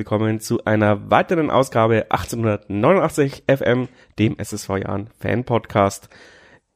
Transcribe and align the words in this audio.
willkommen 0.00 0.40
zu 0.40 0.64
einer 0.64 1.10
weiteren 1.10 1.50
Ausgabe 1.50 2.06
1889 2.08 3.44
FM, 3.54 3.86
dem 4.18 4.38
SSV 4.38 4.78
Jahren 4.78 5.10
Fan 5.18 5.44
Podcast. 5.44 6.08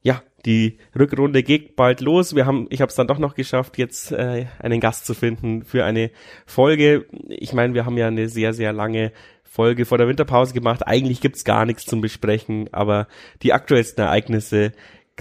Ja, 0.02 0.22
die 0.44 0.76
Rückrunde 0.94 1.42
geht 1.42 1.74
bald 1.74 2.02
los. 2.02 2.34
Wir 2.34 2.44
haben, 2.44 2.66
ich 2.68 2.82
habe 2.82 2.90
es 2.90 2.96
dann 2.96 3.06
doch 3.06 3.18
noch 3.18 3.34
geschafft, 3.34 3.78
jetzt 3.78 4.12
äh, 4.12 4.44
einen 4.58 4.78
Gast 4.78 5.06
zu 5.06 5.14
finden 5.14 5.64
für 5.64 5.86
eine 5.86 6.10
Folge. 6.44 7.06
Ich 7.28 7.54
meine, 7.54 7.72
wir 7.72 7.86
haben 7.86 7.96
ja 7.96 8.08
eine 8.08 8.28
sehr, 8.28 8.52
sehr 8.52 8.74
lange 8.74 9.10
Folge 9.42 9.86
vor 9.86 9.96
der 9.96 10.06
Winterpause 10.06 10.52
gemacht. 10.52 10.86
Eigentlich 10.86 11.22
gibt's 11.22 11.44
gar 11.44 11.64
nichts 11.64 11.86
zum 11.86 12.02
Besprechen, 12.02 12.68
aber 12.74 13.08
die 13.42 13.54
aktuellsten 13.54 14.04
Ereignisse 14.04 14.72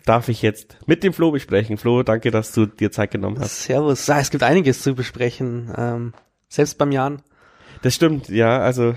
darf 0.04 0.28
ich 0.28 0.42
jetzt 0.42 0.76
mit 0.88 1.06
dem 1.06 1.14
Flo 1.14 1.32
besprechen. 1.32 1.78
Flo, 1.78 2.04
danke, 2.04 2.32
dass 2.32 2.52
du 2.52 2.66
dir 2.66 2.92
Zeit 2.92 3.12
genommen 3.12 3.40
hast. 3.40 3.64
Servus. 3.64 4.08
Ja, 4.08 4.20
es 4.20 4.30
gibt 4.30 4.44
einiges 4.44 4.82
zu 4.82 4.94
besprechen, 4.94 5.74
ähm, 5.78 6.14
selbst 6.50 6.78
beim 6.78 6.92
Jan. 6.92 7.22
Das 7.84 7.94
stimmt, 7.94 8.30
ja. 8.30 8.60
Also 8.60 8.96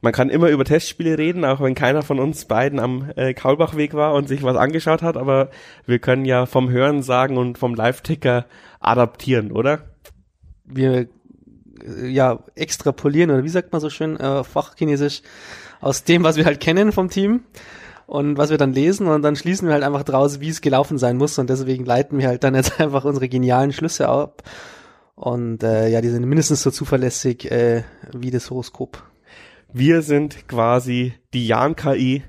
man 0.00 0.12
kann 0.14 0.30
immer 0.30 0.48
über 0.48 0.64
Testspiele 0.64 1.18
reden, 1.18 1.44
auch 1.44 1.60
wenn 1.60 1.74
keiner 1.74 2.00
von 2.00 2.18
uns 2.18 2.46
beiden 2.46 2.80
am 2.80 3.12
äh, 3.14 3.34
Kaulbachweg 3.34 3.92
war 3.92 4.14
und 4.14 4.26
sich 4.26 4.42
was 4.42 4.56
angeschaut 4.56 5.02
hat. 5.02 5.18
Aber 5.18 5.50
wir 5.84 5.98
können 5.98 6.24
ja 6.24 6.46
vom 6.46 6.70
Hören 6.70 7.02
sagen 7.02 7.36
und 7.36 7.58
vom 7.58 7.74
Live-Ticker 7.74 8.46
adaptieren, 8.80 9.52
oder? 9.52 9.80
Wir 10.64 11.08
äh, 11.86 12.06
ja 12.06 12.42
extrapolieren 12.54 13.30
oder 13.30 13.44
wie 13.44 13.50
sagt 13.50 13.70
man 13.70 13.82
so 13.82 13.90
schön 13.90 14.18
äh, 14.18 14.42
fachchinesisch 14.44 15.20
aus 15.82 16.04
dem, 16.04 16.24
was 16.24 16.38
wir 16.38 16.46
halt 16.46 16.60
kennen 16.60 16.90
vom 16.90 17.10
Team 17.10 17.42
und 18.06 18.38
was 18.38 18.48
wir 18.48 18.56
dann 18.56 18.72
lesen 18.72 19.08
und 19.08 19.20
dann 19.20 19.36
schließen 19.36 19.68
wir 19.68 19.74
halt 19.74 19.84
einfach 19.84 20.04
draus, 20.04 20.40
wie 20.40 20.48
es 20.48 20.62
gelaufen 20.62 20.96
sein 20.96 21.18
muss 21.18 21.38
und 21.38 21.50
deswegen 21.50 21.84
leiten 21.84 22.18
wir 22.18 22.28
halt 22.28 22.44
dann 22.44 22.54
jetzt 22.54 22.80
einfach 22.80 23.04
unsere 23.04 23.28
genialen 23.28 23.74
Schlüsse 23.74 24.08
ab 24.08 24.42
und 25.22 25.62
äh, 25.62 25.88
ja, 25.88 26.00
die 26.00 26.08
sind 26.08 26.26
mindestens 26.26 26.64
so 26.64 26.72
zuverlässig 26.72 27.48
äh, 27.48 27.84
wie 28.12 28.32
das 28.32 28.50
Horoskop. 28.50 29.04
Wir 29.72 30.02
sind 30.02 30.48
quasi 30.48 31.14
die 31.32 31.46
Jan-KI 31.46 32.24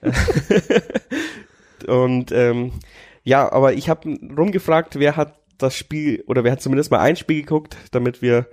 und 1.88 2.30
ähm, 2.30 2.70
ja, 3.24 3.50
aber 3.50 3.72
ich 3.72 3.88
habe 3.88 4.16
rumgefragt, 4.38 4.96
wer 5.00 5.16
hat 5.16 5.40
das 5.58 5.74
Spiel 5.74 6.22
oder 6.28 6.44
wer 6.44 6.52
hat 6.52 6.62
zumindest 6.62 6.92
mal 6.92 7.00
ein 7.00 7.16
Spiel 7.16 7.40
geguckt, 7.40 7.76
damit 7.90 8.22
wir 8.22 8.46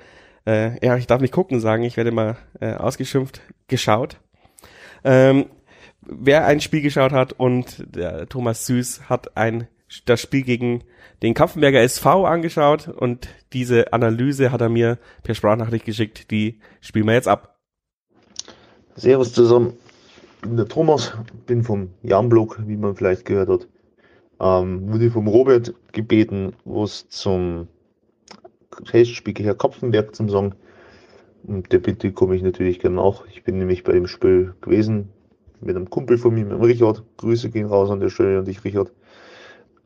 äh, 0.47 0.83
ja, 0.83 0.97
ich 0.97 1.05
darf 1.05 1.21
nicht 1.21 1.31
gucken 1.31 1.59
sagen, 1.59 1.83
ich 1.83 1.95
werde 1.95 2.11
mal 2.11 2.37
äh, 2.59 2.73
ausgeschimpft 2.73 3.41
geschaut. 3.67 4.17
Ähm, 5.03 5.45
wer 6.01 6.47
ein 6.47 6.61
Spiel 6.61 6.81
geschaut 6.81 7.11
hat 7.11 7.33
und 7.33 7.85
der 7.95 8.27
Thomas 8.27 8.65
Süß 8.65 9.07
hat 9.07 9.37
ein 9.37 9.67
das 10.07 10.19
Spiel 10.19 10.41
gegen 10.41 10.83
den 11.23 11.33
Kampfenberger 11.33 11.81
SV 11.81 12.25
angeschaut 12.25 12.89
und 12.89 13.29
diese 13.53 13.93
Analyse 13.93 14.51
hat 14.51 14.59
er 14.59 14.67
mir 14.67 14.99
per 15.23 15.33
Sprachnachricht 15.33 15.85
geschickt. 15.85 16.29
Die 16.31 16.59
spielen 16.81 17.07
wir 17.07 17.13
jetzt 17.13 17.29
ab. 17.29 17.57
Servus 18.95 19.33
zusammen. 19.33 19.73
Der 20.45 20.67
Thomas, 20.67 21.13
bin 21.47 21.63
vom 21.63 21.91
Jan-Blog, 22.03 22.59
wie 22.67 22.75
man 22.75 22.95
vielleicht 22.95 23.23
gehört 23.23 23.47
hat. 23.47 23.67
Ähm, 24.41 24.91
wurde 24.91 25.09
vom 25.09 25.27
Robert 25.29 25.73
gebeten, 25.93 26.53
was 26.65 27.07
zum 27.07 27.69
Testspiel 28.91 29.33
gegen 29.33 29.57
Kapfenberg 29.57 30.13
zum 30.13 30.29
sagen. 30.29 30.55
Und 31.43 31.71
der 31.71 31.79
Bitte 31.79 32.11
komme 32.11 32.35
ich 32.35 32.43
natürlich 32.43 32.79
gerne 32.79 32.97
nach. 32.97 33.25
Ich 33.27 33.45
bin 33.45 33.57
nämlich 33.57 33.85
bei 33.85 33.93
dem 33.93 34.07
Spiel 34.07 34.55
gewesen, 34.59 35.09
mit 35.61 35.77
einem 35.77 35.89
Kumpel 35.89 36.17
von 36.17 36.33
mir, 36.33 36.43
mit 36.43 36.53
dem 36.53 36.61
Richard. 36.61 37.03
Grüße 37.15 37.49
gehen 37.49 37.67
raus 37.67 37.89
an 37.89 38.01
der 38.01 38.09
Stelle 38.09 38.39
an 38.39 38.45
dich, 38.45 38.65
Richard. 38.65 38.91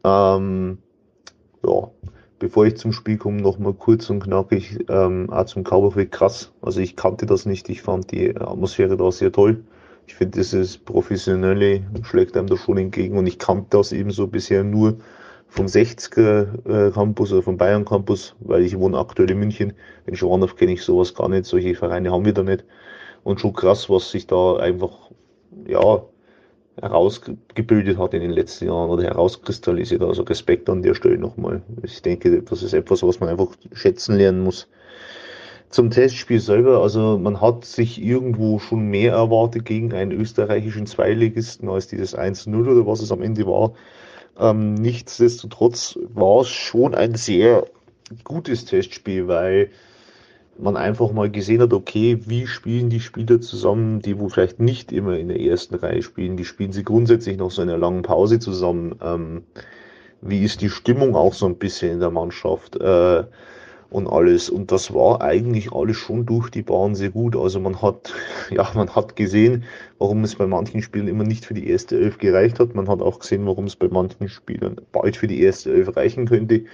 Ähm, 0.04 0.80
ja, 1.68 1.92
bevor 2.40 2.66
ich 2.66 2.78
zum 2.78 2.92
Spiel 2.94 3.18
komme, 3.18 3.42
noch 3.42 3.60
mal 3.60 3.74
kurz 3.74 4.10
und 4.10 4.22
knackig 4.22 4.86
ähm, 4.90 5.30
auch 5.30 5.46
zum 5.46 5.64
Kauberweg 5.64 6.12
krass. 6.12 6.52
Also 6.62 6.80
ich 6.80 6.96
kannte 6.96 7.26
das 7.26 7.46
nicht, 7.46 7.70
ich 7.70 7.82
fand 7.82 8.12
die 8.12 8.36
Atmosphäre 8.36 8.98
da 8.98 9.12
sehr 9.12 9.32
toll. 9.32 9.64
Ich 10.08 10.16
finde, 10.16 10.38
dieses 10.38 10.78
Professionelle 10.78 11.84
schlägt 12.04 12.38
einem 12.38 12.48
da 12.48 12.56
schon 12.56 12.78
entgegen 12.78 13.18
und 13.18 13.28
ich 13.28 13.40
kannte 13.40 13.68
das 13.72 13.92
eben 13.92 14.12
so 14.12 14.28
bisher 14.28 14.64
nur 14.64 14.98
vom 15.50 15.66
60er 15.66 16.88
äh, 16.88 16.92
Campus 16.92 17.32
oder 17.32 17.44
vom 17.44 17.58
Bayern 17.58 17.86
Campus, 17.86 18.36
weil 18.40 18.64
ich 18.64 18.78
wohne 18.78 18.98
aktuell 18.98 19.32
in 19.32 19.40
München. 19.40 19.74
In 20.06 20.16
Schwandorf 20.16 20.56
kenne 20.56 20.74
ich 20.74 20.84
sowas 20.84 21.14
gar 21.14 21.30
nicht, 21.30 21.46
solche 21.46 21.76
Vereine 21.76 22.12
haben 22.12 22.26
wir 22.26 22.34
da 22.34 22.44
nicht. 22.44 22.64
Und 23.24 23.42
schon 23.42 23.54
krass, 23.54 23.90
was 23.90 24.12
sich 24.12 24.28
da 24.28 24.58
einfach 24.58 25.12
ja, 25.66 26.02
herausgebildet 26.82 27.98
hat 27.98 28.14
in 28.14 28.22
den 28.22 28.32
letzten 28.32 28.68
Jahren 28.68 28.90
oder 28.90 29.04
herauskristallisiert. 29.04 30.02
Also 30.04 30.24
Respekt 30.24 30.70
an 30.70 30.84
der 30.84 30.94
Stelle 30.94 31.18
nochmal. 31.18 31.62
Ich 31.84 32.02
denke, 32.02 32.42
das 32.44 32.64
ist 32.64 32.74
etwas, 32.74 33.04
was 33.04 33.20
man 33.20 33.30
einfach 33.30 33.50
schätzen 33.74 34.16
lernen 34.18 34.44
muss. 34.44 34.68
Zum 35.70 35.90
Testspiel 35.90 36.40
selber, 36.40 36.82
also 36.82 37.18
man 37.18 37.42
hat 37.42 37.66
sich 37.66 38.02
irgendwo 38.02 38.58
schon 38.60 38.88
mehr 38.88 39.14
erwartet 39.14 39.66
gegen 39.66 39.94
einen 39.94 40.14
österreichischen 40.14 40.86
Zweiligisten 40.86 41.68
als 41.68 41.88
dieses 41.88 42.18
1-0 42.18 42.56
oder 42.56 42.88
was 42.88 43.02
es 43.02 43.12
am 43.12 43.22
Ende 43.22 43.46
war. 43.46 43.74
Ähm, 44.40 44.76
nichtsdestotrotz 44.76 46.00
war 46.14 46.42
es 46.42 46.50
schon 46.50 46.96
ein 46.96 47.16
sehr 47.16 47.66
gutes 48.24 48.64
Testspiel, 48.64 49.28
weil 49.28 49.72
man 50.60 50.78
einfach 50.78 51.12
mal 51.12 51.30
gesehen 51.30 51.62
hat, 51.62 51.74
okay, 51.74 52.20
wie 52.26 52.48
spielen 52.48 52.90
die 52.90 53.00
Spieler 53.00 53.42
zusammen, 53.42 54.02
die 54.02 54.20
wo 54.20 54.30
vielleicht 54.30 54.60
nicht 54.60 54.92
immer 54.92 55.18
in 55.18 55.28
der 55.28 55.40
ersten 55.40 55.76
Reihe 55.76 56.02
spielen, 56.02 56.38
wie 56.38 56.46
spielen 56.46 56.72
sie 56.72 56.84
grundsätzlich 56.84 57.38
nach 57.38 57.52
so 57.52 57.62
einer 57.62 57.78
langen 57.78 58.02
Pause 58.02 58.40
zusammen, 58.40 58.96
ähm, 59.02 59.44
wie 60.22 60.44
ist 60.44 60.62
die 60.62 60.70
Stimmung 60.70 61.16
auch 61.16 61.34
so 61.34 61.46
ein 61.46 61.58
bisschen 61.58 61.94
in 61.94 62.00
der 62.00 62.12
Mannschaft 62.12 62.76
äh, 62.78 63.24
und 63.90 64.08
alles. 64.08 64.50
Und 64.50 64.72
das 64.72 64.94
war 64.94 65.22
eigentlich 65.22 65.72
alles 65.72 65.98
schon 65.98 66.26
durch 66.26 66.50
die 66.50 66.64
Bahn 66.64 66.96
sehr 66.96 67.10
gut. 67.10 67.36
Also 67.36 67.60
man 67.60 67.82
hat, 67.82 68.14
ja, 68.50 68.70
man 68.74 68.96
hat 68.96 69.16
gesehen, 69.16 69.64
warum 70.00 70.24
es 70.24 70.36
bei 70.36 70.48
manchen 70.48 70.82
Spielen 70.82 71.08
immer 71.08 71.24
nicht 71.24 71.46
für 71.46 71.54
die 71.54 71.70
erste 71.70 71.98
Elf 71.98 72.18
gereicht 72.18 72.60
hat. 72.60 72.76
Man 72.76 72.88
hat 72.88 73.02
auch 73.02 73.20
gesehen, 73.20 73.46
warum 73.46 73.66
es 73.66 73.76
bei 73.76 73.88
manchen 73.88 74.30
Spielen 74.30 74.82
bald 74.92 75.18
für 75.18 75.28
die 75.28 75.42
erste 75.42 75.72
Elf 75.72 75.96
reichen 75.96 76.26
könnte. 76.26 76.66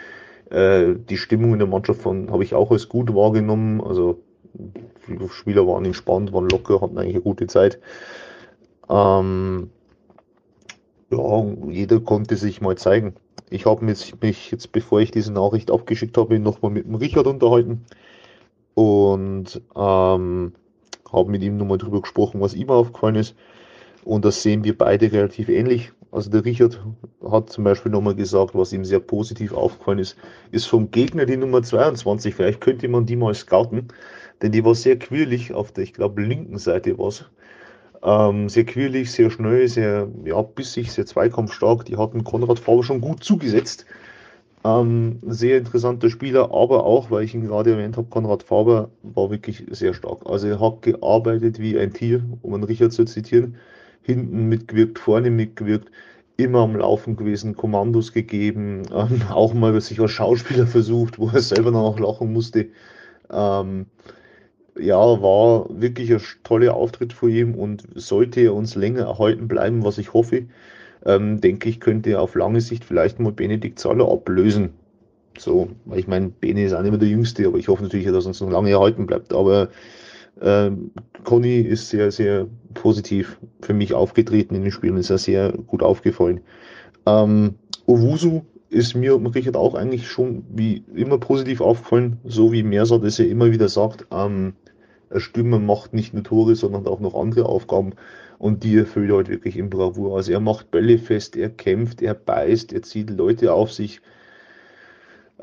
Äh, 0.50 0.96
die 1.10 1.18
Stimmung 1.18 1.54
in 1.54 1.60
der 1.60 1.68
Mannschaft 1.68 2.06
habe 2.06 2.44
ich 2.44 2.54
auch 2.54 2.72
als 2.72 2.90
gut 2.90 3.14
wahrgenommen. 3.14 3.82
Also 3.82 4.22
die 5.08 5.30
Spieler 5.30 5.68
waren 5.68 5.86
entspannt, 5.86 6.34
waren 6.34 6.50
locker, 6.50 6.82
hatten 6.82 6.98
eigentlich 6.98 7.16
eine 7.16 7.24
gute 7.24 7.48
Zeit. 7.48 7.80
Ähm, 8.90 9.70
ja, 11.12 11.46
jeder 11.70 12.00
konnte 12.00 12.36
sich 12.36 12.62
mal 12.62 12.78
zeigen. 12.78 13.14
Ich 13.50 13.66
habe 13.66 13.86
mich, 13.86 14.20
mich 14.22 14.52
jetzt, 14.52 14.72
bevor 14.72 15.00
ich 15.00 15.12
diese 15.12 15.32
Nachricht 15.32 15.72
abgeschickt 15.72 16.18
habe, 16.18 16.40
nochmal 16.40 16.72
mit 16.72 16.86
dem 16.86 16.96
Richard 16.96 17.28
unterhalten 17.28 17.86
und 18.74 19.62
ähm, 19.76 20.54
habe 21.12 21.30
mit 21.32 21.44
ihm 21.44 21.58
nochmal 21.58 21.78
drüber 21.78 22.02
gesprochen, 22.02 22.42
was 22.42 22.56
ihm 22.56 22.70
aufgefallen 22.70 23.16
ist. 23.16 23.36
Und 24.04 24.26
das 24.26 24.42
sehen 24.42 24.64
wir 24.64 24.78
beide 24.78 25.12
relativ 25.12 25.50
ähnlich. 25.50 25.92
Also 26.14 26.30
der 26.30 26.46
Richard 26.46 26.80
hat 27.28 27.50
zum 27.50 27.64
Beispiel 27.64 27.92
nochmal 27.92 28.14
gesagt, 28.14 28.54
was 28.54 28.72
ihm 28.72 28.86
sehr 28.86 29.00
positiv 29.00 29.52
aufgefallen 29.52 29.98
ist, 29.98 30.16
ist 30.52 30.68
vom 30.68 30.92
Gegner 30.92 31.26
die 31.26 31.38
Nummer 31.38 31.64
22. 31.64 32.36
Vielleicht 32.36 32.62
könnte 32.62 32.88
man 32.88 33.08
die 33.08 33.16
mal 33.16 33.34
scouten, 33.34 33.88
denn 34.44 34.52
die 34.52 34.64
war 34.64 34.76
sehr 34.76 35.00
quirlig 35.00 35.56
auf 35.56 35.72
der, 35.72 35.86
ich 35.86 35.94
glaube, 35.94 36.22
linken 36.22 36.60
Seite 36.60 37.00
war 37.00 37.12
ähm, 38.04 38.48
sehr 38.48 38.66
quirlig, 38.66 39.12
sehr 39.12 39.32
schnell, 39.32 39.68
sehr 39.68 40.08
ja, 40.24 40.40
bissig, 40.44 40.92
sehr 40.92 41.08
zweikampfstark. 41.08 41.86
Die 41.86 41.98
hatten 41.98 42.24
Konrad 42.24 42.60
Faber 42.60 42.84
schon 42.84 43.02
gut 43.02 43.24
zugesetzt. 43.24 43.88
Ähm, 44.64 45.18
sehr 45.26 45.58
interessanter 45.58 46.12
Spieler, 46.12 46.54
aber 46.54 46.86
auch, 46.86 47.10
weil 47.10 47.24
ich 47.24 47.34
ihn 47.34 47.48
gerade 47.48 47.72
erwähnt 47.72 47.98
habe, 47.98 48.08
Konrad 48.08 48.44
Faber 48.44 48.92
war 49.02 49.32
wirklich 49.32 49.66
sehr 49.72 49.96
stark. 49.96 50.20
Also 50.28 50.48
er 50.48 50.60
hat 50.60 50.84
gearbeitet 50.84 51.58
wie 51.58 51.80
ein 51.80 51.92
Tier, 51.92 52.24
um 52.44 52.54
einen 52.54 52.66
Richard 52.66 52.94
zu 52.94 53.04
zitieren 53.04 53.56
hinten 54.04 54.48
mitgewirkt, 54.50 55.00
vorne 55.00 55.30
mitgewirkt, 55.32 55.90
immer 56.38 56.60
am 56.60 56.76
Laufen 56.76 57.16
gewesen, 57.16 57.56
Kommandos 57.56 58.12
gegeben, 58.14 58.84
ähm, 58.94 59.22
auch 59.30 59.54
mal 59.54 59.80
sich 59.82 60.00
als 60.00 60.12
Schauspieler 60.12 60.68
versucht, 60.68 61.20
wo 61.20 61.30
er 61.30 61.42
selber 61.42 61.72
noch 61.72 62.00
lachen 62.00 62.32
musste. 62.34 62.68
Ähm, 63.32 63.88
ja, 64.78 64.98
war 64.98 65.68
wirklich 65.70 66.12
ein 66.12 66.22
toller 66.44 66.74
Auftritt 66.76 67.14
von 67.14 67.30
ihm 67.30 67.56
und 67.56 67.88
sollte 67.96 68.42
er 68.42 68.56
uns 68.56 68.76
länger 68.76 69.04
erhalten 69.04 69.48
bleiben, 69.48 69.84
was 69.84 69.98
ich 70.00 70.14
hoffe, 70.14 70.46
ähm, 71.06 71.42
denke 71.42 71.70
ich, 71.70 71.80
könnte 71.80 72.12
er 72.12 72.22
auf 72.22 72.36
lange 72.36 72.62
Sicht 72.62 72.84
vielleicht 72.84 73.20
mal 73.20 73.32
Benedikt 73.32 73.80
Zaller 73.80 74.10
ablösen. 74.12 74.72
So, 75.38 75.70
weil 75.86 76.00
ich 76.00 76.08
meine, 76.08 76.30
Bene 76.30 76.64
ist 76.64 76.74
auch 76.74 76.82
nicht 76.82 76.92
mehr 76.92 77.00
der 77.00 77.10
Jüngste, 77.10 77.48
aber 77.48 77.58
ich 77.58 77.68
hoffe 77.68 77.84
natürlich, 77.84 78.06
dass 78.08 78.26
er 78.26 78.30
uns 78.30 78.42
noch 78.42 78.52
lange 78.52 78.72
erhalten 78.72 79.06
bleibt. 79.06 79.34
Aber 79.34 79.70
ähm, 80.42 80.92
Conny 81.24 81.60
ist 81.60 81.90
sehr, 81.90 82.12
sehr 82.12 82.48
positiv 82.74 83.40
für 83.62 83.74
mich 83.74 83.94
aufgetreten 83.94 84.56
in 84.56 84.64
den 84.64 84.72
Spielen, 84.72 84.98
ist 84.98 85.10
ja 85.10 85.18
sehr 85.18 85.52
gut 85.52 85.84
aufgefallen. 85.84 86.42
Ähm, 87.06 87.56
Owusu 87.86 88.42
ist 88.70 88.96
mir 88.96 89.16
und 89.16 89.28
Richard 89.28 89.56
auch 89.56 89.76
eigentlich 89.76 90.08
schon 90.08 90.44
wie 90.50 90.84
immer 90.96 91.18
positiv 91.18 91.62
aufgefallen, 91.62 92.18
so 92.24 92.52
wie 92.52 92.64
Mersat 92.64 93.04
es 93.04 93.20
ja 93.20 93.26
immer 93.26 93.52
wieder 93.52 93.70
sagt, 93.70 94.08
ähm, 94.12 94.54
ein 95.12 95.20
Stürmer 95.20 95.60
macht 95.60 95.94
nicht 95.94 96.14
nur 96.14 96.24
Tore, 96.24 96.56
sondern 96.56 96.88
auch 96.88 97.00
noch 97.00 97.14
andere 97.14 97.46
Aufgaben 97.46 97.94
und 98.40 98.64
die 98.64 98.76
erfüllt 98.78 99.12
er 99.12 99.18
halt 99.18 99.30
wirklich 99.30 99.58
in 99.58 99.70
Bravour. 99.70 100.18
Also 100.18 100.32
er 100.32 100.40
macht 100.40 100.72
Bälle 100.72 100.98
fest, 100.98 101.36
er 101.36 101.50
kämpft, 101.50 102.02
er 102.02 102.16
beißt, 102.16 102.74
er 102.74 102.82
zieht 102.82 103.10
Leute 103.12 103.54
auf 103.54 103.72
sich. 103.72 104.02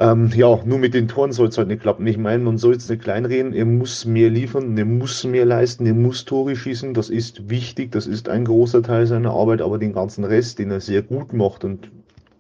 Ähm, 0.01 0.31
ja, 0.35 0.59
nur 0.65 0.79
mit 0.79 0.95
den 0.95 1.09
Toren 1.09 1.31
soll 1.31 1.49
es 1.49 1.59
halt 1.59 1.69
nicht 1.69 1.83
klappen. 1.83 2.07
Ich 2.07 2.17
meine, 2.17 2.43
man 2.43 2.57
soll 2.57 2.75
es 2.75 2.89
nicht 2.89 3.03
kleinreden. 3.03 3.53
Er 3.53 3.67
muss 3.67 4.07
mehr 4.07 4.31
liefern, 4.31 4.79
er 4.79 4.87
muss 4.87 5.25
mehr 5.25 5.45
leisten, 5.45 5.85
er 5.85 5.93
muss 5.93 6.25
Tore 6.25 6.57
schießen. 6.57 6.95
Das 6.95 7.11
ist 7.11 7.51
wichtig, 7.51 7.93
das 7.93 8.07
ist 8.07 8.31
ein 8.31 8.47
großer 8.47 8.83
Teil 8.83 9.07
seiner 9.07 9.33
Arbeit, 9.33 9.61
aber 9.61 9.77
den 9.77 9.93
ganzen 9.93 10.25
Rest, 10.25 10.59
den 10.59 10.71
er 10.71 10.81
sehr 10.81 11.03
gut 11.03 11.35
macht 11.35 11.65
und 11.65 11.91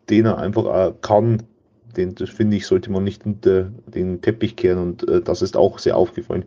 den 0.09 0.25
er 0.25 0.39
einfach 0.39 0.65
auch 0.65 0.95
kann, 1.03 1.43
den, 1.99 2.15
das 2.15 2.31
finde 2.31 2.57
ich, 2.57 2.67
sollte 2.67 2.91
man 2.91 3.05
nicht 3.05 3.27
unter 3.27 3.71
den 3.87 4.23
Teppich 4.23 4.57
kehren 4.57 4.79
und 4.79 5.07
äh, 5.09 5.21
das 5.21 5.43
ist 5.43 5.55
auch 5.57 5.79
sehr 5.79 5.97
aufgefallen, 5.97 6.45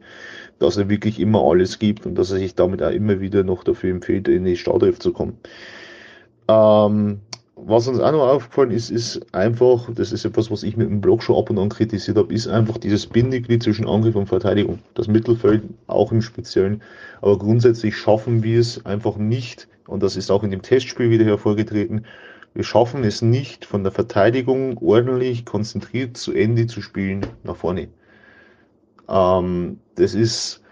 dass 0.57 0.77
er 0.77 0.89
wirklich 0.89 1.19
immer 1.19 1.43
alles 1.43 1.77
gibt 1.77 2.07
und 2.07 2.15
dass 2.15 2.31
er 2.31 2.39
sich 2.39 2.55
damit 2.55 2.81
auch 2.81 2.91
immer 2.91 3.19
wieder 3.19 3.43
noch 3.43 3.63
dafür 3.63 3.91
empfiehlt, 3.91 4.27
in 4.27 4.45
die 4.45 4.57
Startelf 4.57 4.97
zu 4.99 5.13
kommen. 5.13 5.37
Ähm, 6.47 7.19
was 7.65 7.87
uns 7.87 7.99
auch 7.99 8.11
noch 8.11 8.27
aufgefallen 8.27 8.71
ist, 8.71 8.89
ist 8.89 9.21
einfach, 9.33 9.89
das 9.93 10.11
ist 10.11 10.25
etwas, 10.25 10.51
was 10.51 10.63
ich 10.63 10.77
mit 10.77 10.89
dem 10.89 11.01
Blog 11.01 11.23
schon 11.23 11.37
ab 11.37 11.49
und 11.49 11.59
an 11.59 11.69
kritisiert 11.69 12.17
habe, 12.17 12.33
ist 12.33 12.47
einfach 12.47 12.77
dieses 12.77 13.05
Bindeglied 13.05 13.63
zwischen 13.63 13.87
Angriff 13.87 14.15
und 14.15 14.27
Verteidigung. 14.27 14.79
Das 14.93 15.07
Mittelfeld 15.07 15.63
auch 15.87 16.11
im 16.11 16.21
Speziellen. 16.21 16.81
Aber 17.21 17.37
grundsätzlich 17.37 17.95
schaffen 17.95 18.43
wir 18.43 18.59
es 18.59 18.85
einfach 18.85 19.17
nicht, 19.17 19.67
und 19.87 20.03
das 20.03 20.15
ist 20.15 20.31
auch 20.31 20.43
in 20.43 20.51
dem 20.51 20.61
Testspiel 20.61 21.09
wieder 21.09 21.25
hervorgetreten, 21.25 22.05
wir 22.53 22.63
schaffen 22.63 23.03
es 23.03 23.21
nicht, 23.21 23.65
von 23.65 23.83
der 23.83 23.91
Verteidigung 23.91 24.77
ordentlich 24.77 25.45
konzentriert 25.45 26.17
zu 26.17 26.33
Ende 26.33 26.67
zu 26.67 26.81
spielen 26.81 27.25
nach 27.43 27.55
vorne. 27.55 27.87
Ähm, 29.09 29.79
das 29.95 30.13
ist 30.13 30.62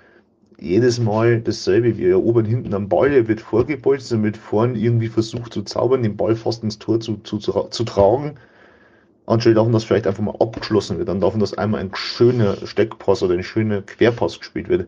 jedes 0.61 0.99
Mal 0.99 1.41
dasselbe. 1.41 1.97
Wir 1.97 2.11
erobern 2.11 2.45
hinten 2.45 2.73
am 2.73 2.87
Ball, 2.87 3.11
er 3.11 3.27
wird 3.27 3.41
vorgebolzt, 3.41 4.11
dann 4.11 4.23
wird 4.23 4.37
vorn 4.37 4.75
irgendwie 4.75 5.07
versucht 5.07 5.53
zu 5.53 5.63
zaubern, 5.63 6.03
den 6.03 6.15
Ball 6.15 6.35
fast 6.35 6.63
ins 6.63 6.79
Tor 6.79 6.99
zu, 6.99 7.17
zu, 7.17 7.39
zu, 7.39 7.51
zu 7.51 7.83
tragen. 7.83 8.35
Anstelle 9.25 9.55
davon, 9.55 9.71
dass 9.73 9.83
vielleicht 9.83 10.07
einfach 10.07 10.23
mal 10.23 10.35
abgeschlossen 10.39 10.97
wird, 10.97 11.09
dann 11.09 11.21
davon, 11.21 11.39
dass 11.39 11.57
einmal 11.57 11.81
ein 11.81 11.91
schöner 11.93 12.57
Steckpass 12.65 13.23
oder 13.23 13.33
ein 13.33 13.43
schöner 13.43 13.81
Querpass 13.81 14.39
gespielt 14.39 14.69
wird. 14.69 14.87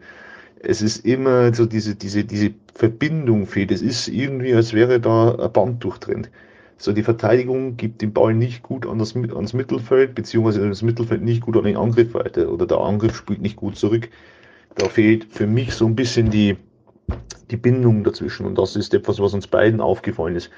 Es 0.60 0.82
ist 0.82 1.06
immer 1.06 1.54
so 1.54 1.66
diese, 1.66 1.96
diese, 1.96 2.24
diese 2.24 2.54
Verbindung 2.74 3.48
fehlt. 3.48 3.72
Es 3.72 3.82
ist 3.82 4.08
irgendwie, 4.08 4.54
als 4.54 4.74
wäre 4.74 5.00
da 5.00 5.36
ein 5.36 5.52
Band 5.52 5.84
durchtrennt. 5.84 6.30
So, 6.78 6.92
die 6.94 7.04
Verteidigung 7.04 7.78
gibt 7.78 8.02
den 8.02 8.14
Ball 8.14 8.34
nicht 8.34 8.64
gut 8.64 8.86
an 8.86 9.00
das, 9.00 9.16
ans 9.16 9.54
Mittelfeld, 9.54 10.16
beziehungsweise 10.16 10.68
das 10.68 10.82
Mittelfeld 10.82 11.22
nicht 11.22 11.42
gut 11.42 11.58
an 11.58 11.64
den 11.64 11.78
Angriff 11.78 12.14
weiter 12.14 12.52
oder 12.52 12.66
der 12.66 12.80
Angriff 12.80 13.16
spielt 13.16 13.42
nicht 13.42 13.56
gut 13.56 13.78
zurück. 13.78 14.10
Da 14.76 14.90
fehlt 14.90 15.26
für 15.26 15.48
mich 15.48 15.74
so 15.74 15.86
ein 15.86 15.96
bisschen 15.96 16.30
die, 16.30 16.58
die 17.52 17.58
Bindung 17.58 18.04
dazwischen 18.04 18.46
und 18.46 18.58
das 18.58 18.76
ist 18.76 18.94
etwas, 18.94 19.20
was 19.20 19.34
uns 19.34 19.48
beiden 19.48 19.82
aufgefallen 19.82 20.36
ist. 20.36 20.50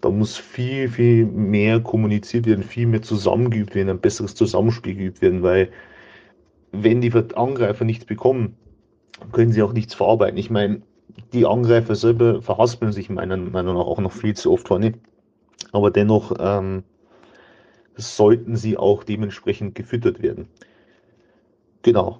Da 0.00 0.10
muss 0.10 0.36
viel, 0.36 0.88
viel 0.88 1.26
mehr 1.26 1.80
kommuniziert 1.80 2.46
werden, 2.46 2.62
viel 2.62 2.86
mehr 2.86 3.02
zusammengeübt 3.02 3.74
werden, 3.74 3.88
ein 3.88 4.00
besseres 4.00 4.34
Zusammenspiel 4.34 4.94
geübt 4.94 5.22
werden, 5.22 5.42
weil 5.42 5.70
wenn 6.72 7.00
die 7.00 7.12
Angreifer 7.34 7.84
nichts 7.84 8.04
bekommen, 8.04 8.56
können 9.32 9.52
sie 9.52 9.62
auch 9.62 9.72
nichts 9.72 9.94
verarbeiten. 9.94 10.38
Ich 10.38 10.50
meine, 10.50 10.82
die 11.32 11.46
Angreifer 11.46 11.94
selber 11.94 12.42
verhaspeln 12.42 12.92
sich 12.92 13.08
meiner 13.08 13.36
Meinung 13.36 13.74
nach 13.74 13.86
auch 13.86 14.00
noch 14.00 14.12
viel 14.12 14.34
zu 14.34 14.52
oft 14.52 14.68
vorne. 14.68 14.94
Aber 15.72 15.90
dennoch 15.90 16.34
ähm, 16.38 16.82
sollten 17.96 18.56
sie 18.56 18.76
auch 18.76 19.04
dementsprechend 19.04 19.74
gefüttert 19.74 20.22
werden. 20.22 20.48
Genau. 21.82 22.18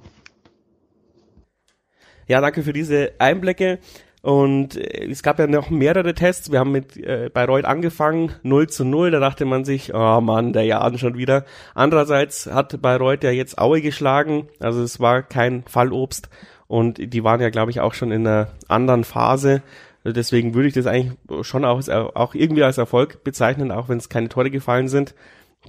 Ja, 2.27 2.41
danke 2.41 2.63
für 2.63 2.73
diese 2.73 3.13
Einblicke. 3.19 3.79
Und 4.23 4.77
äh, 4.77 5.07
es 5.11 5.23
gab 5.23 5.39
ja 5.39 5.47
noch 5.47 5.69
mehrere 5.69 6.15
Tests. 6.15 6.51
Wir 6.51 6.61
haben 6.61 6.73
mit 6.73 6.97
äh, 6.97 7.29
Bayreuth 7.33 7.67
angefangen, 7.67 8.33
0 8.43 8.69
zu 8.69 8.85
0. 8.85 9.11
Da 9.11 9.21
dachte 9.21 9.45
man 9.45 9.67
sich, 9.67 9.93
oh 9.95 10.21
Mann, 10.23 10.55
der 10.55 10.65
Jahren 10.65 10.97
schon 10.97 11.19
wieder. 11.19 11.45
Andererseits 11.75 12.47
hat 12.47 12.81
Bayreuth 12.81 13.23
ja 13.23 13.31
jetzt 13.31 13.59
Aue 13.59 13.83
geschlagen. 13.83 14.49
Also 14.61 14.83
es 14.83 14.99
war 14.99 15.23
kein 15.23 15.63
Fallobst. 15.67 16.31
Und 16.67 17.13
die 17.13 17.23
waren 17.23 17.43
ja, 17.43 17.51
glaube 17.51 17.71
ich, 17.71 17.81
auch 17.81 17.93
schon 17.93 18.13
in 18.13 18.27
einer 18.27 18.49
anderen 18.67 19.05
Phase. 19.05 19.63
Deswegen 20.05 20.55
würde 20.55 20.69
ich 20.69 20.75
das 20.75 20.87
eigentlich 20.87 21.13
schon 21.43 21.65
auch, 21.65 21.87
auch 21.89 22.35
irgendwie 22.35 22.63
als 22.63 22.79
Erfolg 22.79 23.25
bezeichnen, 23.25 23.71
auch 23.71 23.89
wenn 23.89 23.99
es 23.99 24.09
keine 24.09 24.29
Tore 24.29 24.51
gefallen 24.51 24.89
sind. 24.89 25.15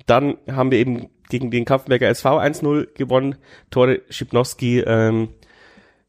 Dann 0.05 0.37
haben 0.49 0.71
wir 0.71 0.77
eben 0.77 1.09
gegen 1.29 1.51
den 1.51 1.65
Kampfenberger 1.65 2.07
SV 2.07 2.39
1-0 2.39 2.93
gewonnen. 2.93 3.35
Tore 3.69 4.01
Schipnowski, 4.09 4.79
ähm, 4.79 5.29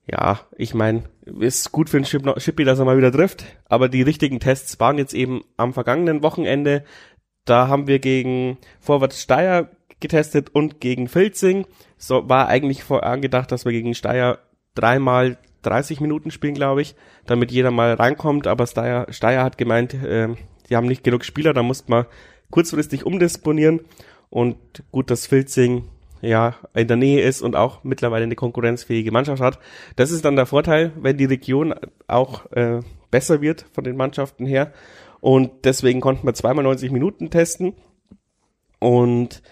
ja, 0.07 0.41
ich 0.57 0.75
meine, 0.75 1.05
ist 1.25 1.73
gut 1.73 1.91
für 1.91 2.01
den 2.01 2.05
Schippi, 2.05 2.65
dass 2.65 2.79
er 2.79 2.85
mal 2.85 2.97
wieder 2.97 3.11
trifft, 3.11 3.45
aber 3.69 3.89
die 3.89 4.03
richtigen 4.03 4.39
Tests 4.39 4.79
waren 4.79 4.99
jetzt 4.99 5.15
eben 5.15 5.43
am 5.57 5.73
vergangenen 5.73 6.23
Wochenende. 6.23 6.85
Da 7.45 7.69
haben 7.69 7.87
wir 7.89 7.99
gegen 7.99 8.59
Vorwärts 8.81 9.21
Steyr 9.21 9.69
getestet 9.99 10.51
und 10.51 10.81
gegen 10.81 11.09
Filzing. 11.09 11.67
So 11.97 12.29
war 12.29 12.49
eigentlich 12.49 12.85
vorangedacht, 12.85 13.51
dass 13.51 13.65
wir 13.65 13.73
gegen 13.73 13.95
Steyr 13.95 14.39
dreimal 14.75 15.39
30 15.63 16.01
Minuten 16.01 16.31
spielen, 16.31 16.55
glaube 16.55 16.83
ich, 16.83 16.95
damit 17.25 17.51
jeder 17.51 17.73
mal 17.73 17.95
reinkommt, 17.95 18.47
aber 18.47 18.67
Steyr, 18.67 19.07
Steyr 19.11 19.43
hat 19.43 19.59
gemeint, 19.59 19.95
äh, 19.95 20.29
die 20.69 20.77
haben 20.77 20.87
nicht 20.87 21.03
genug 21.03 21.25
Spieler, 21.25 21.53
da 21.53 21.65
musste 21.65 21.91
man 21.91 22.07
kurzfristig 22.51 23.05
umdisponieren 23.05 23.81
und 24.31 24.57
gut, 24.93 25.11
dass 25.11 25.27
Filzing 25.27 25.89
ja 26.21 26.55
in 26.75 26.89
der 26.89 26.97
Nähe 26.97 27.23
ist 27.23 27.43
und 27.43 27.57
auch 27.57 27.85
mittlerweile 27.85 28.25
eine 28.25 28.35
konkurrenzfähige 28.35 29.13
Mannschaft 29.13 29.43
hat. 29.43 29.59
Das 29.97 30.11
ist 30.11 30.25
dann 30.25 30.37
der 30.37 30.47
Vorteil, 30.47 30.93
wenn 31.01 31.17
die 31.17 31.25
Region 31.25 31.75
auch 32.07 32.51
äh, 32.53 32.81
besser 33.11 33.41
wird 33.41 33.67
von 33.73 33.85
den 33.85 33.97
Mannschaften 33.97 34.47
her. 34.47 34.73
Und 35.21 35.65
deswegen 35.65 36.01
konnten 36.01 36.27
wir 36.27 36.35
zweimal 36.35 36.65
90 36.65 36.91
Minuten 36.93 37.31
testen. 37.31 37.75
Und 38.79 39.43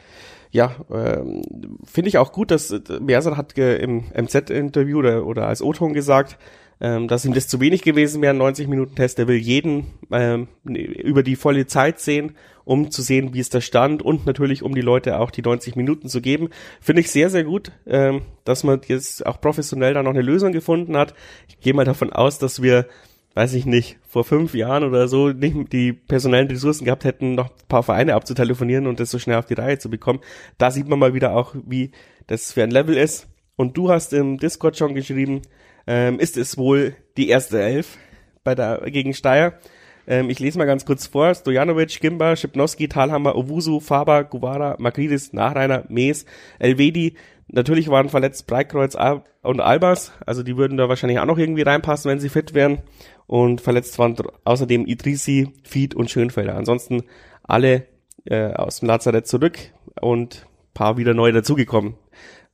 ja, 0.50 0.76
ähm, 0.92 1.42
finde 1.84 2.08
ich 2.08 2.18
auch 2.18 2.30
gut, 2.30 2.50
dass 2.50 2.70
äh, 2.70 2.80
Merser 3.00 3.36
hat 3.36 3.58
im 3.58 4.04
MZ-Interview 4.14 4.98
oder, 4.98 5.26
oder 5.26 5.48
als 5.48 5.62
O-Ton 5.62 5.94
gesagt, 5.94 6.38
ähm, 6.80 7.08
dass 7.08 7.24
ihm 7.24 7.34
das 7.34 7.48
zu 7.48 7.60
wenig 7.60 7.82
gewesen 7.82 8.22
wäre, 8.22 8.34
90 8.34 8.68
Minuten 8.68 8.94
Test. 8.94 9.18
Er 9.18 9.28
will 9.28 9.36
jeden 9.36 9.86
ähm, 10.10 10.48
über 10.64 11.22
die 11.22 11.36
volle 11.36 11.66
Zeit 11.66 12.00
sehen, 12.00 12.36
um 12.64 12.90
zu 12.90 13.02
sehen, 13.02 13.34
wie 13.34 13.40
ist 13.40 13.54
der 13.54 13.60
Stand 13.60 14.02
und 14.02 14.26
natürlich, 14.26 14.62
um 14.62 14.74
die 14.74 14.80
Leute 14.80 15.18
auch 15.18 15.30
die 15.30 15.42
90 15.42 15.76
Minuten 15.76 16.08
zu 16.08 16.20
geben. 16.20 16.48
Finde 16.80 17.00
ich 17.00 17.10
sehr, 17.10 17.30
sehr 17.30 17.44
gut, 17.44 17.72
ähm, 17.86 18.22
dass 18.44 18.64
man 18.64 18.80
jetzt 18.86 19.24
auch 19.26 19.40
professionell 19.40 19.94
da 19.94 20.02
noch 20.02 20.10
eine 20.10 20.22
Lösung 20.22 20.52
gefunden 20.52 20.96
hat. 20.96 21.14
Ich 21.48 21.60
gehe 21.60 21.74
mal 21.74 21.84
davon 21.84 22.12
aus, 22.12 22.38
dass 22.38 22.62
wir 22.62 22.86
weiß 23.34 23.54
ich 23.54 23.66
nicht, 23.66 23.98
vor 24.06 24.24
fünf 24.24 24.54
Jahren 24.54 24.84
oder 24.84 25.08
so 25.08 25.30
nicht 25.30 25.72
die 25.72 25.92
personellen 25.92 26.48
Ressourcen 26.48 26.84
gehabt 26.84 27.04
hätten, 27.04 27.34
noch 27.34 27.50
ein 27.50 27.68
paar 27.68 27.82
Vereine 27.82 28.14
abzutelefonieren 28.14 28.86
und 28.86 29.00
das 29.00 29.10
so 29.10 29.18
schnell 29.18 29.36
auf 29.36 29.46
die 29.46 29.54
Reihe 29.54 29.78
zu 29.78 29.90
bekommen. 29.90 30.20
Da 30.56 30.70
sieht 30.70 30.88
man 30.88 31.00
mal 31.00 31.14
wieder 31.14 31.34
auch, 31.34 31.54
wie 31.66 31.90
das 32.26 32.52
für 32.52 32.62
ein 32.62 32.70
Level 32.70 32.96
ist. 32.96 33.26
Und 33.56 33.76
du 33.76 33.90
hast 33.90 34.12
im 34.12 34.38
Discord 34.38 34.76
schon 34.76 34.94
geschrieben, 34.94 35.42
ähm, 35.86 36.18
ist 36.18 36.36
es 36.36 36.56
wohl 36.56 36.96
die 37.16 37.28
erste 37.28 37.62
Elf 37.62 37.96
bei 38.42 38.54
der, 38.54 38.82
gegen 38.90 39.14
Steyr. 39.14 39.58
Ähm, 40.06 40.30
ich 40.30 40.38
lese 40.38 40.58
mal 40.58 40.66
ganz 40.66 40.84
kurz 40.84 41.06
vor. 41.06 41.34
Stojanovic, 41.34 42.00
Gimba, 42.00 42.36
Schipnowski, 42.36 42.88
Talhammer, 42.88 43.34
Owusu, 43.36 43.80
Faber, 43.80 44.24
Guvara, 44.24 44.76
Magridis, 44.78 45.32
Nachreiner, 45.32 45.84
Mees, 45.88 46.26
Elvedi. 46.58 47.14
Natürlich 47.48 47.88
waren 47.88 48.08
verletzt 48.08 48.46
Breitkreuz 48.46 48.96
und 49.42 49.60
Albers. 49.60 50.12
Also 50.26 50.42
die 50.42 50.56
würden 50.56 50.76
da 50.76 50.88
wahrscheinlich 50.88 51.18
auch 51.18 51.26
noch 51.26 51.38
irgendwie 51.38 51.62
reinpassen, 51.62 52.10
wenn 52.10 52.20
sie 52.20 52.28
fit 52.28 52.54
wären. 52.54 52.78
Und 53.26 53.60
verletzt 53.60 53.98
waren 53.98 54.16
außerdem 54.44 54.86
Idrisi, 54.86 55.52
Fied 55.62 55.94
und 55.94 56.10
Schönfelder. 56.10 56.56
Ansonsten 56.56 57.04
alle 57.42 57.86
äh, 58.24 58.52
aus 58.52 58.80
dem 58.80 58.88
Lazarett 58.88 59.26
zurück 59.26 59.58
und 60.00 60.46
paar 60.72 60.96
wieder 60.96 61.14
neu 61.14 61.32
dazugekommen. 61.32 61.94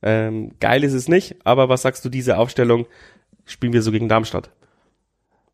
Ähm, 0.03 0.53
geil 0.59 0.83
ist 0.83 0.93
es 0.93 1.07
nicht, 1.07 1.35
aber 1.43 1.69
was 1.69 1.83
sagst 1.83 2.03
du, 2.03 2.09
diese 2.09 2.37
Aufstellung 2.37 2.87
spielen 3.51 3.73
wir 3.73 3.81
so 3.81 3.91
gegen 3.91 4.09
Darmstadt? 4.09 4.49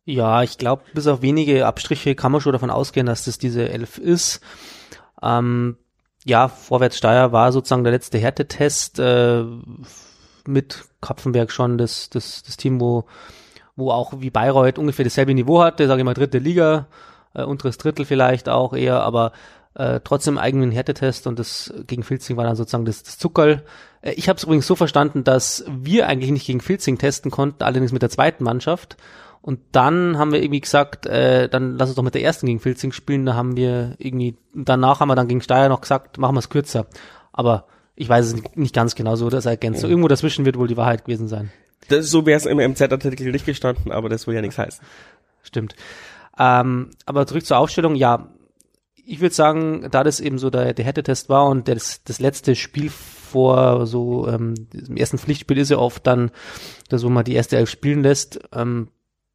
Ja, 0.04 0.42
ich 0.42 0.56
glaube, 0.56 0.84
bis 0.94 1.06
auf 1.06 1.20
wenige 1.20 1.66
Abstriche 1.66 2.14
kann 2.14 2.32
man 2.32 2.40
schon 2.40 2.52
davon 2.52 2.70
ausgehen, 2.70 3.06
dass 3.06 3.24
das 3.24 3.38
diese 3.38 3.68
Elf 3.68 3.98
ist. 3.98 4.40
Ähm, 5.22 5.76
ja, 6.24 6.48
Vorwärtssteier 6.48 7.32
war 7.32 7.52
sozusagen 7.52 7.84
der 7.84 7.92
letzte 7.92 8.18
Härtetest 8.18 8.98
äh, 8.98 9.44
mit 10.46 10.84
Kapfenberg 11.00 11.50
schon 11.50 11.76
das, 11.76 12.08
das, 12.08 12.42
das 12.42 12.56
Team, 12.56 12.80
wo, 12.80 13.04
wo 13.76 13.90
auch 13.90 14.14
wie 14.20 14.30
Bayreuth 14.30 14.78
ungefähr 14.78 15.04
dasselbe 15.04 15.34
Niveau 15.34 15.62
hatte, 15.62 15.86
sage 15.86 16.00
ich 16.00 16.04
mal 16.04 16.14
dritte 16.14 16.38
Liga, 16.38 16.86
äh, 17.34 17.42
unteres 17.42 17.76
Drittel 17.78 18.04
vielleicht 18.04 18.48
auch 18.48 18.72
eher, 18.72 19.02
aber 19.02 19.32
äh, 19.74 20.00
trotzdem 20.02 20.38
eigenen 20.38 20.70
Härtetest 20.70 21.26
und 21.26 21.38
das 21.38 21.72
gegen 21.86 22.02
Filzing 22.02 22.36
war 22.36 22.44
dann 22.44 22.56
sozusagen 22.56 22.84
das, 22.84 23.02
das 23.02 23.18
Zuckerl. 23.18 23.62
Äh, 24.02 24.12
ich 24.12 24.28
habe 24.28 24.36
es 24.36 24.44
übrigens 24.44 24.66
so 24.66 24.74
verstanden, 24.74 25.24
dass 25.24 25.64
wir 25.68 26.06
eigentlich 26.06 26.30
nicht 26.30 26.46
gegen 26.46 26.60
Filzing 26.60 26.98
testen 26.98 27.30
konnten, 27.30 27.62
allerdings 27.62 27.92
mit 27.92 28.02
der 28.02 28.10
zweiten 28.10 28.44
Mannschaft 28.44 28.96
und 29.40 29.60
dann 29.72 30.18
haben 30.18 30.32
wir 30.32 30.42
irgendwie 30.42 30.60
gesagt, 30.60 31.06
äh, 31.06 31.48
dann 31.48 31.78
lass 31.78 31.88
uns 31.88 31.96
doch 31.96 32.02
mit 32.02 32.14
der 32.14 32.22
ersten 32.22 32.46
gegen 32.46 32.60
Filzing 32.60 32.92
spielen. 32.92 33.24
Da 33.24 33.34
haben 33.34 33.56
wir 33.56 33.94
irgendwie, 33.98 34.36
danach 34.52 35.00
haben 35.00 35.08
wir 35.08 35.14
dann 35.14 35.28
gegen 35.28 35.40
Steyr 35.40 35.68
noch 35.68 35.80
gesagt, 35.80 36.18
machen 36.18 36.34
wir 36.34 36.40
es 36.40 36.50
kürzer. 36.50 36.86
Aber 37.32 37.66
ich 37.94 38.08
weiß 38.08 38.26
es 38.26 38.56
nicht, 38.56 38.74
ganz 38.74 38.94
genau 38.94 39.16
so, 39.16 39.30
das 39.30 39.46
ergänzt. 39.46 39.80
So, 39.80 39.88
irgendwo 39.88 40.08
dazwischen 40.08 40.44
wird 40.44 40.58
wohl 40.58 40.68
die 40.68 40.76
Wahrheit 40.76 41.04
gewesen 41.04 41.28
sein. 41.28 41.50
Das, 41.88 42.10
so 42.10 42.26
wäre 42.26 42.36
es 42.36 42.46
im 42.46 42.58
MZ-Artikel 42.58 43.30
nicht 43.30 43.46
gestanden, 43.46 43.92
aber 43.92 44.08
das 44.08 44.26
will 44.26 44.34
ja 44.34 44.40
nichts 44.40 44.58
heißen. 44.58 44.84
Stimmt. 45.42 45.74
Ähm, 46.38 46.90
aber 47.06 47.26
zurück 47.26 47.46
zur 47.46 47.58
Aufstellung, 47.58 47.94
ja, 47.94 48.28
ich 48.94 49.20
würde 49.20 49.34
sagen, 49.34 49.88
da 49.90 50.04
das 50.04 50.20
eben 50.20 50.38
so 50.38 50.50
der, 50.50 50.74
der 50.74 50.84
Härtetest 50.84 51.28
war 51.28 51.46
und 51.46 51.68
das, 51.68 52.02
das 52.04 52.20
letzte 52.20 52.54
Spiel 52.54 52.90
vor 53.28 53.86
so 53.86 54.26
ähm, 54.28 54.54
im 54.72 54.96
ersten 54.96 55.18
Pflichtspiel 55.18 55.58
ist 55.58 55.70
ja 55.70 55.78
oft 55.78 56.06
dann 56.06 56.30
das, 56.88 57.04
wo 57.04 57.08
man 57.08 57.24
die 57.24 57.34
erste 57.34 57.56
Elf 57.56 57.70
spielen 57.70 58.02
lässt, 58.02 58.40
ähm, 58.52 58.88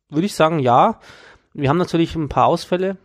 würde 0.09 0.25
ich 0.25 0.35
sagen, 0.35 0.59
ja. 0.59 0.99
Wir 1.55 1.69
haben 1.69 1.77
natürlich 1.77 2.15
ein 2.15 2.29
paar 2.29 2.47
Ausfälle, 2.47 2.97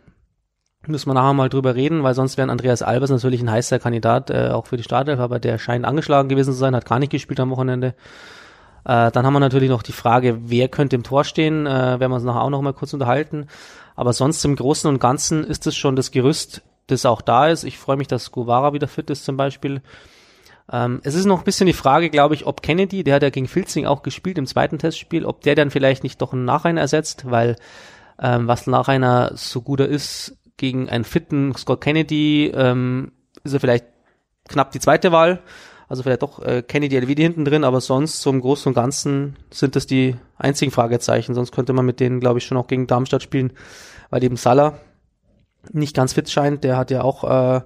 müssen 0.87 1.07
wir 1.09 1.13
nachher 1.13 1.33
mal 1.33 1.49
drüber 1.49 1.75
reden, 1.75 2.01
weil 2.01 2.15
sonst 2.15 2.37
wäre 2.37 2.49
Andreas 2.49 2.81
Albers 2.81 3.11
natürlich 3.11 3.41
ein 3.41 3.51
heißer 3.51 3.79
Kandidat, 3.79 4.31
äh, 4.31 4.49
auch 4.49 4.65
für 4.65 4.77
die 4.77 4.83
Startelf, 4.83 5.19
aber 5.19 5.39
der 5.39 5.59
scheint 5.59 5.85
angeschlagen 5.85 6.29
gewesen 6.29 6.53
zu 6.53 6.59
sein, 6.59 6.75
hat 6.75 6.85
gar 6.85 6.99
nicht 6.99 7.11
gespielt 7.11 7.39
am 7.39 7.51
Wochenende. 7.51 7.93
Äh, 8.85 9.11
dann 9.11 9.25
haben 9.25 9.33
wir 9.33 9.39
natürlich 9.39 9.69
noch 9.69 9.83
die 9.83 9.91
Frage, 9.91 10.39
wer 10.49 10.67
könnte 10.67 10.95
im 10.95 11.03
Tor 11.03 11.23
stehen, 11.23 11.67
äh, 11.67 11.99
werden 11.99 12.11
wir 12.11 12.15
uns 12.15 12.23
nachher 12.23 12.41
auch 12.41 12.49
noch 12.49 12.61
mal 12.61 12.73
kurz 12.73 12.93
unterhalten. 12.93 13.47
Aber 13.95 14.13
sonst 14.13 14.43
im 14.45 14.55
Großen 14.55 14.89
und 14.89 14.99
Ganzen 14.99 15.43
ist 15.43 15.67
es 15.67 15.75
schon 15.75 15.95
das 15.95 16.11
Gerüst, 16.11 16.63
das 16.87 17.05
auch 17.05 17.21
da 17.21 17.47
ist. 17.47 17.65
Ich 17.65 17.77
freue 17.77 17.97
mich, 17.97 18.07
dass 18.07 18.31
Guevara 18.31 18.73
wieder 18.73 18.87
fit 18.87 19.09
ist 19.09 19.25
zum 19.25 19.37
Beispiel. 19.37 19.81
Ähm, 20.71 21.01
es 21.03 21.15
ist 21.15 21.25
noch 21.25 21.39
ein 21.39 21.45
bisschen 21.45 21.67
die 21.67 21.73
Frage, 21.73 22.09
glaube 22.09 22.35
ich, 22.35 22.45
ob 22.45 22.61
Kennedy, 22.61 23.03
der 23.03 23.15
hat 23.15 23.23
ja 23.23 23.29
gegen 23.29 23.47
Filzing 23.47 23.85
auch 23.85 24.03
gespielt 24.03 24.37
im 24.37 24.45
zweiten 24.45 24.77
Testspiel, 24.77 25.25
ob 25.25 25.41
der 25.41 25.55
dann 25.55 25.71
vielleicht 25.71 26.03
nicht 26.03 26.21
doch 26.21 26.33
einen 26.33 26.45
Nachreiner 26.45 26.81
ersetzt, 26.81 27.29
weil 27.29 27.55
ähm, 28.21 28.47
was 28.47 28.67
Nachreiner 28.67 29.31
so 29.35 29.61
guter 29.61 29.87
ist 29.87 30.37
gegen 30.57 30.89
einen 30.89 31.05
fitten 31.05 31.55
Scott 31.55 31.81
Kennedy, 31.81 32.51
ähm, 32.53 33.13
ist 33.43 33.53
er 33.53 33.59
vielleicht 33.59 33.85
knapp 34.47 34.71
die 34.71 34.79
zweite 34.79 35.11
Wahl. 35.11 35.41
Also 35.87 36.03
vielleicht 36.03 36.21
doch 36.21 36.43
äh, 36.43 36.61
Kennedy 36.61 36.97
LVD 36.97 37.23
hinten 37.23 37.45
drin, 37.45 37.63
aber 37.63 37.81
sonst 37.81 38.21
zum 38.21 38.41
Großen 38.41 38.69
und 38.69 38.75
Ganzen 38.75 39.37
sind 39.49 39.75
das 39.75 39.87
die 39.87 40.15
einzigen 40.37 40.71
Fragezeichen. 40.71 41.33
Sonst 41.33 41.51
könnte 41.51 41.73
man 41.73 41.85
mit 41.85 41.99
denen, 41.99 42.19
glaube 42.19 42.37
ich, 42.37 42.45
schon 42.45 42.57
auch 42.57 42.67
gegen 42.67 42.85
Darmstadt 42.85 43.23
spielen, 43.23 43.53
weil 44.11 44.23
eben 44.23 44.35
Salah 44.35 44.77
nicht 45.71 45.95
ganz 45.95 46.13
fit 46.13 46.29
scheint. 46.29 46.63
Der 46.63 46.77
hat 46.77 46.91
ja 46.91 47.01
auch 47.01 47.23
äh, 47.23 47.61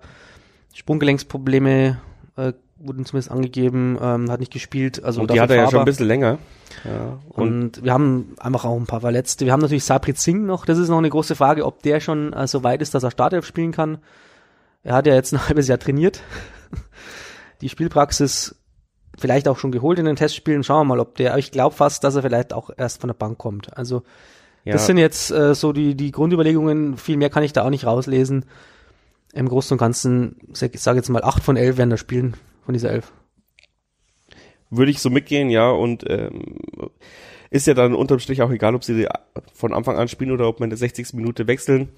Sprunggelenksprobleme 0.74 2.00
äh, 2.38 2.54
wurden 2.78 3.06
zumindest 3.06 3.32
angegeben, 3.32 3.98
ähm, 4.02 4.30
hat 4.30 4.40
nicht 4.40 4.52
gespielt. 4.52 5.04
Also 5.04 5.22
und 5.22 5.32
die 5.32 5.40
hat 5.40 5.50
er 5.50 5.58
ja 5.58 5.70
schon 5.70 5.80
ein 5.80 5.86
bisschen 5.86 6.08
länger. 6.08 6.40
Ja, 6.84 7.20
und, 7.30 7.78
und, 7.78 7.84
wir 7.84 7.94
haben 7.94 8.36
einfach 8.40 8.66
auch 8.66 8.78
ein 8.78 8.86
paar 8.86 9.02
Verletzte. 9.02 9.46
Wir 9.46 9.54
haben 9.54 9.62
natürlich 9.62 9.86
Sabri 9.86 10.14
Singh 10.16 10.46
noch. 10.46 10.66
Das 10.66 10.78
ist 10.78 10.90
noch 10.90 10.98
eine 10.98 11.10
große 11.10 11.36
Frage, 11.36 11.66
ob 11.66 11.82
der 11.84 12.00
schon 12.00 12.34
äh, 12.34 12.48
so 12.48 12.64
weit 12.64 12.82
ist, 12.82 12.94
dass 12.94 13.04
er 13.04 13.12
Startelf 13.12 13.46
spielen 13.46 13.72
kann. 13.72 14.00
Er 14.84 14.96
hat 14.96 15.08
ja 15.08 15.14
jetzt 15.14 15.34
ein 15.34 15.40
halbes 15.48 15.68
Jahr 15.68 15.80
trainiert. 15.80 16.22
die 17.62 17.70
Spielpraxis 17.70 18.56
vielleicht 19.18 19.48
auch 19.48 19.60
schon 19.60 19.72
geholt 19.72 20.00
in 20.00 20.06
den 20.06 20.16
Testspielen. 20.16 20.64
Schauen 20.64 20.88
wir 20.88 20.96
mal, 20.96 21.00
ob 21.00 21.16
der, 21.16 21.38
ich 21.38 21.52
glaube 21.52 21.76
fast, 21.76 22.04
dass 22.04 22.16
er 22.16 22.24
vielleicht 22.24 22.52
auch 22.52 22.72
erst 22.76 23.00
von 23.00 23.08
der 23.08 23.14
Bank 23.14 23.38
kommt. 23.38 23.78
Also 23.78 24.02
ja. 24.66 24.74
das 24.74 24.88
sind 24.88 24.98
jetzt 24.98 25.32
äh, 25.32 25.54
so 25.54 25.72
die, 25.72 25.96
die 25.96 26.12
Grundüberlegungen. 26.12 26.98
Viel 26.98 27.18
mehr 27.18 27.30
kann 27.30 27.44
ich 27.44 27.54
da 27.54 27.64
auch 27.64 27.70
nicht 27.70 27.86
rauslesen. 27.86 28.46
Im 29.34 29.48
Großen 29.48 29.76
und 29.76 29.80
Ganzen, 29.80 30.36
ich 30.52 30.82
sage 30.82 30.98
jetzt 30.98 31.10
mal, 31.10 31.24
acht 31.24 31.44
von 31.44 31.56
elf 31.56 31.78
werden 31.78 31.90
da 31.90 31.98
spielen 31.98 32.36
von 32.66 32.74
dieser 32.74 32.92
elf. 32.92 33.12
Würde 34.70 34.92
ich 34.92 35.00
so 35.00 35.10
mitgehen, 35.10 35.50
ja, 35.50 35.70
und 35.70 36.04
ähm, 36.10 36.58
ist 37.50 37.68
ja 37.68 37.74
dann 37.74 37.94
unterm 37.94 38.20
Strich 38.20 38.42
auch 38.42 38.50
egal, 38.50 38.74
ob 38.74 38.84
sie 38.84 39.08
von 39.54 39.74
Anfang 39.74 39.98
an 39.98 40.08
spielen 40.08 40.32
oder 40.32 40.48
ob 40.48 40.60
man 40.60 40.68
in 40.68 40.72
der 40.72 40.78
60. 40.78 41.14
Minute 41.14 41.48
wechseln. 41.48 41.90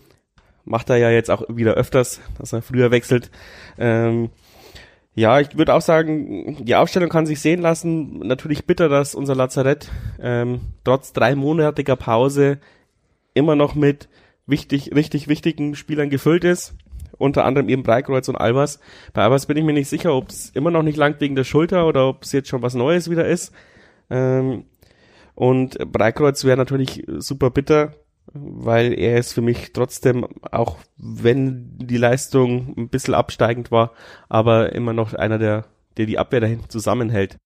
Macht 0.65 0.89
er 0.89 0.97
ja 0.97 1.09
jetzt 1.11 1.31
auch 1.31 1.43
wieder 1.47 1.75
öfters, 1.75 2.19
dass 2.37 2.51
er 2.51 2.61
früher 2.61 2.91
wechselt. 2.91 3.31
Ähm, 3.77 4.31
ja, 5.13 5.39
ich 5.39 5.57
würde 5.57 5.73
auch 5.73 5.81
sagen, 5.81 6.57
die 6.65 6.75
Aufstellung 6.75 7.09
kann 7.09 7.25
sich 7.25 7.39
sehen 7.39 7.61
lassen. 7.61 8.19
Natürlich 8.19 8.65
bitter, 8.65 8.89
dass 8.89 9.15
unser 9.15 9.35
Lazarett 9.35 9.89
ähm, 10.19 10.59
trotz 10.83 11.13
dreimonatiger 11.13 11.95
Pause 11.95 12.59
immer 13.33 13.55
noch 13.55 13.75
mit 13.75 14.09
wichtig, 14.47 14.93
richtig 14.93 15.29
wichtigen 15.29 15.75
Spielern 15.75 16.09
gefüllt 16.09 16.43
ist 16.43 16.73
unter 17.17 17.45
anderem 17.45 17.69
eben 17.69 17.83
Breikreuz 17.83 18.27
und 18.27 18.35
Albers. 18.35 18.79
Bei 19.13 19.23
Albers 19.23 19.45
bin 19.45 19.57
ich 19.57 19.63
mir 19.63 19.73
nicht 19.73 19.89
sicher, 19.89 20.13
ob 20.13 20.29
es 20.29 20.49
immer 20.51 20.71
noch 20.71 20.83
nicht 20.83 20.97
langt 20.97 21.21
wegen 21.21 21.35
der 21.35 21.43
Schulter 21.43 21.87
oder 21.87 22.07
ob 22.09 22.23
es 22.23 22.31
jetzt 22.31 22.49
schon 22.49 22.61
was 22.61 22.73
Neues 22.73 23.09
wieder 23.09 23.25
ist. 23.25 23.53
Ähm, 24.09 24.65
und 25.33 25.77
Breikreuz 25.91 26.43
wäre 26.45 26.57
natürlich 26.57 27.03
super 27.17 27.49
bitter, 27.49 27.93
weil 28.33 28.93
er 28.93 29.17
ist 29.17 29.33
für 29.33 29.41
mich 29.41 29.73
trotzdem, 29.73 30.25
auch 30.51 30.77
wenn 30.97 31.77
die 31.77 31.97
Leistung 31.97 32.73
ein 32.77 32.89
bisschen 32.89 33.13
absteigend 33.13 33.71
war, 33.71 33.91
aber 34.29 34.73
immer 34.73 34.93
noch 34.93 35.13
einer, 35.13 35.37
der, 35.37 35.65
der 35.97 36.05
die 36.05 36.17
Abwehr 36.17 36.41
dahin 36.41 36.69
zusammenhält. 36.69 37.37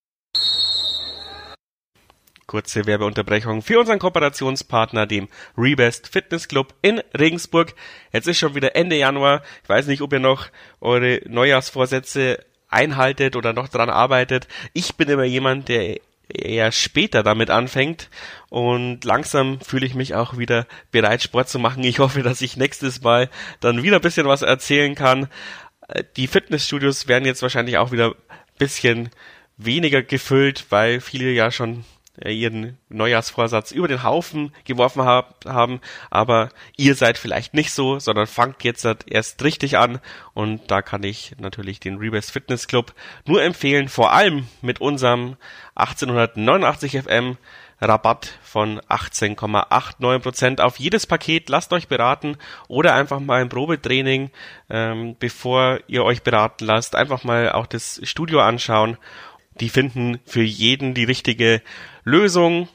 Kurze 2.50 2.88
Werbeunterbrechung 2.88 3.62
für 3.62 3.80
unseren 3.80 4.00
Kooperationspartner, 4.00 5.06
dem 5.06 5.28
Rebest 5.56 6.08
Fitness 6.08 6.48
Club 6.48 6.74
in 6.82 7.00
Regensburg. 7.16 7.76
Jetzt 8.12 8.28
ist 8.28 8.40
schon 8.40 8.56
wieder 8.56 8.76
Ende 8.76 8.96
Januar. 8.96 9.44
Ich 9.62 9.70
weiß 9.70 9.86
nicht, 9.86 10.02
ob 10.02 10.12
ihr 10.14 10.20
noch 10.20 10.48
eure 10.82 11.22
Neujahrsvorsätze 11.28 12.44
einhaltet 12.68 13.36
oder 13.36 13.54
noch 13.54 13.68
dran 13.68 13.92
arbeitet. 13.92 14.48
Ich 14.74 14.96
bin 14.96 15.10
immer 15.10 15.26
jemand, 15.26 15.70
der 15.70 16.00
eher 16.28 16.72
später 16.72 17.22
damit 17.22 17.52
anfängt 17.52 18.10
und 18.50 19.06
langsam 19.06 19.62
fühle 19.62 19.86
ich 19.86 19.94
mich 19.94 20.16
auch 20.16 20.40
wieder 20.40 20.66
bereit, 20.90 21.22
Sport 21.22 21.50
zu 21.50 21.60
machen. 21.60 21.84
Ich 21.84 22.00
hoffe, 22.00 22.24
dass 22.24 22.42
ich 22.42 22.58
nächstes 22.58 23.04
Mal 23.04 23.30
dann 23.60 23.84
wieder 23.84 23.98
ein 23.98 24.02
bisschen 24.02 24.26
was 24.26 24.42
erzählen 24.42 24.96
kann. 24.96 25.28
Die 26.18 26.26
Fitnessstudios 26.26 27.08
werden 27.08 27.26
jetzt 27.26 27.44
wahrscheinlich 27.44 27.78
auch 27.78 27.92
wieder 27.92 28.08
ein 28.08 28.58
bisschen 28.58 29.12
weniger 29.58 30.02
gefüllt, 30.02 30.66
weil 30.72 31.00
viele 31.00 31.30
ja 31.30 31.52
schon 31.52 31.86
ihren 32.26 32.78
Neujahrsvorsatz 32.90 33.72
über 33.72 33.88
den 33.88 34.04
Haufen 34.04 34.54
geworfen 34.66 35.04
hab, 35.04 35.46
haben, 35.46 35.80
aber 36.10 36.50
ihr 36.78 36.96
seid 36.96 37.18
vielleicht 37.18 37.54
nicht 37.54 37.72
so, 37.72 38.00
sondern 38.00 38.28
fangt 38.28 38.64
jetzt 38.64 38.88
erst 39.08 39.44
richtig 39.44 39.78
an 39.78 40.00
und 40.34 40.70
da 40.70 40.82
kann 40.82 41.04
ich 41.04 41.36
natürlich 41.40 41.80
den 41.80 41.98
Rebase 41.98 42.32
Fitness 42.32 42.68
Club 42.68 42.94
nur 43.26 43.42
empfehlen, 43.42 43.88
vor 43.88 44.12
allem 44.12 44.48
mit 44.62 44.82
unserem 44.82 45.38
1889 45.76 47.04
FM 47.04 47.38
Rabatt 47.82 48.38
von 48.42 48.82
18,89% 48.82 50.60
auf 50.60 50.80
jedes 50.80 51.08
Paket. 51.08 51.48
Lasst 51.48 51.72
euch 51.72 51.88
beraten 51.88 52.36
oder 52.68 52.94
einfach 52.94 53.22
mal 53.22 53.42
ein 53.42 53.48
Probetraining, 53.48 54.32
ähm, 54.70 55.16
bevor 55.18 55.80
ihr 55.88 56.04
euch 56.04 56.22
beraten 56.24 56.66
lasst. 56.66 56.96
Einfach 56.96 57.24
mal 57.24 57.54
auch 57.54 57.68
das 57.68 58.02
Studio 58.04 58.42
anschauen 58.42 58.98
die 59.60 59.70
finden 59.70 60.20
für 60.26 60.42
jeden 60.42 60.94
die 60.94 61.04
richtige 61.04 61.62
Lösung. 62.10 62.68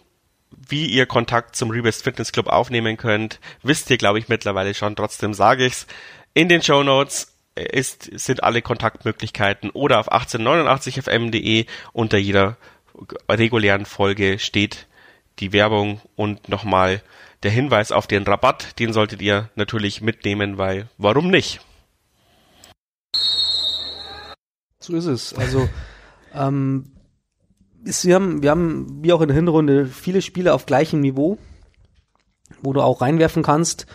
Wie 0.69 0.87
ihr 0.87 1.07
Kontakt 1.07 1.57
zum 1.57 1.71
Rebest 1.71 2.05
Fitness 2.05 2.31
Club 2.31 2.47
aufnehmen 2.47 2.97
könnt, 2.97 3.41
wisst 3.63 3.91
ihr, 3.91 3.99
glaube 3.99 4.21
ich, 4.21 4.29
mittlerweile 4.29 4.73
schon. 4.73 4.95
Trotzdem 4.95 5.35
sage 5.35 5.67
ich's. 5.67 5.87
In 6.33 6.49
den 6.49 6.63
Show 6.63 6.85
Notes 6.85 7.35
ist, 7.57 8.09
sind 8.19 8.43
alle 8.43 8.63
Kontaktmöglichkeiten 8.63 9.71
oder 9.71 9.99
auf 9.99 10.13
1889fm.de 10.13 11.67
unter 11.93 12.19
jeder 12.19 12.57
regulären 13.29 13.87
Folge 13.87 14.39
steht 14.39 14.87
die 15.41 15.53
Werbung 15.53 16.01
und 16.17 16.49
nochmal 16.49 17.03
der 17.43 17.51
Hinweis 17.51 17.93
auf 17.93 18.07
den 18.07 18.23
Rabatt. 18.23 18.79
Den 18.79 18.93
solltet 18.93 19.21
ihr 19.21 19.51
natürlich 19.57 20.01
mitnehmen, 20.01 20.59
weil 20.59 20.89
warum 20.97 21.31
nicht? 21.31 21.61
So 24.79 24.95
ist 24.95 25.07
es. 25.07 25.35
Also 25.35 25.69
ähm, 26.35 26.94
ist, 27.85 28.05
wir, 28.05 28.15
haben, 28.15 28.43
wir 28.43 28.51
haben, 28.51 29.03
wie 29.03 29.13
auch 29.13 29.21
in 29.21 29.29
der 29.29 29.37
Hinrunde, 29.37 29.87
viele 29.87 30.23
Spiele 30.23 30.55
auf 30.55 30.67
gleichem 30.67 31.01
Niveau, 31.01 31.39
wo 32.63 32.73
du 32.73 32.81
auch 32.81 33.01
reinwerfen 33.01 33.43
kannst. 33.43 33.87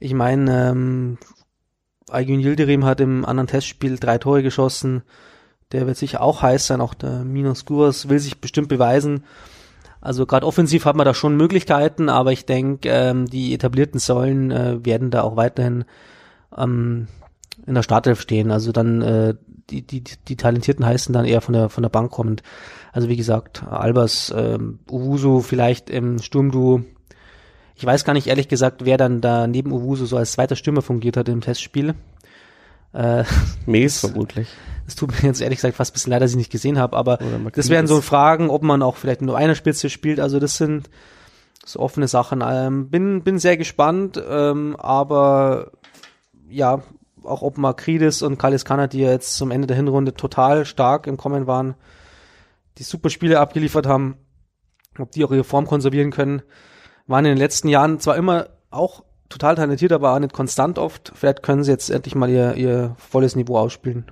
Ich 0.00 0.14
meine, 0.14 0.70
ähm, 0.70 1.18
Aygün 2.10 2.40
Yildirim 2.40 2.84
hat 2.84 3.00
im 3.00 3.24
anderen 3.24 3.46
Testspiel 3.46 3.98
drei 3.98 4.18
Tore 4.18 4.42
geschossen. 4.42 5.02
Der 5.72 5.86
wird 5.86 5.96
sicher 5.96 6.20
auch 6.20 6.42
heiß 6.42 6.66
sein. 6.66 6.80
Auch 6.80 6.94
der 6.94 7.24
Minos 7.24 7.64
Guras 7.64 8.08
will 8.08 8.18
sich 8.18 8.40
bestimmt 8.40 8.68
beweisen. 8.68 9.24
Also 10.00 10.26
gerade 10.26 10.46
offensiv 10.46 10.84
hat 10.84 10.96
man 10.96 11.06
da 11.06 11.14
schon 11.14 11.36
Möglichkeiten, 11.36 12.10
aber 12.10 12.30
ich 12.30 12.44
denke, 12.44 12.90
ähm, 12.90 13.24
die 13.24 13.54
etablierten 13.54 13.98
Säulen 13.98 14.50
äh, 14.50 14.84
werden 14.84 15.10
da 15.10 15.22
auch 15.22 15.36
weiterhin 15.36 15.86
ähm, 16.56 17.08
in 17.66 17.74
der 17.74 17.82
Startelf 17.82 18.20
stehen. 18.20 18.50
Also 18.50 18.72
dann 18.72 19.02
äh, 19.02 19.34
die, 19.70 19.82
die, 19.82 20.02
die 20.02 20.36
Talentierten 20.36 20.84
heißen 20.84 21.12
dann 21.12 21.24
eher 21.24 21.40
von 21.40 21.54
der 21.54 21.68
von 21.68 21.82
der 21.82 21.90
Bank 21.90 22.10
kommend. 22.10 22.42
Also 22.92 23.08
wie 23.08 23.16
gesagt, 23.16 23.64
Albers, 23.68 24.32
ähm, 24.36 24.80
Uwusu 24.90 25.40
vielleicht 25.40 25.90
im 25.90 26.18
Sturmduo. 26.20 26.82
Ich 27.76 27.84
weiß 27.84 28.04
gar 28.04 28.12
nicht 28.12 28.28
ehrlich 28.28 28.48
gesagt, 28.48 28.84
wer 28.84 28.96
dann 28.96 29.20
da 29.20 29.46
neben 29.46 29.72
Uwusu 29.72 30.06
so 30.06 30.16
als 30.16 30.32
zweiter 30.32 30.56
Stürmer 30.56 30.82
fungiert 30.82 31.16
hat 31.16 31.28
im 31.28 31.40
Testspiel. 31.40 31.94
Äh, 32.92 33.24
Mees 33.66 34.00
vermutlich. 34.00 34.48
Es 34.86 34.94
tut 34.94 35.10
mir 35.10 35.28
jetzt 35.28 35.40
ehrlich 35.40 35.58
gesagt 35.58 35.76
fast 35.76 35.92
ein 35.92 35.94
bisschen 35.94 36.10
leid, 36.10 36.22
dass 36.22 36.32
ich 36.32 36.36
nicht 36.36 36.52
gesehen 36.52 36.78
habe, 36.78 36.96
aber 36.96 37.18
das 37.54 37.70
wären 37.70 37.86
so 37.86 38.02
Fragen, 38.02 38.50
ob 38.50 38.62
man 38.62 38.82
auch 38.82 38.96
vielleicht 38.96 39.22
nur 39.22 39.36
eine 39.36 39.54
Spitze 39.54 39.88
spielt. 39.88 40.20
Also 40.20 40.38
das 40.38 40.58
sind 40.58 40.90
so 41.64 41.80
offene 41.80 42.06
Sachen. 42.06 42.44
Ähm, 42.46 42.90
bin, 42.90 43.22
bin 43.22 43.38
sehr 43.38 43.56
gespannt, 43.56 44.22
ähm, 44.28 44.76
aber 44.76 45.72
ja, 46.50 46.82
auch 47.26 47.42
ob 47.42 47.58
Makridis 47.58 48.22
und 48.22 48.38
Kalis 48.38 48.64
Kana, 48.64 48.86
die 48.86 49.00
ja 49.00 49.10
jetzt 49.10 49.36
zum 49.36 49.50
Ende 49.50 49.66
der 49.66 49.76
Hinrunde 49.76 50.14
total 50.14 50.64
stark 50.64 51.06
im 51.06 51.16
Kommen 51.16 51.46
waren, 51.46 51.74
die 52.78 52.82
super 52.82 53.10
Spiele 53.10 53.40
abgeliefert 53.40 53.86
haben, 53.86 54.16
ob 54.98 55.10
die 55.12 55.24
auch 55.24 55.32
ihre 55.32 55.44
Form 55.44 55.66
konservieren 55.66 56.10
können, 56.10 56.42
waren 57.06 57.24
in 57.24 57.32
den 57.32 57.38
letzten 57.38 57.68
Jahren 57.68 58.00
zwar 58.00 58.16
immer 58.16 58.48
auch 58.70 59.04
total 59.28 59.56
talentiert, 59.56 59.92
aber 59.92 60.14
auch 60.14 60.18
nicht 60.18 60.32
konstant 60.32 60.78
oft. 60.78 61.12
Vielleicht 61.14 61.42
können 61.42 61.64
sie 61.64 61.70
jetzt 61.70 61.90
endlich 61.90 62.14
mal 62.14 62.30
ihr, 62.30 62.54
ihr 62.54 62.94
volles 62.98 63.36
Niveau 63.36 63.58
ausspielen. 63.58 64.10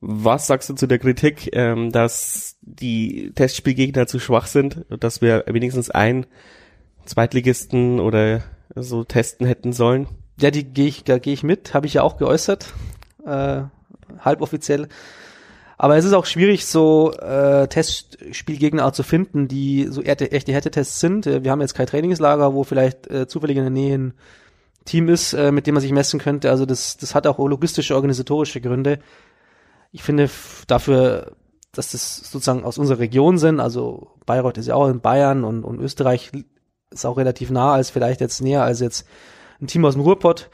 Was 0.00 0.46
sagst 0.46 0.68
du 0.68 0.74
zu 0.74 0.86
der 0.86 1.00
Kritik, 1.00 1.50
ähm, 1.54 1.90
dass 1.90 2.56
die 2.62 3.32
Testspielgegner 3.34 4.06
zu 4.06 4.20
schwach 4.20 4.46
sind, 4.46 4.84
dass 4.88 5.20
wir 5.20 5.44
wenigstens 5.48 5.90
einen 5.90 6.26
Zweitligisten 7.04 7.98
oder 7.98 8.42
so 8.76 9.02
testen 9.02 9.46
hätten 9.46 9.72
sollen? 9.72 10.06
Ja, 10.40 10.50
die 10.50 10.64
gehe 10.64 10.86
ich, 10.86 11.04
da 11.04 11.18
gehe 11.18 11.32
ich 11.32 11.42
mit, 11.42 11.74
habe 11.74 11.86
ich 11.86 11.94
ja 11.94 12.02
auch 12.02 12.16
geäußert, 12.16 12.72
äh, 13.26 13.62
halboffiziell. 14.20 14.88
Aber 15.76 15.96
es 15.96 16.04
ist 16.04 16.12
auch 16.12 16.26
schwierig, 16.26 16.66
so 16.66 17.12
äh, 17.12 17.68
Testspielgegner 17.68 18.92
zu 18.92 19.04
finden, 19.04 19.46
die 19.46 19.86
so 19.88 20.02
echte, 20.02 20.30
echte 20.32 20.52
Härtetests 20.52 20.98
sind. 20.98 21.26
Äh, 21.26 21.44
wir 21.44 21.52
haben 21.52 21.60
jetzt 21.60 21.74
kein 21.74 21.86
Trainingslager, 21.86 22.52
wo 22.54 22.64
vielleicht 22.64 23.08
äh, 23.08 23.28
zufällig 23.28 23.56
in 23.56 23.62
der 23.62 23.70
Nähe 23.70 23.96
ein 23.96 24.14
Team 24.84 25.08
ist, 25.08 25.34
äh, 25.34 25.52
mit 25.52 25.66
dem 25.66 25.74
man 25.74 25.82
sich 25.82 25.92
messen 25.92 26.18
könnte. 26.18 26.50
Also 26.50 26.66
das, 26.66 26.96
das 26.96 27.14
hat 27.14 27.26
auch 27.26 27.38
logistische, 27.38 27.94
organisatorische 27.94 28.60
Gründe. 28.60 28.98
Ich 29.92 30.02
finde 30.02 30.28
dafür, 30.66 31.36
dass 31.72 31.92
das 31.92 32.16
sozusagen 32.16 32.64
aus 32.64 32.78
unserer 32.78 32.98
Region 32.98 33.38
sind, 33.38 33.60
also 33.60 34.14
Bayreuth 34.26 34.58
ist 34.58 34.66
ja 34.66 34.74
auch 34.74 34.88
in 34.88 35.00
Bayern 35.00 35.44
und, 35.44 35.62
und 35.62 35.80
Österreich 35.80 36.32
ist 36.90 37.06
auch 37.06 37.18
relativ 37.18 37.50
nah 37.50 37.74
als 37.74 37.90
vielleicht 37.90 38.20
jetzt 38.20 38.40
näher 38.40 38.62
als 38.62 38.80
jetzt 38.80 39.06
ein 39.60 39.66
Team 39.66 39.84
aus 39.84 39.94
dem 39.94 40.02
Ruhrpott, 40.02 40.50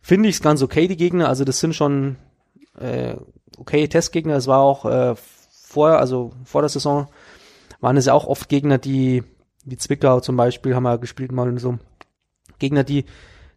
finde 0.00 0.28
ich 0.28 0.36
es 0.36 0.42
ganz 0.42 0.62
okay, 0.62 0.88
die 0.88 0.96
Gegner. 0.96 1.28
Also 1.28 1.44
das 1.44 1.60
sind 1.60 1.74
schon 1.74 2.16
äh, 2.78 3.16
okay 3.58 3.86
Testgegner. 3.88 4.34
Es 4.34 4.46
war 4.46 4.60
auch 4.60 4.84
äh, 4.84 5.14
vor, 5.62 5.90
also 5.90 6.32
vor 6.44 6.62
der 6.62 6.68
Saison 6.68 7.08
waren 7.80 7.96
es 7.96 8.06
ja 8.06 8.14
auch 8.14 8.26
oft 8.26 8.48
Gegner, 8.48 8.78
die, 8.78 9.22
wie 9.64 9.76
Zwickau 9.76 10.20
zum 10.20 10.36
Beispiel, 10.36 10.74
haben 10.74 10.82
wir 10.82 10.98
gespielt 10.98 11.32
mal 11.32 11.48
und 11.48 11.58
so. 11.58 11.78
Gegner, 12.58 12.84
die, 12.84 13.04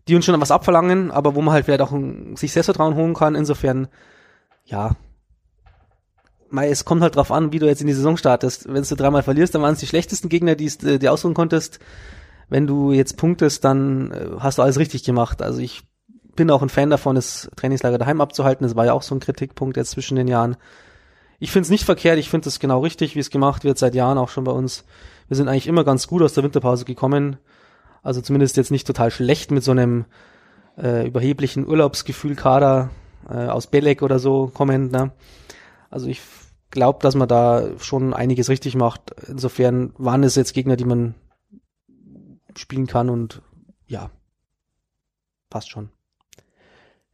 die 0.07 0.15
uns 0.15 0.25
schon 0.25 0.39
was 0.39 0.51
abverlangen, 0.51 1.11
aber 1.11 1.35
wo 1.35 1.41
man 1.41 1.53
halt 1.53 1.65
vielleicht 1.65 1.81
auch 1.81 1.91
ein, 1.91 2.35
sich 2.35 2.51
Selbstvertrauen 2.51 2.95
holen 2.95 3.13
kann. 3.13 3.35
Insofern, 3.35 3.87
ja, 4.65 4.95
es 6.61 6.85
kommt 6.85 7.01
halt 7.01 7.15
drauf 7.15 7.31
an, 7.31 7.51
wie 7.51 7.59
du 7.59 7.65
jetzt 7.65 7.81
in 7.81 7.87
die 7.87 7.93
Saison 7.93 8.15
startest. 8.15 8.71
Wenn 8.71 8.83
du 8.83 8.95
dreimal 8.95 9.23
verlierst, 9.23 9.55
dann 9.55 9.61
waren 9.61 9.73
es 9.73 9.79
die 9.79 9.87
schlechtesten 9.87 10.29
Gegner, 10.29 10.55
die 10.55 10.69
du 10.69 10.99
dir 10.99 11.11
aussuchen 11.11 11.33
konntest. 11.33 11.79
Wenn 12.53 12.67
du 12.67 12.91
jetzt 12.91 13.17
punktest, 13.17 13.65
dann 13.65 14.11
äh, 14.11 14.27
hast 14.37 14.59
du 14.59 14.61
alles 14.61 14.77
richtig 14.77 15.03
gemacht. 15.03 15.41
Also 15.41 15.59
ich 15.59 15.81
bin 16.35 16.51
auch 16.51 16.61
ein 16.61 16.69
Fan 16.69 16.91
davon, 16.91 17.15
das 17.15 17.49
Trainingslager 17.55 17.97
daheim 17.97 18.21
abzuhalten. 18.21 18.63
Das 18.63 18.75
war 18.75 18.85
ja 18.85 18.93
auch 18.93 19.01
so 19.01 19.15
ein 19.15 19.19
Kritikpunkt 19.19 19.75
jetzt 19.75 19.89
zwischen 19.89 20.17
den 20.17 20.27
Jahren. 20.27 20.55
Ich 21.39 21.51
finde 21.51 21.63
es 21.63 21.71
nicht 21.71 21.83
verkehrt, 21.83 22.19
ich 22.19 22.29
finde 22.29 22.47
es 22.47 22.59
genau 22.59 22.81
richtig, 22.81 23.15
wie 23.15 23.19
es 23.19 23.31
gemacht 23.31 23.63
wird, 23.63 23.79
seit 23.79 23.95
Jahren 23.95 24.19
auch 24.19 24.29
schon 24.29 24.43
bei 24.43 24.51
uns. 24.51 24.85
Wir 25.29 25.35
sind 25.35 25.47
eigentlich 25.47 25.65
immer 25.65 25.83
ganz 25.83 26.05
gut 26.05 26.21
aus 26.21 26.35
der 26.35 26.43
Winterpause 26.43 26.85
gekommen. 26.85 27.37
Also 28.03 28.21
zumindest 28.21 28.55
jetzt 28.55 28.69
nicht 28.69 28.85
total 28.85 29.09
schlecht 29.09 29.49
mit 29.49 29.63
so 29.63 29.71
einem 29.71 30.05
äh, 30.77 31.07
überheblichen 31.07 31.67
Urlaubsgefühl-Kader 31.67 32.91
äh, 33.31 33.47
aus 33.47 33.65
Belek 33.65 34.03
oder 34.03 34.19
so 34.19 34.51
kommend. 34.53 34.91
Ne? 34.91 35.11
Also 35.89 36.05
ich 36.05 36.21
glaube, 36.69 36.99
dass 37.01 37.15
man 37.15 37.27
da 37.27 37.69
schon 37.79 38.13
einiges 38.13 38.47
richtig 38.47 38.75
macht. 38.75 39.09
Insofern 39.27 39.91
waren 39.97 40.23
es 40.23 40.35
jetzt 40.35 40.53
Gegner, 40.53 40.75
die 40.75 40.85
man 40.85 41.15
spielen 42.59 42.87
kann 42.87 43.09
und 43.09 43.41
ja, 43.87 44.11
passt 45.49 45.69
schon. 45.69 45.89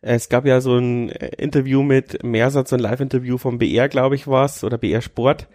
Es 0.02 0.30
gab 0.30 0.46
ja 0.46 0.62
so 0.62 0.78
ein 0.78 1.10
Interview 1.10 1.84
mit 1.84 2.24
Mersatz, 2.24 2.70
so 2.70 2.78
ein 2.78 2.82
Live-Interview 2.82 3.38
vom 3.38 3.58
BR, 3.58 3.90
glaube 3.90 4.16
ich, 4.16 4.28
war's, 4.28 4.64
oder 4.64 4.78
BR 4.78 5.02
Sport. 5.02 5.48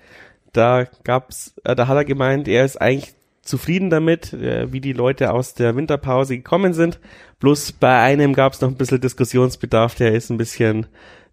Da 0.52 0.84
gab's, 1.02 1.54
äh, 1.64 1.74
da 1.74 1.88
hat 1.88 1.96
er 1.96 2.04
gemeint, 2.04 2.46
er 2.46 2.64
ist 2.64 2.80
eigentlich 2.80 3.14
zufrieden 3.42 3.90
damit, 3.90 4.32
äh, 4.34 4.70
wie 4.72 4.80
die 4.80 4.92
Leute 4.92 5.32
aus 5.32 5.54
der 5.54 5.76
Winterpause 5.76 6.36
gekommen 6.36 6.74
sind. 6.74 7.00
Bloß 7.40 7.72
bei 7.72 7.98
einem 8.00 8.34
gab's 8.34 8.60
noch 8.60 8.68
ein 8.68 8.76
bisschen 8.76 9.00
Diskussionsbedarf, 9.00 9.94
der 9.94 10.12
ist 10.14 10.30
ein 10.30 10.36
bisschen, 10.36 10.86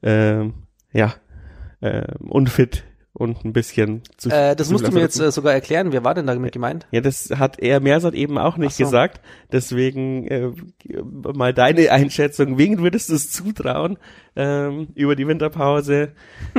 ähm, 0.04 0.54
ja, 0.94 1.14
äh, 1.82 2.06
unfit 2.20 2.86
und 3.22 3.46
ein 3.46 3.54
bisschen 3.54 4.02
zu 4.18 4.30
äh, 4.30 4.56
Das 4.56 4.72
musst 4.72 4.88
du 4.88 4.92
mir 4.92 5.02
jetzt 5.02 5.20
äh, 5.20 5.32
sogar 5.32 5.54
erklären. 5.54 5.92
Wer 5.92 6.04
war 6.04 6.16
denn 6.16 6.26
damit 6.26 6.54
gemeint? 6.54 6.88
Ja, 6.90 7.02
das 7.02 7.30
hat 7.38 7.60
er 7.60 7.80
Mersat 7.80 8.16
eben 8.16 8.40
auch 8.40 8.58
nicht 8.58 8.76
so. 8.76 8.84
gesagt. 8.84 9.22
Deswegen 9.52 10.28
äh, 10.28 10.50
mal 11.34 11.54
deine 11.54 11.92
Einschätzung. 11.92 12.58
Wegen 12.58 12.80
würdest 12.80 13.10
du 13.10 13.14
es 13.14 13.30
zutrauen 13.30 14.00
ähm, 14.36 14.88
über 14.96 15.16
die 15.16 15.28
Winterpause? 15.28 16.14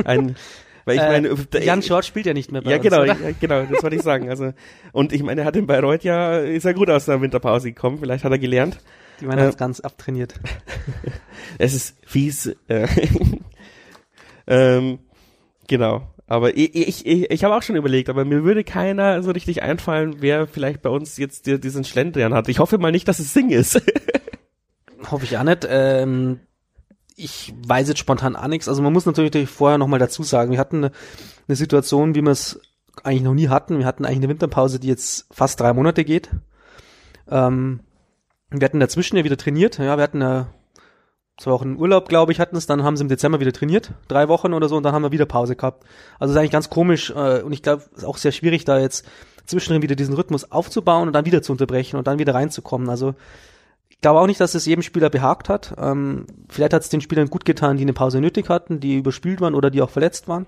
Ein 0.05 0.35
Weil 0.85 0.95
ich 0.97 1.01
äh, 1.01 1.07
meine, 1.07 1.63
Jan 1.63 1.81
Short 1.81 2.05
spielt 2.05 2.25
ja 2.25 2.33
nicht 2.33 2.51
mehr 2.51 2.61
bei 2.61 2.71
Ja, 2.71 2.77
uns, 2.77 2.83
genau, 2.83 3.03
ja, 3.03 3.15
genau, 3.39 3.63
das 3.63 3.83
wollte 3.83 3.95
ich 3.95 4.01
sagen. 4.01 4.29
Also 4.29 4.53
und 4.91 5.13
ich 5.13 5.23
meine, 5.23 5.41
er 5.41 5.47
hat 5.47 5.55
in 5.55 5.65
Bayreuth 5.65 6.03
ja 6.03 6.39
ist 6.39 6.65
er 6.65 6.73
gut 6.73 6.89
aus 6.89 7.05
der 7.05 7.21
Winterpause 7.21 7.69
gekommen. 7.69 7.99
Vielleicht 7.99 8.23
hat 8.23 8.31
er 8.31 8.39
gelernt. 8.39 8.79
Die 9.21 9.25
Mann 9.25 9.37
äh, 9.37 9.43
hat 9.43 9.57
ganz 9.57 9.79
abtrainiert. 9.79 10.35
es 11.57 11.73
ist 11.73 11.97
fies. 12.05 12.53
Äh, 12.67 12.87
ähm, 14.47 14.99
genau. 15.67 16.12
Aber 16.25 16.55
ich, 16.55 16.73
ich, 16.75 17.05
ich, 17.05 17.31
ich 17.31 17.43
habe 17.43 17.55
auch 17.55 17.61
schon 17.61 17.75
überlegt, 17.75 18.09
aber 18.09 18.25
mir 18.25 18.43
würde 18.43 18.63
keiner 18.63 19.21
so 19.23 19.31
richtig 19.31 19.61
einfallen, 19.61 20.17
wer 20.19 20.47
vielleicht 20.47 20.81
bei 20.81 20.89
uns 20.89 21.17
jetzt 21.17 21.45
diesen 21.45 21.83
Schlendrian 21.83 22.33
hat. 22.33 22.47
Ich 22.47 22.59
hoffe 22.59 22.77
mal 22.77 22.91
nicht, 22.91 23.07
dass 23.07 23.19
es 23.19 23.33
Sing 23.33 23.49
ist. 23.49 23.81
hoffe 25.11 25.25
ich 25.25 25.37
auch 25.37 25.43
nicht. 25.43 25.67
Ähm, 25.69 26.39
ich 27.15 27.53
weiß 27.65 27.89
jetzt 27.89 27.99
spontan 27.99 28.35
auch 28.35 28.47
nichts. 28.47 28.67
Also 28.67 28.81
man 28.81 28.93
muss 28.93 29.05
natürlich 29.05 29.49
vorher 29.49 29.77
nochmal 29.77 29.99
dazu 29.99 30.23
sagen, 30.23 30.51
wir 30.51 30.59
hatten 30.59 30.85
eine, 30.85 30.91
eine 31.47 31.55
Situation, 31.55 32.15
wie 32.15 32.21
wir 32.21 32.31
es 32.31 32.59
eigentlich 33.03 33.23
noch 33.23 33.33
nie 33.33 33.49
hatten. 33.49 33.79
Wir 33.79 33.85
hatten 33.85 34.05
eigentlich 34.05 34.19
eine 34.19 34.29
Winterpause, 34.29 34.79
die 34.79 34.87
jetzt 34.87 35.27
fast 35.31 35.59
drei 35.59 35.73
Monate 35.73 36.05
geht. 36.05 36.29
Ähm, 37.29 37.81
wir 38.49 38.65
hatten 38.65 38.79
dazwischen 38.79 39.17
ja 39.17 39.23
wieder 39.23 39.37
trainiert. 39.37 39.77
Ja, 39.77 39.97
wir 39.97 40.03
hatten 40.03 40.21
eine 40.21 40.47
zwei 41.37 41.51
Wochen 41.51 41.75
Urlaub, 41.77 42.09
glaube 42.09 42.31
ich, 42.31 42.39
hatten 42.39 42.55
es, 42.55 42.67
dann 42.67 42.83
haben 42.83 42.95
sie 42.95 43.03
im 43.03 43.09
Dezember 43.09 43.39
wieder 43.39 43.53
trainiert, 43.53 43.91
drei 44.07 44.27
Wochen 44.27 44.53
oder 44.53 44.69
so, 44.69 44.77
und 44.77 44.83
dann 44.83 44.93
haben 44.93 45.03
wir 45.03 45.11
wieder 45.11 45.25
Pause 45.25 45.55
gehabt. 45.55 45.83
Also 46.19 46.33
ist 46.33 46.37
eigentlich 46.37 46.51
ganz 46.51 46.69
komisch 46.69 47.11
äh, 47.11 47.41
und 47.41 47.53
ich 47.53 47.63
glaube, 47.63 47.83
ist 47.95 48.05
auch 48.05 48.17
sehr 48.17 48.31
schwierig, 48.31 48.65
da 48.65 48.79
jetzt 48.79 49.05
zwischendrin 49.45 49.81
wieder 49.81 49.95
diesen 49.95 50.15
Rhythmus 50.15 50.51
aufzubauen 50.51 51.07
und 51.07 51.13
dann 51.13 51.25
wieder 51.25 51.41
zu 51.41 51.51
unterbrechen 51.51 51.97
und 51.97 52.07
dann 52.07 52.19
wieder 52.19 52.33
reinzukommen. 52.33 52.89
Also 52.89 53.15
ich 53.89 53.99
glaube 53.99 54.19
auch 54.19 54.27
nicht, 54.27 54.39
dass 54.39 54.55
es 54.55 54.65
jedem 54.65 54.81
Spieler 54.81 55.09
behagt 55.09 55.49
hat. 55.49 55.75
Ähm, 55.77 56.27
vielleicht 56.49 56.73
hat 56.73 56.83
es 56.83 56.89
den 56.89 57.01
Spielern 57.01 57.29
gut 57.29 57.45
getan, 57.45 57.77
die 57.77 57.83
eine 57.83 57.93
Pause 57.93 58.21
nötig 58.21 58.49
hatten, 58.49 58.79
die 58.79 58.97
überspielt 58.97 59.41
waren 59.41 59.55
oder 59.55 59.69
die 59.69 59.81
auch 59.81 59.89
verletzt 59.89 60.27
waren. 60.27 60.47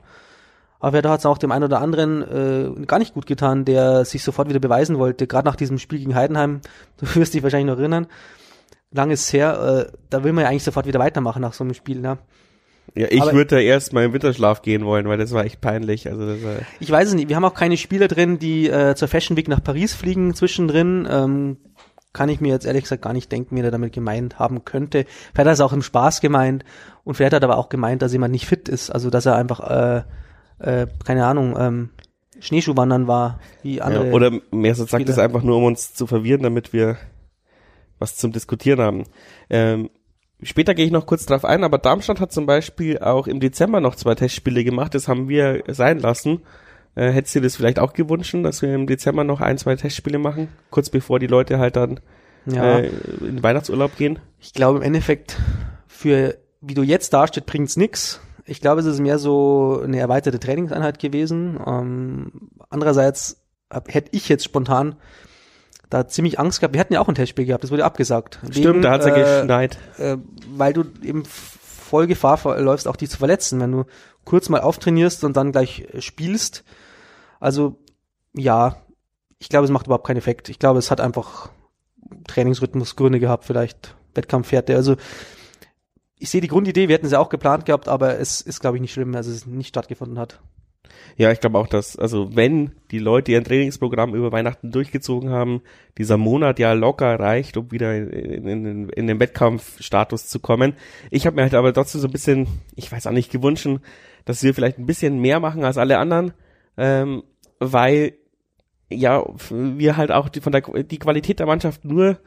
Aber 0.79 1.01
da 1.01 1.11
hat 1.11 1.19
es 1.19 1.25
auch 1.25 1.37
dem 1.37 1.51
einen 1.51 1.63
oder 1.63 1.81
anderen 1.81 2.21
äh, 2.21 2.85
gar 2.85 2.99
nicht 2.99 3.13
gut 3.13 3.25
getan, 3.25 3.65
der 3.65 4.05
sich 4.05 4.23
sofort 4.23 4.49
wieder 4.49 4.59
beweisen 4.59 4.99
wollte. 4.99 5.25
Gerade 5.25 5.47
nach 5.47 5.55
diesem 5.55 5.79
Spiel 5.79 5.99
gegen 5.99 6.15
Heidenheim, 6.15 6.61
du 6.97 7.15
wirst 7.15 7.33
dich 7.33 7.43
wahrscheinlich 7.43 7.73
noch 7.73 7.79
erinnern, 7.79 8.07
lang 8.95 9.11
ist 9.11 9.31
her, 9.33 9.87
äh, 9.89 9.97
da 10.09 10.23
will 10.23 10.33
man 10.33 10.43
ja 10.43 10.49
eigentlich 10.49 10.63
sofort 10.63 10.87
wieder 10.87 10.99
weitermachen 10.99 11.41
nach 11.41 11.53
so 11.53 11.63
einem 11.63 11.73
Spiel, 11.73 11.99
ne? 11.99 12.17
Ja, 12.93 13.07
ich 13.09 13.23
würde 13.23 13.47
da 13.55 13.59
erst 13.59 13.93
mal 13.93 14.05
im 14.05 14.13
Winterschlaf 14.13 14.61
gehen 14.61 14.85
wollen, 14.85 15.07
weil 15.07 15.17
das 15.17 15.33
war 15.33 15.43
echt 15.43 15.59
peinlich. 15.59 16.07
Also 16.07 16.25
das, 16.25 16.37
äh 16.37 16.61
ich 16.79 16.89
weiß 16.89 17.09
es 17.09 17.13
nicht. 17.13 17.27
Wir 17.27 17.35
haben 17.35 17.43
auch 17.43 17.53
keine 17.53 17.77
Spieler 17.77 18.07
drin, 18.07 18.39
die 18.39 18.69
äh, 18.69 18.95
zur 18.95 19.07
Fashion 19.07 19.35
Week 19.35 19.47
nach 19.47 19.63
Paris 19.63 19.93
fliegen 19.93 20.33
zwischendrin. 20.33 21.07
Ähm, 21.09 21.57
kann 22.13 22.29
ich 22.29 22.39
mir 22.39 22.53
jetzt 22.53 22.65
ehrlich 22.65 22.83
gesagt 22.83 23.01
gar 23.01 23.11
nicht 23.11 23.29
denken, 23.31 23.57
wie 23.57 23.61
er 23.61 23.71
damit 23.71 23.91
gemeint 23.91 24.39
haben 24.39 24.63
könnte. 24.63 25.03
Vielleicht 25.03 25.37
hat 25.37 25.47
er 25.47 25.51
es 25.51 25.61
auch 25.61 25.73
im 25.73 25.81
Spaß 25.81 26.21
gemeint 26.21 26.63
und 27.03 27.15
vielleicht 27.15 27.33
hat 27.33 27.43
er 27.43 27.49
aber 27.49 27.57
auch 27.57 27.67
gemeint, 27.67 28.01
dass 28.01 28.13
jemand 28.13 28.31
nicht 28.31 28.45
fit 28.45 28.69
ist. 28.69 28.89
Also 28.89 29.09
dass 29.09 29.25
er 29.25 29.35
einfach, 29.35 29.59
äh, 29.59 30.03
äh, 30.59 30.87
keine 31.03 31.25
Ahnung, 31.25 31.55
ähm, 31.59 31.89
Schneeschuhwandern 32.39 33.07
war, 33.07 33.39
wie 33.63 33.81
andere. 33.81 34.07
Ja, 34.07 34.13
oder 34.13 34.31
mehr 34.51 34.75
so 34.75 34.85
sagt 34.85 35.09
es 35.09 35.19
einfach 35.19 35.43
nur, 35.43 35.57
um 35.57 35.65
uns 35.65 35.93
zu 35.93 36.07
verwirren, 36.07 36.43
damit 36.43 36.71
wir 36.71 36.97
was 37.99 38.15
zum 38.17 38.31
Diskutieren 38.31 38.81
haben. 38.81 39.03
Ähm, 39.49 39.89
später 40.41 40.73
gehe 40.73 40.85
ich 40.85 40.91
noch 40.91 41.05
kurz 41.05 41.25
drauf 41.25 41.45
ein, 41.45 41.63
aber 41.63 41.77
Darmstadt 41.77 42.19
hat 42.19 42.31
zum 42.31 42.45
Beispiel 42.45 42.99
auch 42.99 43.27
im 43.27 43.39
Dezember 43.39 43.79
noch 43.79 43.95
zwei 43.95 44.15
Testspiele 44.15 44.63
gemacht, 44.63 44.95
das 44.95 45.07
haben 45.07 45.29
wir 45.29 45.63
sein 45.67 45.99
lassen. 45.99 46.41
Äh, 46.95 47.11
hättest 47.11 47.35
du 47.35 47.41
das 47.41 47.55
vielleicht 47.55 47.79
auch 47.79 47.93
gewünscht, 47.93 48.35
dass 48.43 48.61
wir 48.61 48.73
im 48.73 48.87
Dezember 48.87 49.23
noch 49.23 49.41
ein, 49.41 49.57
zwei 49.57 49.75
Testspiele 49.75 50.17
machen, 50.17 50.47
kurz 50.69 50.89
bevor 50.89 51.19
die 51.19 51.27
Leute 51.27 51.59
halt 51.59 51.75
dann 51.75 51.99
ja. 52.45 52.79
äh, 52.79 52.87
in 53.19 53.37
den 53.37 53.43
Weihnachtsurlaub 53.43 53.97
gehen? 53.97 54.19
Ich 54.39 54.53
glaube 54.53 54.77
im 54.77 54.83
Endeffekt, 54.83 55.37
für 55.87 56.37
wie 56.61 56.73
du 56.73 56.83
jetzt 56.83 57.13
dasteht, 57.13 57.45
bringt's 57.45 57.77
nix. 57.77 58.21
Ich 58.45 58.61
glaube, 58.61 58.79
es 58.79 58.85
ist 58.85 58.99
mehr 58.99 59.19
so 59.19 59.81
eine 59.83 59.99
erweiterte 59.99 60.39
Trainingseinheit 60.39 60.99
gewesen. 60.99 61.59
Ähm, 61.65 62.31
andererseits 62.69 63.41
hätte 63.87 64.09
ich 64.11 64.29
jetzt 64.29 64.43
spontan 64.43 64.95
da 65.89 66.07
ziemlich 66.07 66.39
Angst 66.39 66.59
gehabt. 66.59 66.73
Wir 66.73 66.79
hatten 66.79 66.93
ja 66.93 67.01
auch 67.01 67.07
ein 67.07 67.15
Testspiel 67.15 67.45
gehabt, 67.45 67.63
das 67.63 67.71
wurde 67.71 67.85
abgesagt. 67.85 68.39
Stimmt, 68.49 68.65
wegen, 68.65 68.81
da 68.81 68.91
hat's 68.91 69.05
ja 69.05 69.15
äh, 69.15 69.19
geschneit. 69.19 69.77
Äh, 69.97 70.17
weil 70.49 70.73
du 70.73 70.83
eben 71.01 71.23
voll 71.25 72.07
Gefahr 72.07 72.39
läufst, 72.59 72.87
auch 72.87 72.95
dich 72.95 73.09
zu 73.09 73.17
verletzen, 73.17 73.59
wenn 73.59 73.71
du 73.71 73.85
kurz 74.23 74.49
mal 74.49 74.61
auftrainierst 74.61 75.23
und 75.23 75.37
dann 75.37 75.51
gleich 75.51 75.87
äh, 75.93 76.01
spielst. 76.01 76.63
Also 77.39 77.79
ja, 78.33 78.77
ich 79.39 79.49
glaube, 79.49 79.65
es 79.65 79.71
macht 79.71 79.85
überhaupt 79.85 80.07
keinen 80.07 80.17
Effekt. 80.17 80.49
Ich 80.49 80.59
glaube, 80.59 80.79
es 80.79 80.91
hat 80.91 80.99
einfach 80.99 81.49
Trainingsrhythmusgründe 82.27 83.19
gehabt, 83.19 83.45
vielleicht 83.45 83.95
Wettkampfwerte. 84.13 84.75
Also 84.75 84.95
ich 86.17 86.29
sehe 86.29 86.41
die 86.41 86.47
Grundidee, 86.47 86.87
wir 86.87 86.95
hätten 86.95 87.07
sie 87.07 87.19
auch 87.19 87.29
geplant 87.29 87.65
gehabt, 87.65 87.87
aber 87.87 88.19
es 88.19 88.41
ist, 88.41 88.61
glaube 88.61 88.77
ich, 88.77 88.81
nicht 88.81 88.93
schlimm, 88.93 89.11
dass 89.11 89.27
es 89.27 89.45
nicht 89.45 89.67
stattgefunden 89.67 90.17
hat. 90.17 90.39
Ja, 91.17 91.31
ich 91.31 91.39
glaube 91.39 91.57
auch, 91.57 91.67
dass, 91.67 91.97
also 91.97 92.35
wenn 92.35 92.71
die 92.91 92.99
Leute 92.99 93.31
ihr 93.31 93.43
Trainingsprogramm 93.43 94.13
über 94.13 94.31
Weihnachten 94.31 94.71
durchgezogen 94.71 95.29
haben, 95.29 95.61
dieser 95.97 96.17
Monat 96.17 96.59
ja 96.59 96.73
locker 96.73 97.19
reicht, 97.19 97.57
um 97.57 97.71
wieder 97.71 97.95
in, 97.95 98.47
in, 98.47 98.89
in, 98.89 99.07
den 99.07 99.19
Wettkampfstatus 99.19 100.27
zu 100.27 100.39
kommen. 100.39 100.73
Ich 101.11 101.25
habe 101.25 101.35
mir 101.35 101.43
halt 101.43 101.53
aber 101.53 101.73
trotzdem 101.73 102.01
so 102.01 102.07
ein 102.07 102.11
bisschen, 102.11 102.47
ich 102.75 102.91
weiß 102.91 103.07
auch 103.07 103.11
nicht, 103.11 103.31
gewünscht, 103.31 103.67
dass 104.25 104.43
wir 104.43 104.53
vielleicht 104.53 104.77
ein 104.77 104.85
bisschen 104.85 105.19
mehr 105.19 105.39
machen 105.39 105.63
als 105.63 105.77
alle 105.77 105.97
anderen, 105.97 106.33
ähm, 106.77 107.23
weil 107.59 108.13
ja, 108.89 109.23
wir 109.49 109.97
halt 109.97 110.11
auch 110.11 110.29
die, 110.29 110.41
von 110.41 110.51
der 110.51 110.61
die 110.61 110.99
Qualität 110.99 111.39
der 111.39 111.47
Mannschaft 111.47 111.85
nur 111.85 112.19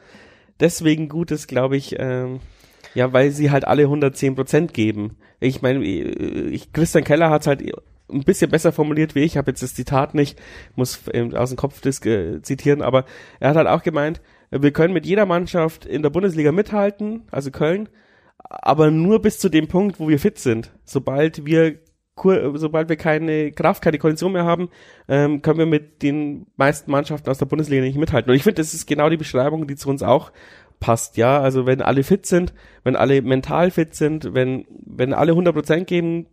deswegen 0.59 1.09
gut 1.09 1.31
ist, 1.31 1.47
glaube 1.47 1.77
ich, 1.77 1.95
ähm, 1.97 2.39
ja, 2.95 3.13
weil 3.13 3.31
sie 3.31 3.51
halt 3.51 3.65
alle 3.65 3.83
110 3.83 4.35
Prozent 4.35 4.73
geben. 4.73 5.17
Ich 5.39 5.61
meine, 5.61 5.83
ich, 5.83 6.73
Christian 6.73 7.03
Keller 7.03 7.29
hat 7.29 7.47
halt 7.47 7.63
ein 8.11 8.23
bisschen 8.23 8.51
besser 8.51 8.71
formuliert 8.71 9.15
wie 9.15 9.19
ich, 9.19 9.37
habe 9.37 9.51
jetzt 9.51 9.63
das 9.63 9.75
Zitat 9.75 10.15
nicht, 10.15 10.39
muss 10.75 10.99
aus 11.33 11.49
dem 11.49 11.57
Kopf 11.57 11.85
äh, 11.85 12.41
zitieren, 12.41 12.81
aber 12.81 13.05
er 13.39 13.49
hat 13.49 13.57
halt 13.57 13.67
auch 13.67 13.83
gemeint, 13.83 14.21
wir 14.51 14.71
können 14.71 14.93
mit 14.93 15.05
jeder 15.05 15.25
Mannschaft 15.25 15.85
in 15.85 16.01
der 16.01 16.09
Bundesliga 16.09 16.51
mithalten, 16.51 17.23
also 17.31 17.51
Köln, 17.51 17.89
aber 18.39 18.89
nur 18.89 19.21
bis 19.21 19.39
zu 19.39 19.49
dem 19.49 19.67
Punkt, 19.67 19.99
wo 19.99 20.07
wir 20.09 20.19
fit 20.19 20.39
sind. 20.39 20.71
Sobald 20.83 21.45
wir 21.45 21.79
sobald 22.55 22.89
wir 22.89 22.97
keine 22.97 23.51
Kraft, 23.53 23.81
keine 23.81 23.97
Kondition 23.97 24.33
mehr 24.33 24.43
haben, 24.43 24.69
ähm, 25.07 25.41
können 25.41 25.59
wir 25.59 25.65
mit 25.65 26.01
den 26.03 26.47
meisten 26.57 26.91
Mannschaften 26.91 27.29
aus 27.29 27.37
der 27.37 27.45
Bundesliga 27.45 27.81
nicht 27.81 27.97
mithalten. 27.97 28.29
Und 28.29 28.35
ich 28.35 28.43
finde, 28.43 28.61
das 28.61 28.73
ist 28.73 28.87
genau 28.87 29.09
die 29.09 29.17
Beschreibung, 29.17 29.67
die 29.67 29.75
zu 29.75 29.89
uns 29.89 30.03
auch 30.03 30.33
passt, 30.79 31.17
ja. 31.17 31.39
Also 31.39 31.65
wenn 31.65 31.81
alle 31.81 32.03
fit 32.03 32.25
sind, 32.25 32.53
wenn 32.83 32.95
alle 32.95 33.21
mental 33.21 33.71
fit 33.71 33.95
sind, 33.95 34.33
wenn, 34.33 34.65
wenn 34.85 35.13
alle 35.13 35.33
100% 35.33 35.85
geben, 35.85 36.27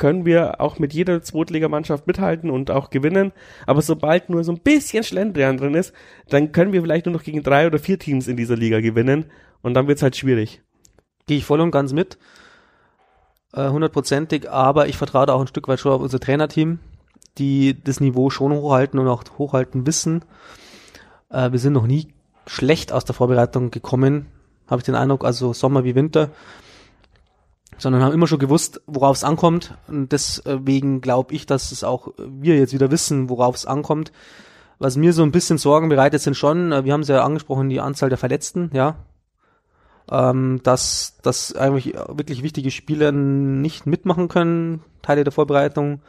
können 0.00 0.24
wir 0.24 0.60
auch 0.60 0.78
mit 0.78 0.94
jeder 0.94 1.22
Zweitligamannschaft 1.22 2.06
mithalten 2.06 2.50
und 2.50 2.70
auch 2.70 2.88
gewinnen. 2.88 3.32
Aber 3.66 3.82
sobald 3.82 4.30
nur 4.30 4.42
so 4.42 4.50
ein 4.50 4.58
bisschen 4.58 5.04
Schlendrian 5.04 5.58
drin 5.58 5.74
ist, 5.74 5.92
dann 6.30 6.52
können 6.52 6.72
wir 6.72 6.80
vielleicht 6.80 7.04
nur 7.04 7.12
noch 7.12 7.22
gegen 7.22 7.42
drei 7.42 7.66
oder 7.66 7.78
vier 7.78 7.98
Teams 7.98 8.26
in 8.26 8.36
dieser 8.36 8.56
Liga 8.56 8.80
gewinnen. 8.80 9.26
Und 9.62 9.74
dann 9.74 9.86
wird's 9.86 10.02
halt 10.02 10.16
schwierig. 10.16 10.62
Gehe 11.26 11.36
ich 11.36 11.44
voll 11.44 11.60
und 11.60 11.70
ganz 11.70 11.92
mit. 11.92 12.18
Äh, 13.52 13.68
hundertprozentig, 13.68 14.50
aber 14.50 14.88
ich 14.88 14.96
vertraue 14.96 15.28
auch 15.28 15.40
ein 15.40 15.48
Stück 15.48 15.68
weit 15.68 15.80
schon 15.80 15.92
auf 15.92 16.00
unser 16.00 16.18
Trainerteam, 16.18 16.78
die 17.36 17.76
das 17.84 18.00
Niveau 18.00 18.30
schon 18.30 18.52
hochhalten 18.52 18.98
und 18.98 19.06
auch 19.06 19.22
hochhalten 19.36 19.86
wissen. 19.86 20.24
Äh, 21.28 21.52
wir 21.52 21.58
sind 21.58 21.74
noch 21.74 21.86
nie 21.86 22.08
schlecht 22.46 22.90
aus 22.90 23.04
der 23.04 23.14
Vorbereitung 23.14 23.70
gekommen, 23.70 24.26
habe 24.66 24.80
ich 24.80 24.86
den 24.86 24.94
Eindruck, 24.94 25.24
also 25.26 25.52
Sommer 25.52 25.84
wie 25.84 25.94
Winter, 25.94 26.30
sondern 27.80 28.02
haben 28.02 28.12
immer 28.12 28.26
schon 28.26 28.38
gewusst, 28.38 28.82
worauf 28.86 29.16
es 29.16 29.24
ankommt. 29.24 29.74
Und 29.88 30.12
deswegen 30.12 31.00
glaube 31.00 31.34
ich, 31.34 31.46
dass 31.46 31.72
es 31.72 31.82
auch 31.82 32.08
wir 32.18 32.56
jetzt 32.56 32.74
wieder 32.74 32.90
wissen, 32.90 33.28
worauf 33.28 33.54
es 33.56 33.66
ankommt. 33.66 34.12
Was 34.78 34.96
mir 34.96 35.12
so 35.12 35.22
ein 35.22 35.32
bisschen 35.32 35.58
Sorgen 35.58 35.88
bereitet, 35.88 36.20
sind 36.22 36.36
schon, 36.36 36.72
äh, 36.72 36.84
wir 36.84 36.92
haben 36.92 37.02
es 37.02 37.08
ja 37.08 37.24
angesprochen, 37.24 37.68
die 37.68 37.80
Anzahl 37.80 38.08
der 38.08 38.18
Verletzten, 38.18 38.70
ja, 38.72 38.96
ähm, 40.10 40.60
dass, 40.62 41.18
dass 41.22 41.54
eigentlich 41.54 41.94
wirklich 42.08 42.42
wichtige 42.42 42.70
Spieler 42.70 43.12
nicht 43.12 43.86
mitmachen 43.86 44.28
können, 44.28 44.82
Teile 45.02 45.24
der 45.24 45.32
Vorbereitung. 45.32 46.00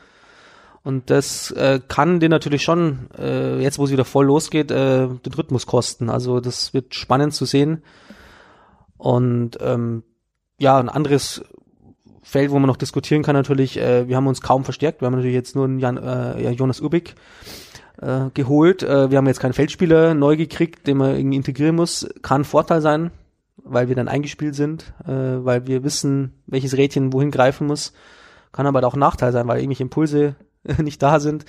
Und 0.84 1.10
das 1.10 1.52
äh, 1.52 1.80
kann 1.88 2.20
dir 2.20 2.30
natürlich 2.30 2.64
schon, 2.64 3.10
äh, 3.18 3.62
jetzt 3.62 3.78
wo 3.78 3.86
es 3.86 3.92
wieder 3.92 4.06
voll 4.06 4.26
losgeht, 4.26 4.72
äh, 4.72 5.08
den 5.08 5.34
Rhythmus 5.34 5.68
kosten. 5.68 6.10
Also 6.10 6.40
das 6.40 6.74
wird 6.74 6.96
spannend 6.96 7.34
zu 7.34 7.46
sehen. 7.46 7.84
Und 8.98 9.58
ähm, 9.62 10.04
ja, 10.60 10.80
ein 10.80 10.90
anderes 10.90 11.44
Feld, 12.24 12.52
wo 12.52 12.60
man 12.60 12.68
noch 12.68 12.78
diskutieren 12.78 13.24
kann 13.24 13.36
natürlich, 13.36 13.80
äh, 13.80 14.08
wir 14.08 14.16
haben 14.16 14.28
uns 14.28 14.42
kaum 14.42 14.64
verstärkt. 14.64 15.02
Wir 15.02 15.08
haben 15.08 15.16
natürlich 15.16 15.36
jetzt 15.36 15.56
nur 15.56 15.66
einen 15.66 15.80
Jan, 15.80 15.98
äh, 15.98 16.52
Jonas 16.52 16.82
Ubik 16.82 17.16
äh, 18.02 18.30
geholt. 18.34 18.84
Äh, 18.84 19.10
wir 19.10 19.18
haben 19.18 19.28
jetzt 19.28 19.40
keinen 19.40 19.54
Feldspieler 19.54 20.14
neu 20.14 20.38
gekriegt, 20.38 20.88
den 20.88 20.98
man 20.98 21.16
irgendwie 21.16 21.38
integrieren 21.38 21.76
muss. 21.76 22.08
Kann 22.22 22.44
Vorteil 22.44 22.82
sein 22.82 23.12
weil 23.64 23.88
wir 23.88 23.96
dann 23.96 24.08
eingespielt 24.08 24.56
sind, 24.56 24.94
äh, 25.06 25.12
weil 25.12 25.68
wir 25.68 25.84
wissen, 25.84 26.42
welches 26.48 26.78
Rädchen 26.78 27.14
wohin 27.14 27.32
greifen 27.32 27.68
muss. 27.68 27.94
Kann 28.52 28.68
aber 28.68 28.86
auch 28.86 28.96
Nachteil 28.96 29.32
sein, 29.32 29.48
weil 29.48 29.60
irgendwelche 29.60 29.84
Impulse 29.84 30.36
nicht 30.78 31.02
da 31.02 31.20
sind. 31.20 31.46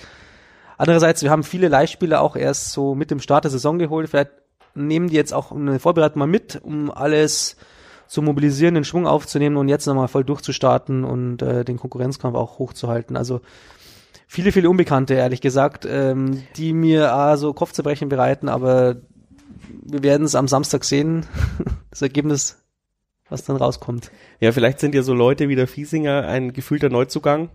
Andererseits, 0.77 1.21
wir 1.21 1.31
haben 1.31 1.43
viele 1.43 1.67
Leihspieler 1.67 2.21
auch 2.21 2.35
erst 2.35 2.71
so 2.71 2.95
mit 2.95 3.11
dem 3.11 3.19
Start 3.19 3.43
der 3.43 3.51
Saison 3.51 3.77
geholt. 3.77 4.09
Vielleicht 4.09 4.31
nehmen 4.75 5.07
die 5.07 5.15
jetzt 5.15 5.33
auch 5.33 5.51
eine 5.51 5.79
Vorbereitung 5.79 6.19
mal 6.19 6.27
mit, 6.27 6.59
um 6.63 6.91
alles 6.91 7.57
zu 8.07 8.21
mobilisieren, 8.21 8.75
den 8.75 8.83
Schwung 8.83 9.07
aufzunehmen 9.07 9.57
und 9.57 9.69
jetzt 9.69 9.85
nochmal 9.85 10.07
voll 10.07 10.23
durchzustarten 10.23 11.03
und 11.03 11.41
äh, 11.41 11.65
den 11.65 11.77
Konkurrenzkampf 11.77 12.35
auch 12.35 12.59
hochzuhalten. 12.59 13.17
Also 13.17 13.41
viele, 14.27 14.51
viele 14.51 14.69
Unbekannte, 14.69 15.13
ehrlich 15.15 15.41
gesagt, 15.41 15.85
ähm, 15.89 16.43
die 16.55 16.73
mir 16.73 17.11
äh, 17.11 17.37
so 17.37 17.53
Kopfzerbrechen 17.53 18.09
bereiten, 18.09 18.49
aber 18.49 18.97
wir 19.85 20.03
werden 20.03 20.25
es 20.25 20.35
am 20.35 20.47
Samstag 20.47 20.83
sehen, 20.83 21.25
das 21.89 22.01
Ergebnis, 22.01 22.63
was 23.29 23.43
dann 23.43 23.55
rauskommt. 23.55 24.11
Ja, 24.39 24.51
vielleicht 24.51 24.79
sind 24.79 24.95
ja 24.95 25.03
so 25.03 25.13
Leute 25.13 25.49
wie 25.49 25.55
der 25.55 25.67
Fiesinger 25.67 26.27
ein 26.27 26.53
gefühlter 26.53 26.89
Neuzugang. 26.89 27.49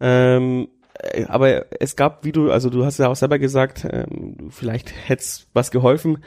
Ähm, 0.00 0.68
äh, 0.94 1.24
aber 1.26 1.66
es 1.80 1.96
gab, 1.96 2.24
wie 2.24 2.32
du, 2.32 2.50
also 2.50 2.70
du 2.70 2.84
hast 2.84 2.98
ja 2.98 3.08
auch 3.08 3.16
selber 3.16 3.38
gesagt, 3.38 3.86
ähm, 3.90 4.50
vielleicht 4.50 4.92
hätte 5.08 5.22
es 5.22 5.46
was 5.52 5.70
geholfen. 5.70 6.24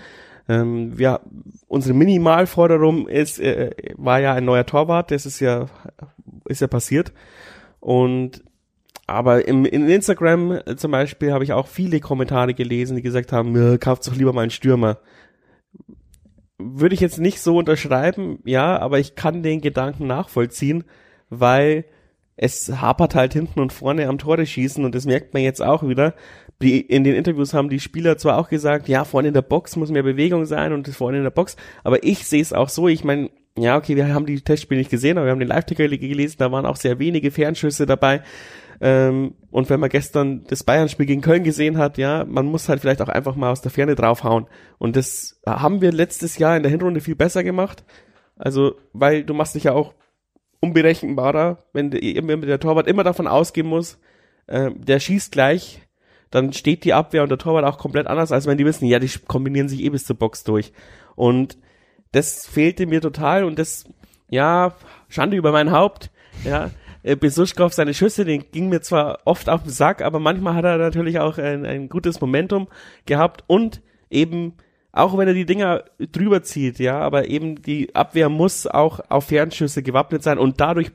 Ähm, 0.50 0.94
ja, 0.98 1.22
unsere 1.68 1.94
Minimalforderung 1.94 3.08
ist, 3.08 3.40
äh, 3.40 3.72
war 3.96 4.20
ja 4.20 4.34
ein 4.34 4.46
neuer 4.46 4.66
Torwart, 4.66 5.12
das 5.12 5.26
ist 5.26 5.40
ja, 5.40 5.68
ist 6.46 6.62
ja 6.62 6.68
passiert. 6.68 7.14
Und 7.80 8.44
aber 9.06 9.48
im, 9.48 9.66
in 9.66 9.90
Instagram 9.90 10.62
zum 10.78 10.92
Beispiel 10.92 11.34
habe 11.34 11.44
ich 11.44 11.52
auch 11.52 11.68
viele 11.68 12.00
Kommentare 12.00 12.54
gelesen, 12.54 12.96
die 12.96 13.02
gesagt 13.02 13.34
haben, 13.34 13.80
kauft 13.80 14.08
doch 14.08 14.16
lieber 14.16 14.32
mal 14.32 14.42
einen 14.42 14.52
Stürmer 14.52 15.00
würde 16.64 16.96
ich 16.96 17.02
jetzt 17.02 17.20
nicht 17.20 17.42
so 17.42 17.58
unterschreiben, 17.58 18.40
ja, 18.46 18.80
aber 18.80 19.00
ich 19.00 19.16
kann 19.16 19.44
den 19.44 19.62
Gedanken 19.62 20.08
nachvollziehen, 20.08 20.84
weil 21.30 21.86
es 22.36 22.82
hapert 22.82 23.16
halt 23.16 23.34
hinten 23.34 23.60
und 23.60 23.74
vorne 23.74 24.08
am 24.08 24.18
Tore 24.18 24.46
schießen 24.46 24.84
und 24.84 24.96
das 24.96 25.06
merkt 25.06 25.34
man 25.34 25.44
jetzt 25.44 25.62
auch 25.62 25.88
wieder. 25.88 26.16
Die, 26.64 26.82
in 26.82 27.04
den 27.04 27.16
Interviews 27.16 27.54
haben 27.54 27.70
die 27.70 27.80
Spieler 27.80 28.18
zwar 28.18 28.38
auch 28.38 28.50
gesagt, 28.50 28.88
ja, 28.88 29.04
vorne 29.06 29.28
in 29.28 29.34
der 29.34 29.42
Box 29.42 29.76
muss 29.76 29.92
mehr 29.92 30.04
Bewegung 30.04 30.46
sein 30.46 30.74
und 30.74 30.88
vorne 30.88 31.18
in 31.18 31.24
der 31.24 31.32
Box, 31.32 31.58
aber 31.84 32.04
ich 32.04 32.26
sehe 32.26 32.42
es 32.42 32.54
auch 32.54 32.70
so, 32.70 32.88
ich 32.88 33.04
meine, 33.04 33.30
ja, 33.58 33.78
okay, 33.78 33.96
wir 33.96 34.14
haben 34.14 34.26
die 34.26 34.42
Testspiele 34.42 34.80
nicht 34.80 34.90
gesehen, 34.90 35.18
aber 35.18 35.28
wir 35.28 35.32
haben 35.32 35.40
den 35.40 35.50
Live-Ticker 35.50 35.88
gelesen, 35.88 36.38
da 36.40 36.52
waren 36.52 36.66
auch 36.66 36.76
sehr 36.76 36.98
wenige 36.98 37.30
Fernschüsse 37.30 37.86
dabei. 37.86 38.24
Ähm, 38.82 39.36
und 39.52 39.70
wenn 39.70 39.80
man 39.80 39.90
gestern 39.90 40.44
das 40.46 40.64
Bayern-Spiel 40.64 41.06
gegen 41.06 41.22
Köln 41.22 41.44
gesehen 41.44 41.78
hat, 41.78 41.98
ja, 41.98 42.26
man 42.26 42.46
muss 42.48 42.68
halt 42.68 42.82
vielleicht 42.82 43.02
auch 43.02 43.10
einfach 43.10 43.36
mal 43.36 43.52
aus 43.52 43.62
der 43.62 43.72
Ferne 43.72 43.96
draufhauen. 43.96 44.48
Und 44.80 44.96
das 44.96 45.40
haben 45.46 45.82
wir 45.82 45.92
letztes 45.92 46.38
Jahr 46.38 46.58
in 46.58 46.64
der 46.64 46.72
Hinrunde 46.72 47.00
viel 47.00 47.16
besser 47.16 47.44
gemacht. 47.44 47.84
Also, 48.36 48.76
weil 48.92 49.24
du 49.24 49.34
machst 49.34 49.56
dich 49.56 49.66
ja 49.66 49.74
auch 49.74 49.94
unberechenbarer, 50.60 51.60
wenn, 51.74 51.94
wenn 51.94 52.42
der 52.42 52.60
Torwart 52.60 52.88
immer 52.88 53.04
davon 53.04 53.28
ausgehen 53.28 53.68
muss, 53.68 54.00
äh, 54.48 54.72
der 54.76 55.00
schießt 55.00 55.32
gleich, 55.32 55.82
dann 56.34 56.52
steht 56.52 56.84
die 56.84 56.94
Abwehr 56.94 57.22
und 57.22 57.30
der 57.30 57.38
Torwart 57.38 57.64
auch 57.64 57.78
komplett 57.78 58.08
anders, 58.08 58.32
als 58.32 58.48
wenn 58.48 58.58
die 58.58 58.66
wissen, 58.66 58.86
ja, 58.86 58.98
die 58.98 59.10
kombinieren 59.28 59.70
sich 59.70 59.84
eh 59.84 59.90
bis 59.90 60.06
zur 60.06 60.16
Box 60.16 60.44
durch. 60.44 60.74
Und 61.16 61.60
das 62.12 62.48
fehlte 62.48 62.88
mir 62.88 63.02
total 63.02 63.44
und 63.44 63.60
das, 63.60 63.86
ja, 64.30 64.74
Schande 65.10 65.38
über 65.38 65.52
mein 65.52 65.72
Haupt, 65.72 66.10
ja, 66.44 66.72
äh, 67.04 67.16
Besuschkow 67.16 67.72
seine 67.72 67.94
Schüsse, 67.94 68.26
den 68.26 68.46
ging 68.52 68.70
mir 68.70 68.82
zwar 68.82 69.20
oft 69.26 69.48
auf 69.48 69.62
den 69.62 69.72
Sack, 69.72 70.02
aber 70.02 70.18
manchmal 70.20 70.56
hat 70.56 70.66
er 70.66 70.80
natürlich 70.80 71.20
auch 71.20 71.38
ein, 71.38 71.68
ein 71.68 71.88
gutes 71.88 72.20
Momentum 72.20 72.68
gehabt 73.06 73.44
und 73.46 73.84
eben 74.10 74.54
auch 74.92 75.16
wenn 75.16 75.28
er 75.28 75.36
die 75.36 75.46
Dinger 75.46 75.84
drüber 76.00 76.42
zieht, 76.42 76.80
ja, 76.80 77.00
aber 77.00 77.28
eben 77.28 77.62
die 77.62 77.94
Abwehr 77.94 78.30
muss 78.30 78.66
auch 78.66 79.00
auf 79.10 79.26
Fernschüsse 79.26 79.84
gewappnet 79.84 80.24
sein 80.24 80.40
und 80.40 80.60
dadurch 80.60 80.92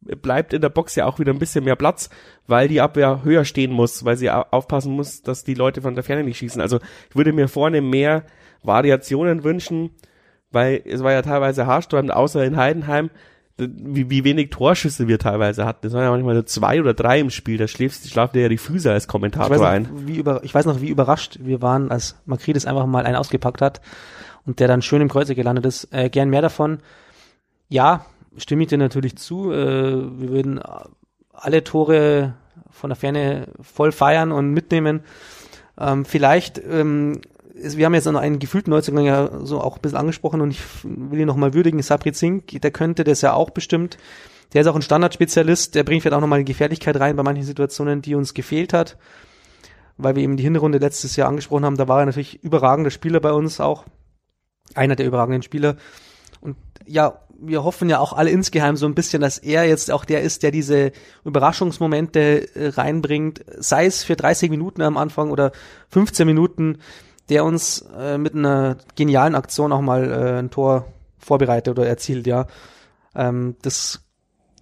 bleibt 0.00 0.52
in 0.52 0.60
der 0.60 0.68
Box 0.68 0.94
ja 0.94 1.06
auch 1.06 1.18
wieder 1.18 1.32
ein 1.32 1.38
bisschen 1.38 1.64
mehr 1.64 1.76
Platz, 1.76 2.08
weil 2.46 2.68
die 2.68 2.80
Abwehr 2.80 3.24
höher 3.24 3.44
stehen 3.44 3.72
muss, 3.72 4.04
weil 4.04 4.16
sie 4.16 4.30
aufpassen 4.30 4.92
muss, 4.92 5.22
dass 5.22 5.44
die 5.44 5.54
Leute 5.54 5.82
von 5.82 5.94
der 5.94 6.04
Ferne 6.04 6.24
nicht 6.24 6.38
schießen. 6.38 6.60
Also 6.60 6.78
ich 7.10 7.16
würde 7.16 7.32
mir 7.32 7.48
vorne 7.48 7.80
mehr 7.80 8.24
Variationen 8.62 9.44
wünschen, 9.44 9.90
weil 10.50 10.82
es 10.84 11.02
war 11.02 11.12
ja 11.12 11.22
teilweise 11.22 11.66
haarsträubend, 11.66 12.12
außer 12.12 12.44
in 12.44 12.56
Heidenheim, 12.56 13.10
wie, 13.58 14.08
wie 14.08 14.22
wenig 14.22 14.50
Torschüsse 14.50 15.08
wir 15.08 15.18
teilweise 15.18 15.64
hatten. 15.66 15.80
Das 15.82 15.92
waren 15.92 16.04
ja 16.04 16.10
manchmal 16.10 16.36
so 16.36 16.42
zwei 16.42 16.80
oder 16.80 16.94
drei 16.94 17.18
im 17.18 17.30
Spiel. 17.30 17.58
Da 17.58 17.66
schläfst, 17.66 18.08
schlaft 18.08 18.36
ja 18.36 18.48
die 18.48 18.56
Füße 18.56 18.90
als 18.90 19.08
Kommentator 19.08 19.56
ich 19.56 19.62
ein. 19.62 19.82
Noch, 19.82 20.06
wie 20.06 20.16
über, 20.16 20.44
ich 20.44 20.54
weiß 20.54 20.64
noch, 20.66 20.80
wie 20.80 20.88
überrascht 20.88 21.38
wir 21.42 21.60
waren, 21.60 21.90
als 21.90 22.16
Makridis 22.24 22.66
einfach 22.66 22.86
mal 22.86 23.04
einen 23.04 23.16
ausgepackt 23.16 23.60
hat 23.60 23.80
und 24.46 24.60
der 24.60 24.68
dann 24.68 24.80
schön 24.80 25.02
im 25.02 25.08
Kreuzer 25.08 25.34
gelandet 25.34 25.66
ist. 25.66 25.88
Äh, 25.92 26.08
gern 26.08 26.30
mehr 26.30 26.42
davon. 26.42 26.78
Ja, 27.68 28.06
stimme 28.38 28.62
ich 28.62 28.68
dir 28.68 28.78
natürlich 28.78 29.16
zu. 29.16 29.52
Äh, 29.52 30.20
wir 30.20 30.28
würden 30.30 30.60
alle 31.32 31.64
Tore 31.64 32.34
von 32.70 32.90
der 32.90 32.96
Ferne 32.96 33.48
voll 33.60 33.92
feiern 33.92 34.32
und 34.32 34.50
mitnehmen. 34.52 35.00
Ähm, 35.78 36.04
vielleicht 36.04 36.58
ähm, 36.58 37.20
wir 37.60 37.86
haben 37.86 37.94
jetzt 37.94 38.06
noch 38.06 38.20
einen 38.20 38.38
gefühlten 38.38 38.70
Neuzugang 38.70 39.04
ja 39.04 39.30
so 39.44 39.60
auch 39.60 39.76
ein 39.76 39.82
bisschen 39.82 39.98
angesprochen 39.98 40.40
und 40.40 40.50
ich 40.50 40.60
will 40.84 41.20
ihn 41.20 41.26
nochmal 41.26 41.54
würdigen, 41.54 41.82
Sabri 41.82 42.12
Zink, 42.12 42.60
der 42.60 42.70
könnte 42.70 43.04
das 43.04 43.20
ja 43.20 43.32
auch 43.32 43.50
bestimmt. 43.50 43.98
Der 44.52 44.62
ist 44.62 44.66
auch 44.66 44.76
ein 44.76 44.82
Standardspezialist, 44.82 45.74
der 45.74 45.84
bringt 45.84 46.02
vielleicht 46.02 46.14
auch 46.14 46.20
nochmal 46.20 46.38
die 46.38 46.52
Gefährlichkeit 46.52 46.98
rein 46.98 47.16
bei 47.16 47.22
manchen 47.22 47.44
Situationen, 47.44 48.00
die 48.00 48.14
uns 48.14 48.32
gefehlt 48.32 48.72
hat, 48.72 48.96
weil 49.96 50.16
wir 50.16 50.22
eben 50.22 50.36
die 50.36 50.42
Hinrunde 50.44 50.78
letztes 50.78 51.16
Jahr 51.16 51.28
angesprochen 51.28 51.64
haben, 51.64 51.76
da 51.76 51.88
war 51.88 52.00
er 52.00 52.06
natürlich 52.06 52.42
überragender 52.42 52.90
Spieler 52.90 53.20
bei 53.20 53.32
uns 53.32 53.60
auch, 53.60 53.84
einer 54.74 54.96
der 54.96 55.06
überragenden 55.06 55.42
Spieler 55.42 55.76
und 56.40 56.56
ja, 56.86 57.20
wir 57.38 57.62
hoffen 57.62 57.88
ja 57.88 58.00
auch 58.00 58.12
alle 58.12 58.30
insgeheim 58.30 58.76
so 58.76 58.86
ein 58.86 58.94
bisschen, 58.94 59.22
dass 59.22 59.38
er 59.38 59.64
jetzt 59.64 59.90
auch 59.90 60.04
der 60.04 60.22
ist, 60.22 60.42
der 60.42 60.50
diese 60.50 60.92
Überraschungsmomente 61.24 62.54
äh, 62.54 62.68
reinbringt, 62.68 63.44
sei 63.58 63.86
es 63.86 64.02
für 64.02 64.16
30 64.16 64.50
Minuten 64.50 64.82
am 64.82 64.96
Anfang 64.96 65.30
oder 65.30 65.52
15 65.90 66.26
Minuten, 66.26 66.78
der 67.28 67.44
uns 67.44 67.84
äh, 67.96 68.18
mit 68.18 68.34
einer 68.34 68.78
genialen 68.96 69.34
Aktion 69.34 69.72
auch 69.72 69.80
mal 69.80 70.10
äh, 70.10 70.38
ein 70.40 70.50
Tor 70.50 70.86
vorbereitet 71.18 71.78
oder 71.78 71.86
erzielt, 71.86 72.26
ja. 72.26 72.46
Ähm, 73.14 73.56
das 73.62 74.04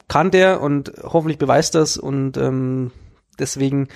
kann 0.09 0.31
der 0.31 0.61
und 0.61 0.93
hoffentlich 1.03 1.39
beweist 1.39 1.75
das 1.75 1.97
und 1.97 2.37
ähm, 2.37 2.93
deswegen 3.39 3.89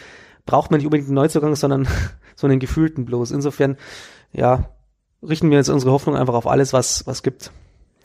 braucht 0.46 0.70
man 0.70 0.78
nicht 0.78 0.86
unbedingt 0.86 1.08
einen 1.08 1.16
Neuzugang, 1.16 1.54
sondern 1.54 1.86
so 2.34 2.46
einen 2.46 2.60
gefühlten 2.60 3.04
bloß. 3.04 3.30
Insofern, 3.30 3.76
ja, 4.32 4.70
richten 5.22 5.50
wir 5.50 5.58
jetzt 5.58 5.68
unsere 5.68 5.92
Hoffnung 5.92 6.16
einfach 6.16 6.34
auf 6.34 6.46
alles, 6.46 6.72
was 6.72 7.06
was 7.06 7.22
gibt. 7.22 7.52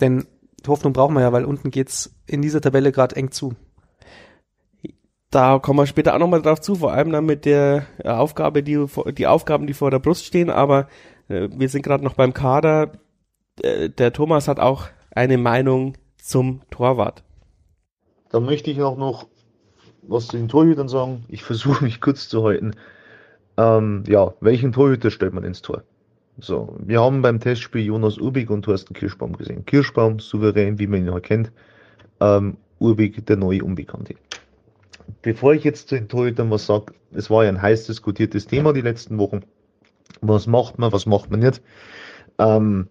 Denn 0.02 0.28
Hoffnung 0.67 0.93
brauchen 0.93 1.15
wir 1.15 1.21
ja, 1.21 1.32
weil 1.32 1.45
unten 1.45 1.71
geht's 1.71 2.15
in 2.28 2.41
dieser 2.41 2.62
Tabelle 2.62 2.91
gerade 2.91 3.15
eng 3.15 3.32
zu. 3.32 3.54
Da 5.32 5.60
kommen 5.60 5.80
wir 5.80 5.86
später 5.86 6.13
auch 6.13 6.19
nochmal 6.19 6.41
drauf 6.41 6.62
zu, 6.62 6.75
vor 6.75 6.93
allem 6.93 7.12
dann 7.12 7.25
mit 7.25 7.45
der 7.45 7.88
Aufgabe, 8.04 8.63
die, 8.63 8.86
die 9.17 9.28
Aufgaben, 9.28 9.67
die 9.67 9.73
vor 9.73 9.91
der 9.91 9.99
Brust 9.99 10.25
stehen, 10.25 10.49
aber 10.49 10.88
äh, 11.28 11.49
wir 11.51 11.69
sind 11.69 11.82
gerade 11.82 12.04
noch 12.04 12.13
beim 12.13 12.34
Kader. 12.34 12.93
Äh, 13.62 13.89
der 13.89 14.13
Thomas 14.13 14.47
hat 14.47 14.60
auch 14.60 14.88
eine 15.12 15.38
Meinung 15.38 15.97
zum 16.17 16.62
Torwart. 16.69 17.23
Da 18.30 18.39
möchte 18.39 18.71
ich 18.71 18.82
auch 18.82 18.97
noch 18.97 19.28
was 20.01 20.28
zu 20.28 20.38
den 20.38 20.47
Torhütern 20.47 20.88
sagen. 20.88 21.25
Ich 21.30 21.43
versuche 21.43 21.84
mich 21.84 22.01
kurz 22.01 22.30
zu 22.30 22.43
halten. 22.43 22.75
Ähm, 23.58 24.04
ja, 24.08 24.34
welchen 24.41 24.71
Torhüter 24.71 25.12
stellt 25.12 25.34
man 25.34 25.43
ins 25.43 25.62
Tor? 25.62 25.84
So, 26.38 26.76
wir 26.80 27.02
haben 27.02 27.21
beim 27.21 27.39
Testspiel 27.39 27.86
Jonas 27.86 28.17
Urbig 28.17 28.50
und 28.50 28.63
Thorsten 28.63 28.93
Kirschbaum 28.93 29.38
gesehen. 29.38 29.65
Kirschbaum, 29.65 30.19
souverän, 30.19 30.78
wie 30.80 30.88
man 30.88 31.06
ihn 31.06 31.13
halt 31.13 31.24
kennt. 31.24 31.52
Ähm, 32.19 32.58
Urbig, 32.80 33.26
der 33.26 33.38
neue 33.38 33.63
Unbekannte. 33.63 34.15
Bevor 35.21 35.54
ich 35.54 35.63
jetzt 35.63 35.88
zu 35.88 35.95
den 35.95 36.10
Torhütern 36.10 36.52
was 36.52 36.65
sage, 36.65 36.93
es 37.13 37.30
war 37.30 37.45
ja 37.45 37.50
ein 37.50 37.62
heiß 37.62 37.86
diskutiertes 37.86 38.48
Thema 38.48 38.74
die 38.74 38.82
letzten 38.82 39.17
Wochen. 39.17 39.43
Was 40.19 40.45
macht 40.45 40.78
man, 40.78 40.91
was 40.91 41.06
macht 41.06 41.32
man 41.32 41.39
nicht? 41.39 41.62
Ähm, 42.38 42.89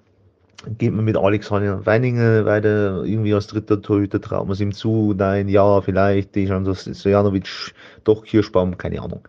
geht 0.78 0.94
man 0.94 1.04
mit 1.04 1.18
Alexander 1.18 1.84
Weininger 1.84 2.46
weiter, 2.46 3.04
irgendwie 3.04 3.34
als 3.34 3.48
dritter 3.48 3.82
Torhüter, 3.82 4.22
traut 4.22 4.46
man 4.46 4.52
es 4.52 4.60
ihm 4.60 4.72
zu? 4.72 5.12
Nein, 5.14 5.48
ja, 5.48 5.82
vielleicht, 5.82 6.34
Dejan 6.34 6.64
Sojanovic, 6.64 7.74
doch 8.04 8.24
Kirschbaum, 8.24 8.78
keine 8.78 9.02
Ahnung. 9.02 9.28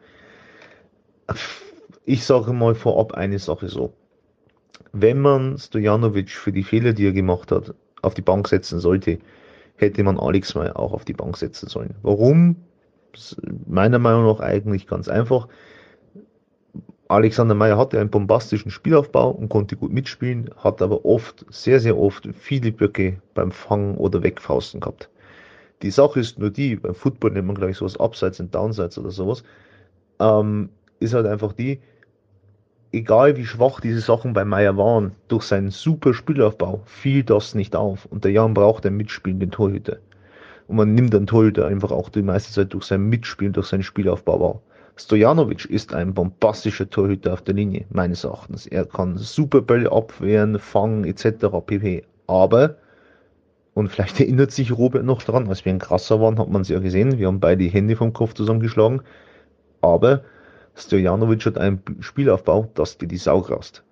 Ich 2.05 2.23
sage 2.23 2.53
mal 2.53 2.75
vorab 2.75 3.13
eine 3.13 3.39
Sache 3.39 3.67
so 3.67 3.93
wenn 4.93 5.21
man 5.21 5.57
Stojanovic 5.57 6.31
für 6.31 6.51
die 6.51 6.63
Fehler, 6.63 6.93
die 6.93 7.07
er 7.07 7.13
gemacht 7.13 7.51
hat, 7.51 7.73
auf 8.01 8.13
die 8.13 8.21
Bank 8.21 8.47
setzen 8.47 8.79
sollte, 8.79 9.19
hätte 9.75 10.03
man 10.03 10.19
Alex 10.19 10.55
Meyer 10.55 10.77
auch 10.79 10.93
auf 10.93 11.05
die 11.05 11.13
Bank 11.13 11.37
setzen 11.37 11.67
sollen. 11.67 11.95
Warum? 12.01 12.55
Meiner 13.67 13.99
Meinung 13.99 14.25
nach 14.25 14.39
eigentlich 14.39 14.87
ganz 14.87 15.07
einfach. 15.07 15.47
Alexander 17.07 17.53
Meyer 17.53 17.77
hatte 17.77 17.99
einen 17.99 18.09
bombastischen 18.09 18.71
Spielaufbau 18.71 19.29
und 19.29 19.49
konnte 19.49 19.75
gut 19.75 19.93
mitspielen, 19.93 20.49
hat 20.57 20.81
aber 20.81 21.05
oft, 21.05 21.45
sehr, 21.49 21.79
sehr 21.79 21.97
oft 21.97 22.27
viele 22.33 22.71
Böcke 22.71 23.21
beim 23.35 23.51
Fangen 23.51 23.95
oder 23.95 24.23
Wegfausten 24.23 24.79
gehabt. 24.79 25.09
Die 25.81 25.91
Sache 25.91 26.19
ist 26.19 26.39
nur 26.39 26.49
die, 26.49 26.75
beim 26.77 26.95
Football 26.95 27.31
nennt 27.31 27.47
man 27.47 27.55
gleich 27.55 27.77
sowas 27.77 27.97
Upsides 27.97 28.39
und 28.39 28.55
Downsides 28.55 28.97
oder 28.97 29.11
sowas, 29.11 29.43
ähm, 30.19 30.69
ist 30.99 31.13
halt 31.13 31.27
einfach 31.27 31.53
die, 31.53 31.79
egal 32.95 33.37
wie 33.37 33.45
schwach 33.45 33.79
diese 33.81 33.99
Sachen 33.99 34.33
bei 34.33 34.45
Meier 34.45 34.77
waren, 34.77 35.11
durch 35.27 35.43
seinen 35.43 35.69
super 35.69 36.13
Spielaufbau 36.13 36.81
fiel 36.85 37.23
das 37.23 37.53
nicht 37.53 37.75
auf. 37.75 38.05
Und 38.05 38.23
der 38.23 38.31
Jan 38.31 38.53
braucht 38.53 38.85
einen 38.85 38.97
mitspielenden 38.97 39.51
Torhüter. 39.51 39.97
Und 40.67 40.77
man 40.77 40.95
nimmt 40.95 41.13
einen 41.13 41.27
Torhüter 41.27 41.67
einfach 41.67 41.91
auch 41.91 42.09
die 42.09 42.23
meiste 42.23 42.51
Zeit 42.51 42.73
durch 42.73 42.85
sein 42.85 43.07
Mitspielen, 43.09 43.53
durch 43.53 43.67
seinen 43.67 43.83
Spielaufbau 43.83 44.39
wahr. 44.39 44.61
Stojanovic 44.97 45.65
ist 45.65 45.93
ein 45.93 46.13
bombastischer 46.13 46.89
Torhüter 46.89 47.33
auf 47.33 47.41
der 47.41 47.53
Linie, 47.53 47.85
meines 47.89 48.23
Erachtens. 48.23 48.65
Er 48.65 48.85
kann 48.85 49.17
super 49.17 49.61
Bälle 49.61 49.91
abwehren, 49.91 50.57
fangen 50.57 51.03
etc. 51.03 51.47
pp. 51.65 52.03
Aber, 52.27 52.77
und 53.73 53.89
vielleicht 53.89 54.21
erinnert 54.21 54.51
sich 54.51 54.71
Robert 54.71 55.03
noch 55.03 55.21
dran, 55.21 55.49
als 55.49 55.65
wir 55.65 55.73
ein 55.73 55.79
krasser 55.79 56.21
waren, 56.21 56.39
hat 56.39 56.49
man 56.49 56.61
es 56.61 56.69
ja 56.69 56.79
gesehen, 56.79 57.19
wir 57.19 57.27
haben 57.27 57.41
beide 57.41 57.63
die 57.63 57.69
Hände 57.69 57.97
vom 57.97 58.13
Kopf 58.13 58.33
zusammengeschlagen. 58.33 59.01
Aber 59.81 60.23
Stojanovic 60.75 61.45
hat 61.45 61.57
einen 61.57 61.81
Spielaufbau, 61.99 62.69
dass 62.75 62.97
dir 62.97 63.07
die 63.07 63.17
Sau 63.17 63.41
graust. 63.41 63.83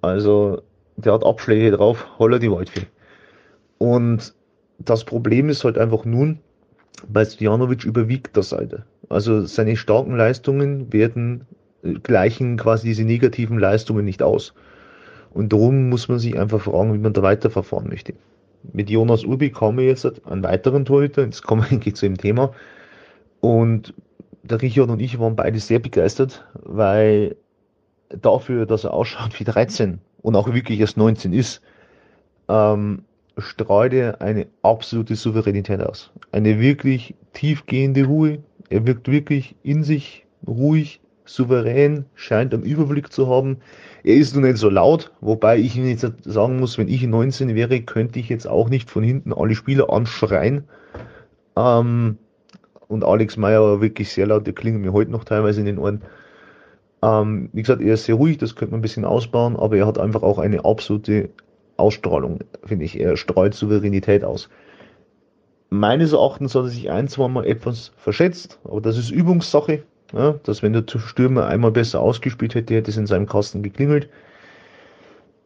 Also, 0.00 0.62
der 0.96 1.12
hat 1.12 1.24
Abschläge 1.24 1.70
drauf, 1.70 2.06
holla 2.18 2.38
die 2.38 2.50
Waldfee. 2.50 2.86
Und 3.78 4.34
das 4.78 5.04
Problem 5.04 5.48
ist 5.48 5.64
halt 5.64 5.78
einfach 5.78 6.04
nun, 6.04 6.38
bei 7.08 7.24
Stojanovic 7.24 7.84
überwiegt 7.84 8.36
das 8.36 8.50
Seite. 8.50 8.84
Also 9.08 9.44
seine 9.44 9.76
starken 9.76 10.16
Leistungen 10.16 10.92
werden 10.92 11.46
äh, 11.82 11.94
gleichen 11.94 12.56
quasi 12.56 12.88
diese 12.88 13.04
negativen 13.04 13.58
Leistungen 13.58 14.04
nicht 14.04 14.22
aus. 14.22 14.54
Und 15.32 15.52
darum 15.52 15.88
muss 15.88 16.08
man 16.08 16.18
sich 16.18 16.38
einfach 16.38 16.60
fragen, 16.60 16.94
wie 16.94 16.98
man 16.98 17.12
da 17.12 17.22
weiterverfahren 17.22 17.88
möchte. 17.88 18.14
Mit 18.72 18.90
Jonas 18.90 19.24
Urbi 19.24 19.50
kommen 19.50 19.78
wir 19.78 19.86
jetzt 19.86 20.06
einen 20.26 20.44
weiteren 20.44 20.84
Torhüter, 20.84 21.24
jetzt 21.24 21.42
kommen 21.42 21.66
wir 21.68 21.94
zu 21.94 22.06
dem 22.06 22.18
Thema. 22.18 22.52
Und 23.40 23.94
der 24.42 24.60
Richard 24.60 24.90
und 24.90 25.00
ich 25.00 25.18
waren 25.18 25.36
beide 25.36 25.58
sehr 25.58 25.78
begeistert, 25.78 26.44
weil 26.54 27.36
dafür, 28.08 28.66
dass 28.66 28.84
er 28.84 28.94
ausschaut 28.94 29.38
wie 29.38 29.44
13 29.44 30.00
und 30.20 30.36
auch 30.36 30.52
wirklich 30.52 30.80
erst 30.80 30.96
19 30.96 31.32
ist, 31.32 31.62
ähm, 32.48 33.04
strahlt 33.38 33.92
er 33.92 34.20
eine 34.20 34.46
absolute 34.62 35.16
Souveränität 35.16 35.80
aus. 35.80 36.10
Eine 36.32 36.60
wirklich 36.60 37.14
tiefgehende 37.32 38.04
Ruhe. 38.04 38.38
Er 38.68 38.86
wirkt 38.86 39.08
wirklich 39.10 39.56
in 39.62 39.84
sich 39.84 40.26
ruhig, 40.46 41.00
souverän, 41.24 42.04
scheint 42.14 42.52
einen 42.52 42.64
Überblick 42.64 43.12
zu 43.12 43.28
haben. 43.28 43.58
Er 44.04 44.16
ist 44.16 44.34
nur 44.34 44.42
nicht 44.42 44.58
so 44.58 44.68
laut, 44.68 45.12
wobei 45.20 45.58
ich 45.58 45.76
Ihnen 45.76 45.88
jetzt 45.88 46.06
sagen 46.24 46.58
muss, 46.58 46.78
wenn 46.78 46.88
ich 46.88 47.02
19 47.02 47.54
wäre, 47.54 47.80
könnte 47.82 48.18
ich 48.18 48.28
jetzt 48.28 48.46
auch 48.46 48.68
nicht 48.68 48.90
von 48.90 49.02
hinten 49.02 49.32
alle 49.32 49.54
Spieler 49.54 49.90
anschreien. 49.90 50.64
Ähm, 51.56 52.18
und 52.92 53.04
Alex 53.04 53.36
Meyer 53.36 53.62
war 53.62 53.80
wirklich 53.80 54.12
sehr 54.12 54.26
laut, 54.26 54.46
der 54.46 54.54
klingen 54.54 54.82
mir 54.82 54.92
heute 54.92 55.10
noch 55.10 55.24
teilweise 55.24 55.60
in 55.60 55.66
den 55.66 55.78
Ohren. 55.78 56.02
Ähm, 57.02 57.48
wie 57.52 57.62
gesagt, 57.62 57.82
er 57.82 57.94
ist 57.94 58.04
sehr 58.04 58.14
ruhig, 58.14 58.38
das 58.38 58.54
könnte 58.54 58.72
man 58.72 58.78
ein 58.78 58.82
bisschen 58.82 59.04
ausbauen, 59.04 59.56
aber 59.56 59.76
er 59.76 59.86
hat 59.86 59.98
einfach 59.98 60.22
auch 60.22 60.38
eine 60.38 60.64
absolute 60.64 61.30
Ausstrahlung, 61.76 62.40
finde 62.64 62.84
ich. 62.84 63.00
Er 63.00 63.16
strahlt 63.16 63.54
Souveränität 63.54 64.24
aus. 64.24 64.48
Meines 65.70 66.12
Erachtens 66.12 66.54
hat 66.54 66.64
er 66.64 66.68
sich 66.68 66.90
ein, 66.90 67.08
zwei 67.08 67.28
Mal 67.28 67.46
etwas 67.46 67.92
verschätzt, 67.96 68.60
aber 68.64 68.80
das 68.80 68.98
ist 68.98 69.10
Übungssache. 69.10 69.82
Ja, 70.12 70.34
dass 70.42 70.62
wenn 70.62 70.74
der 70.74 70.84
Stürmer 70.86 71.46
einmal 71.46 71.70
besser 71.70 72.00
ausgespielt 72.00 72.54
hätte, 72.54 72.74
hätte 72.74 72.90
es 72.90 72.98
in 72.98 73.06
seinem 73.06 73.26
Kasten 73.26 73.62
geklingelt. 73.62 74.10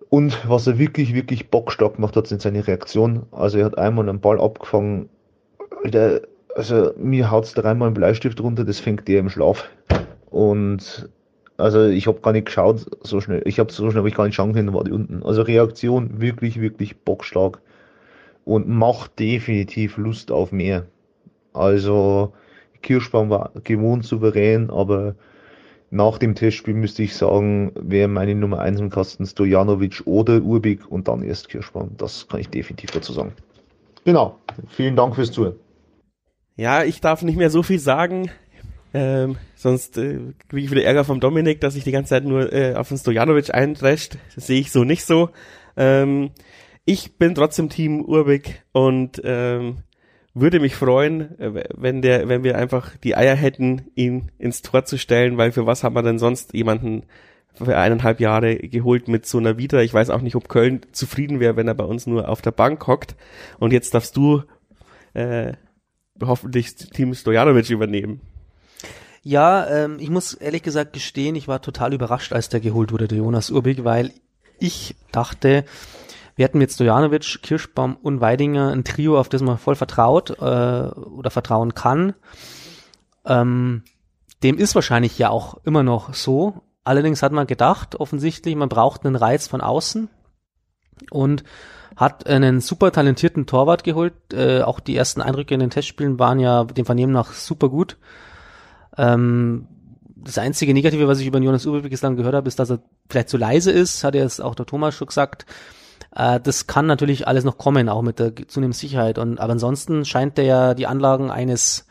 Und 0.08 0.36
was 0.48 0.66
er 0.66 0.78
wirklich, 0.78 1.14
wirklich 1.14 1.50
bockstark 1.50 1.94
gemacht 1.94 2.16
hat, 2.16 2.26
sind 2.26 2.42
seine 2.42 2.66
Reaktionen. 2.66 3.26
Also 3.30 3.58
er 3.58 3.66
hat 3.66 3.78
einmal 3.78 4.08
einen 4.08 4.20
Ball 4.20 4.40
abgefangen. 4.40 5.08
Der, 5.84 6.22
also 6.56 6.92
mir 6.96 7.30
haut's 7.30 7.52
dreimal 7.52 7.88
ein 7.88 7.94
Bleistift 7.94 8.40
runter, 8.40 8.64
das 8.64 8.80
fängt 8.80 9.06
der 9.08 9.20
im 9.20 9.28
Schlaf. 9.28 9.68
Und 10.30 11.10
also 11.58 11.84
ich 11.84 12.06
habe 12.06 12.20
gar 12.20 12.32
nicht 12.32 12.46
geschaut, 12.46 12.86
so 13.02 13.20
schnell. 13.20 13.42
Ich 13.44 13.58
habe 13.58 13.70
so 13.70 13.90
schnell 13.90 13.98
habe 13.98 14.08
ich 14.08 14.14
gar 14.14 14.24
nicht 14.24 14.34
schauen 14.34 14.54
können, 14.54 14.72
war 14.72 14.84
die 14.84 14.92
unten. 14.92 15.22
Also 15.22 15.42
Reaktion 15.42 16.20
wirklich, 16.20 16.60
wirklich 16.60 16.96
bockstark. 16.96 17.60
Und 18.44 18.68
macht 18.68 19.18
definitiv 19.18 19.96
Lust 19.96 20.30
auf 20.30 20.52
mehr. 20.52 20.86
Also 21.52 22.32
Kirschbaum 22.82 23.28
war 23.28 23.50
gewohnt 23.64 24.04
souverän, 24.04 24.70
aber 24.70 25.14
nach 25.90 26.18
dem 26.18 26.34
Testspiel 26.34 26.74
müsste 26.74 27.02
ich 27.02 27.16
sagen, 27.16 27.72
wäre 27.74 28.08
meine 28.08 28.34
Nummer 28.34 28.60
1 28.60 28.80
im 28.80 28.90
Kasten 28.90 29.26
Stojanovic 29.26 30.02
oder 30.04 30.40
Urbig 30.40 30.90
und 30.90 31.08
dann 31.08 31.22
erst 31.22 31.48
Kirschbaum. 31.48 31.90
Das 31.96 32.28
kann 32.28 32.40
ich 32.40 32.48
definitiv 32.48 32.92
dazu 32.92 33.12
sagen. 33.12 33.32
Genau. 34.04 34.38
Vielen 34.68 34.96
Dank 34.96 35.16
fürs 35.16 35.32
Zuhören. 35.32 35.56
Ja, 36.56 36.84
ich 36.84 37.00
darf 37.00 37.22
nicht 37.22 37.36
mehr 37.36 37.50
so 37.50 37.62
viel 37.62 37.78
sagen. 37.78 38.30
Ähm, 38.94 39.36
sonst 39.54 39.98
äh, 39.98 40.20
kriege 40.48 40.64
ich 40.64 40.70
wieder 40.70 40.84
Ärger 40.84 41.04
vom 41.04 41.20
Dominik, 41.20 41.60
dass 41.60 41.76
ich 41.76 41.84
die 41.84 41.92
ganze 41.92 42.10
Zeit 42.10 42.24
nur 42.24 42.50
äh, 42.50 42.74
auf 42.74 42.88
den 42.88 42.96
Stojanovic 42.96 43.54
eindrescht. 43.54 44.16
Das 44.34 44.46
sehe 44.46 44.60
ich 44.60 44.72
so 44.72 44.84
nicht 44.84 45.04
so. 45.04 45.28
Ähm, 45.76 46.30
ich 46.86 47.18
bin 47.18 47.34
trotzdem 47.34 47.68
Team 47.68 48.02
Urbik 48.02 48.62
und 48.72 49.20
ähm, 49.22 49.78
würde 50.32 50.60
mich 50.60 50.76
freuen, 50.76 51.38
äh, 51.38 51.64
wenn 51.74 52.00
der, 52.00 52.28
wenn 52.28 52.42
wir 52.42 52.56
einfach 52.56 52.96
die 52.96 53.16
Eier 53.16 53.34
hätten, 53.34 53.90
ihn 53.94 54.30
ins 54.38 54.62
Tor 54.62 54.86
zu 54.86 54.96
stellen, 54.96 55.36
weil 55.36 55.52
für 55.52 55.66
was 55.66 55.84
haben 55.84 55.94
wir 55.94 56.02
denn 56.02 56.18
sonst 56.18 56.54
jemanden 56.54 57.02
für 57.52 57.76
eineinhalb 57.76 58.18
Jahre 58.20 58.56
geholt 58.56 59.08
mit 59.08 59.26
so 59.26 59.36
einer 59.38 59.58
Vita. 59.58 59.80
Ich 59.80 59.92
weiß 59.92 60.08
auch 60.08 60.22
nicht, 60.22 60.36
ob 60.36 60.48
Köln 60.48 60.80
zufrieden 60.92 61.38
wäre, 61.38 61.56
wenn 61.56 61.68
er 61.68 61.74
bei 61.74 61.84
uns 61.84 62.06
nur 62.06 62.28
auf 62.28 62.40
der 62.40 62.50
Bank 62.50 62.86
hockt. 62.86 63.14
Und 63.58 63.72
jetzt 63.72 63.94
darfst 63.94 64.16
du 64.16 64.42
äh, 65.14 65.52
hoffentlich 66.22 66.74
Team 66.76 67.14
Stojanovic 67.14 67.70
übernehmen. 67.70 68.20
Ja, 69.22 69.66
ähm, 69.68 69.96
ich 69.98 70.08
muss 70.08 70.34
ehrlich 70.34 70.62
gesagt 70.62 70.92
gestehen, 70.92 71.34
ich 71.34 71.48
war 71.48 71.60
total 71.60 71.92
überrascht, 71.92 72.32
als 72.32 72.48
der 72.48 72.60
geholt 72.60 72.92
wurde, 72.92 73.08
der 73.08 73.18
Jonas 73.18 73.50
Urbig, 73.50 73.82
weil 73.82 74.12
ich 74.58 74.94
dachte, 75.10 75.64
wir 76.36 76.44
hätten 76.44 76.58
mit 76.58 76.70
Stojanovic, 76.70 77.42
Kirschbaum 77.42 77.96
und 77.96 78.20
Weidinger 78.20 78.70
ein 78.70 78.84
Trio, 78.84 79.18
auf 79.18 79.28
das 79.28 79.42
man 79.42 79.58
voll 79.58 79.74
vertraut 79.74 80.30
äh, 80.30 80.42
oder 80.42 81.30
vertrauen 81.30 81.74
kann. 81.74 82.14
Ähm, 83.24 83.82
dem 84.42 84.58
ist 84.58 84.74
wahrscheinlich 84.74 85.18
ja 85.18 85.30
auch 85.30 85.58
immer 85.64 85.82
noch 85.82 86.14
so. 86.14 86.62
Allerdings 86.84 87.22
hat 87.22 87.32
man 87.32 87.46
gedacht, 87.46 87.96
offensichtlich, 87.96 88.54
man 88.54 88.68
braucht 88.68 89.04
einen 89.04 89.16
Reiz 89.16 89.48
von 89.48 89.60
außen 89.60 90.08
und 91.10 91.42
hat 91.96 92.26
einen 92.26 92.60
super 92.60 92.92
talentierten 92.92 93.46
Torwart 93.46 93.82
geholt. 93.82 94.12
Äh, 94.32 94.62
auch 94.62 94.80
die 94.80 94.96
ersten 94.96 95.22
Eindrücke 95.22 95.54
in 95.54 95.60
den 95.60 95.70
Testspielen 95.70 96.18
waren 96.18 96.38
ja 96.38 96.64
dem 96.64 96.84
Vernehmen 96.84 97.12
nach 97.12 97.32
super 97.32 97.70
gut. 97.70 97.96
Ähm, 98.98 99.66
das 100.14 100.38
einzige 100.38 100.74
Negative, 100.74 101.08
was 101.08 101.20
ich 101.20 101.26
über 101.26 101.38
Jonas 101.38 101.66
Uwe 101.66 101.82
bislang 101.82 102.16
gehört 102.16 102.34
habe, 102.34 102.48
ist, 102.48 102.58
dass 102.58 102.70
er 102.70 102.80
vielleicht 103.08 103.28
zu 103.28 103.36
leise 103.36 103.70
ist, 103.70 104.04
hat 104.04 104.14
jetzt 104.14 104.42
auch 104.42 104.54
der 104.54 104.66
Thomas 104.66 104.94
schon 104.94 105.06
gesagt. 105.06 105.46
Äh, 106.14 106.40
das 106.40 106.66
kann 106.66 106.86
natürlich 106.86 107.26
alles 107.26 107.44
noch 107.44 107.56
kommen, 107.56 107.88
auch 107.88 108.02
mit 108.02 108.18
der 108.18 108.34
zunehmenden 108.34 108.78
Sicherheit. 108.78 109.18
Und 109.18 109.40
aber 109.40 109.52
ansonsten 109.52 110.04
scheint 110.04 110.36
der 110.36 110.44
ja 110.44 110.74
die 110.74 110.86
Anlagen 110.86 111.30
eines 111.30 111.86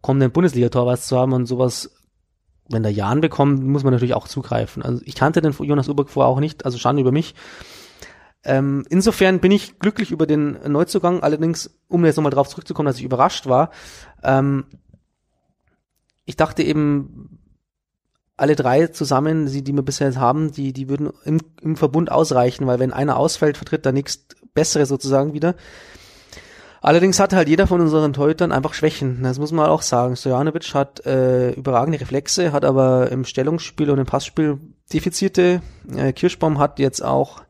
kommenden 0.00 0.32
Bundesliga-Torwarts 0.32 1.06
zu 1.06 1.18
haben 1.18 1.32
und 1.32 1.46
sowas, 1.46 1.90
wenn 2.68 2.82
der 2.82 2.92
Jan 2.92 3.20
bekommt, 3.20 3.62
muss 3.62 3.84
man 3.84 3.92
natürlich 3.92 4.14
auch 4.14 4.28
zugreifen. 4.28 4.82
Also 4.82 5.00
ich 5.04 5.14
kannte 5.14 5.40
den 5.40 5.52
Jonas 5.52 5.88
Uberg 5.88 6.10
vorher 6.10 6.28
auch 6.28 6.40
nicht, 6.40 6.64
also 6.64 6.78
Schande 6.78 7.02
über 7.02 7.12
mich. 7.12 7.34
Ähm, 8.44 8.84
insofern 8.90 9.40
bin 9.40 9.52
ich 9.52 9.78
glücklich 9.78 10.10
über 10.10 10.26
den 10.26 10.58
Neuzugang, 10.70 11.22
allerdings, 11.22 11.78
um 11.88 12.04
jetzt 12.04 12.16
nochmal 12.16 12.32
drauf 12.32 12.48
zurückzukommen, 12.48 12.86
dass 12.86 12.98
ich 12.98 13.04
überrascht 13.04 13.46
war. 13.46 13.70
Ähm, 14.22 14.64
ich 16.26 16.36
dachte 16.36 16.62
eben, 16.62 17.38
alle 18.36 18.56
drei 18.56 18.88
zusammen, 18.88 19.46
die, 19.46 19.62
die 19.62 19.72
wir 19.72 19.82
bisher 19.82 20.14
haben, 20.16 20.52
die, 20.52 20.72
die 20.72 20.88
würden 20.88 21.10
im, 21.24 21.40
im 21.62 21.76
Verbund 21.76 22.10
ausreichen, 22.10 22.66
weil 22.66 22.78
wenn 22.78 22.92
einer 22.92 23.16
ausfällt, 23.16 23.56
vertritt 23.56 23.84
der 23.84 23.92
nächst 23.92 24.36
bessere 24.54 24.86
sozusagen 24.86 25.32
wieder. 25.32 25.54
Allerdings 26.80 27.18
hat 27.18 27.32
halt 27.32 27.48
jeder 27.48 27.66
von 27.66 27.80
unseren 27.80 28.12
Torhütern 28.12 28.52
einfach 28.52 28.74
Schwächen. 28.74 29.22
Das 29.22 29.38
muss 29.38 29.52
man 29.52 29.70
auch 29.70 29.80
sagen. 29.80 30.16
Stojanovic 30.16 30.74
hat 30.74 31.06
äh, 31.06 31.52
überragende 31.52 31.98
Reflexe, 31.98 32.52
hat 32.52 32.64
aber 32.64 33.10
im 33.10 33.24
Stellungsspiel 33.24 33.88
und 33.90 33.98
im 33.98 34.04
Passspiel 34.04 34.58
Defizite. 34.92 35.62
Äh, 35.96 36.12
Kirschbaum 36.12 36.58
hat 36.58 36.78
jetzt 36.78 37.02
auch 37.02 37.42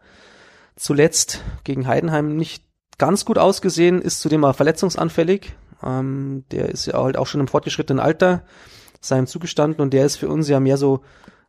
zuletzt 0.77 1.43
gegen 1.65 1.87
Heidenheim 1.87 2.37
nicht 2.37 2.65
ganz 2.99 3.25
gut 3.25 3.39
ausgesehen, 3.39 4.01
ist 4.01 4.21
zudem 4.21 4.45
auch 4.45 4.55
verletzungsanfällig. 4.55 5.53
Ähm, 5.83 6.45
der 6.51 6.69
ist 6.69 6.87
ja 6.87 6.95
halt 7.03 7.17
auch 7.17 7.27
schon 7.27 7.41
im 7.41 7.49
fortgeschrittenen 7.49 8.01
Alter 8.01 8.45
seinem 9.01 9.27
zugestanden 9.27 9.83
und 9.83 9.93
der 9.93 10.07
ist 10.07 10.17
für 10.17 10.29
uns 10.29 10.49
ja 10.49 10.61
mehr 10.61 10.77
so 10.77 11.01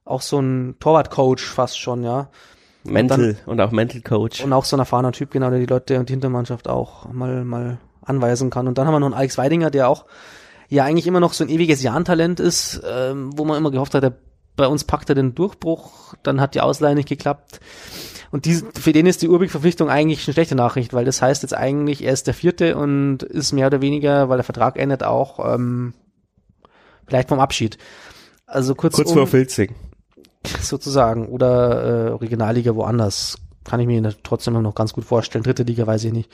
auch 0.03 0.21
so 0.21 0.39
ein 0.39 0.75
Torwart-Coach 0.79 1.43
fast 1.43 1.79
schon, 1.79 2.03
ja. 2.03 2.29
Mental 2.83 3.19
und, 3.19 3.27
dann, 3.27 3.45
und 3.45 3.61
auch 3.61 3.71
Mental 3.71 4.01
Coach. 4.01 4.43
Und 4.43 4.53
auch 4.53 4.65
so 4.65 4.75
ein 4.75 4.79
erfahrener 4.79 5.11
Typ, 5.11 5.31
genau, 5.31 5.49
der 5.49 5.59
die 5.59 5.65
Leute 5.65 5.99
und 5.99 6.09
die 6.09 6.13
Hintermannschaft 6.13 6.67
auch 6.67 7.11
mal, 7.11 7.43
mal 7.43 7.79
anweisen 8.03 8.51
kann. 8.51 8.67
Und 8.67 8.77
dann 8.77 8.85
haben 8.85 8.93
wir 8.93 8.99
noch 8.99 9.07
einen 9.07 9.15
Alex 9.15 9.39
Weidinger, 9.39 9.71
der 9.71 9.89
auch 9.89 10.05
ja 10.69 10.83
eigentlich 10.83 11.07
immer 11.07 11.19
noch 11.19 11.33
so 11.33 11.43
ein 11.43 11.49
ewiges 11.49 11.81
Jahn-Talent 11.81 12.39
ist, 12.39 12.81
ähm, 12.87 13.31
wo 13.35 13.45
man 13.45 13.57
immer 13.57 13.71
gehofft 13.71 13.95
hat, 13.95 14.03
der, 14.03 14.13
bei 14.55 14.67
uns 14.67 14.83
packt 14.83 15.09
er 15.09 15.15
den 15.15 15.33
Durchbruch, 15.33 16.13
dann 16.21 16.39
hat 16.39 16.53
die 16.53 16.61
Ausleihe 16.61 16.95
nicht 16.95 17.09
geklappt. 17.09 17.59
Und 18.31 18.45
die, 18.45 18.55
für 18.55 18.93
den 18.93 19.05
ist 19.05 19.21
die 19.21 19.29
Urbig-Verpflichtung 19.29 19.89
eigentlich 19.89 20.27
eine 20.27 20.33
schlechte 20.33 20.55
Nachricht, 20.55 20.93
weil 20.93 21.05
das 21.05 21.21
heißt 21.21 21.43
jetzt 21.43 21.55
eigentlich, 21.55 22.03
er 22.03 22.13
ist 22.13 22.27
der 22.27 22.33
Vierte 22.33 22.75
und 22.75 23.23
ist 23.23 23.53
mehr 23.53 23.67
oder 23.67 23.81
weniger, 23.81 24.29
weil 24.29 24.37
der 24.37 24.43
Vertrag 24.43 24.77
endet, 24.77 25.03
auch 25.03 25.53
ähm, 25.53 25.93
vielleicht 27.07 27.29
vom 27.29 27.39
Abschied. 27.39 27.77
Also 28.45 28.75
kurz, 28.75 28.95
kurz 28.95 29.09
um, 29.09 29.17
vor 29.17 29.27
Filzing. 29.27 29.73
Sozusagen. 30.61 31.27
Oder 31.27 31.81
äh, 31.81 32.07
Regionalliga 32.13 32.75
woanders. 32.75 33.37
Kann 33.63 33.79
ich 33.79 33.87
mir 33.87 34.15
trotzdem 34.21 34.61
noch 34.61 34.75
ganz 34.75 34.93
gut 34.93 35.05
vorstellen. 35.05 35.43
Dritte 35.43 35.63
Liga 35.63 35.87
weiß 35.87 36.03
ich 36.03 36.13
nicht. 36.13 36.31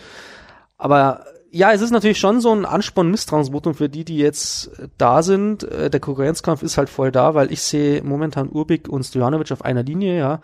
Aber 0.77 1.23
ja, 1.51 1.71
es 1.73 1.81
ist 1.81 1.91
natürlich 1.91 2.19
schon 2.19 2.39
so 2.41 2.53
ein 2.53 2.65
Ansporn 2.65 3.11
Misstrauensvotum 3.11 3.75
für 3.75 3.89
die, 3.89 4.05
die 4.05 4.17
jetzt 4.17 4.71
da 4.97 5.21
sind. 5.21 5.63
Äh, 5.63 5.89
der 5.89 5.99
Konkurrenzkampf 5.99 6.63
ist 6.63 6.77
halt 6.77 6.89
voll 6.89 7.11
da, 7.11 7.35
weil 7.35 7.51
ich 7.51 7.61
sehe 7.61 8.01
momentan 8.03 8.49
Urbik 8.49 8.87
und 8.87 9.03
Stojanovic 9.03 9.51
auf 9.51 9.63
einer 9.63 9.83
Linie, 9.83 10.17
ja. 10.17 10.41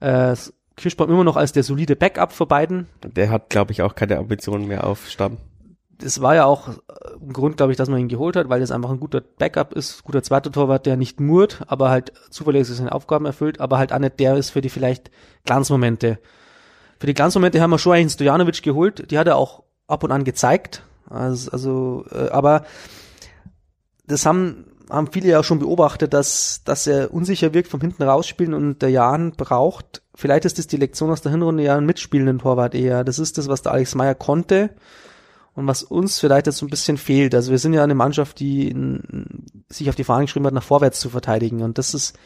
Äh, 0.00 0.36
Kirschbaum 0.78 1.10
immer 1.10 1.24
noch 1.24 1.36
als 1.36 1.52
der 1.52 1.62
solide 1.62 1.96
Backup 1.96 2.32
für 2.32 2.46
beiden. 2.46 2.86
Der 3.04 3.30
hat, 3.30 3.50
glaube 3.50 3.72
ich, 3.72 3.82
auch 3.82 3.94
keine 3.94 4.18
Ambitionen 4.18 4.66
mehr 4.66 4.84
auf 4.84 5.08
Stamm. 5.08 5.36
Das 5.98 6.22
war 6.22 6.34
ja 6.36 6.44
auch 6.44 6.68
ein 7.20 7.32
Grund, 7.32 7.56
glaube 7.56 7.72
ich, 7.72 7.76
dass 7.76 7.88
man 7.88 7.98
ihn 7.98 8.08
geholt 8.08 8.36
hat, 8.36 8.48
weil 8.48 8.62
es 8.62 8.70
einfach 8.70 8.90
ein 8.90 9.00
guter 9.00 9.20
Backup 9.20 9.74
ist, 9.74 10.04
guter 10.04 10.22
zweiter 10.22 10.52
Torwart, 10.52 10.86
der 10.86 10.96
nicht 10.96 11.20
murrt, 11.20 11.62
aber 11.66 11.90
halt 11.90 12.12
zuverlässig 12.30 12.76
seine 12.76 12.92
Aufgaben 12.92 13.26
erfüllt, 13.26 13.60
aber 13.60 13.78
halt 13.78 13.92
auch 13.92 13.98
nicht 13.98 14.20
der 14.20 14.36
ist 14.36 14.50
für 14.50 14.60
die 14.60 14.68
vielleicht 14.68 15.10
Glanzmomente. 15.44 16.20
Für 17.00 17.08
die 17.08 17.14
Glanzmomente 17.14 17.60
haben 17.60 17.70
wir 17.70 17.78
schon 17.78 17.94
einen 17.94 18.10
Stojanovic 18.10 18.62
geholt, 18.62 19.10
die 19.10 19.18
hat 19.18 19.26
er 19.26 19.36
auch 19.36 19.64
ab 19.88 20.04
und 20.04 20.12
an 20.12 20.22
gezeigt, 20.22 20.84
also, 21.10 21.50
also 21.50 22.04
äh, 22.12 22.28
aber 22.30 22.64
das 24.06 24.24
haben 24.24 24.66
haben 24.90 25.12
viele 25.12 25.28
ja 25.28 25.40
auch 25.40 25.44
schon 25.44 25.58
beobachtet, 25.58 26.14
dass, 26.14 26.62
dass 26.64 26.86
er 26.86 27.12
unsicher 27.12 27.54
wirkt 27.54 27.68
vom 27.68 27.80
hinten 27.80 28.02
rausspielen 28.02 28.54
und 28.54 28.80
der 28.80 28.90
Jan 28.90 29.32
braucht, 29.32 30.02
vielleicht 30.14 30.44
ist 30.44 30.58
das 30.58 30.66
die 30.66 30.76
Lektion 30.76 31.10
aus 31.10 31.22
der 31.22 31.32
Hinrunde 31.32 31.62
ja 31.62 31.76
einen 31.76 31.86
mitspielenden 31.86 32.38
Torwart 32.38 32.74
eher. 32.74 33.04
Das 33.04 33.18
ist 33.18 33.38
das, 33.38 33.48
was 33.48 33.62
der 33.62 33.72
Alex 33.72 33.94
Meyer 33.94 34.14
konnte 34.14 34.70
und 35.54 35.66
was 35.66 35.82
uns 35.82 36.18
vielleicht 36.18 36.46
jetzt 36.46 36.58
so 36.58 36.66
ein 36.66 36.70
bisschen 36.70 36.96
fehlt. 36.96 37.34
Also 37.34 37.50
wir 37.50 37.58
sind 37.58 37.74
ja 37.74 37.84
eine 37.84 37.94
Mannschaft, 37.94 38.40
die 38.40 38.68
in, 38.68 39.44
sich 39.68 39.88
auf 39.88 39.96
die 39.96 40.04
Fahne 40.04 40.24
geschrieben 40.24 40.46
hat, 40.46 40.54
nach 40.54 40.62
vorwärts 40.62 41.00
zu 41.00 41.10
verteidigen 41.10 41.62
und 41.62 41.78
das 41.78 41.94
ist 41.94 42.18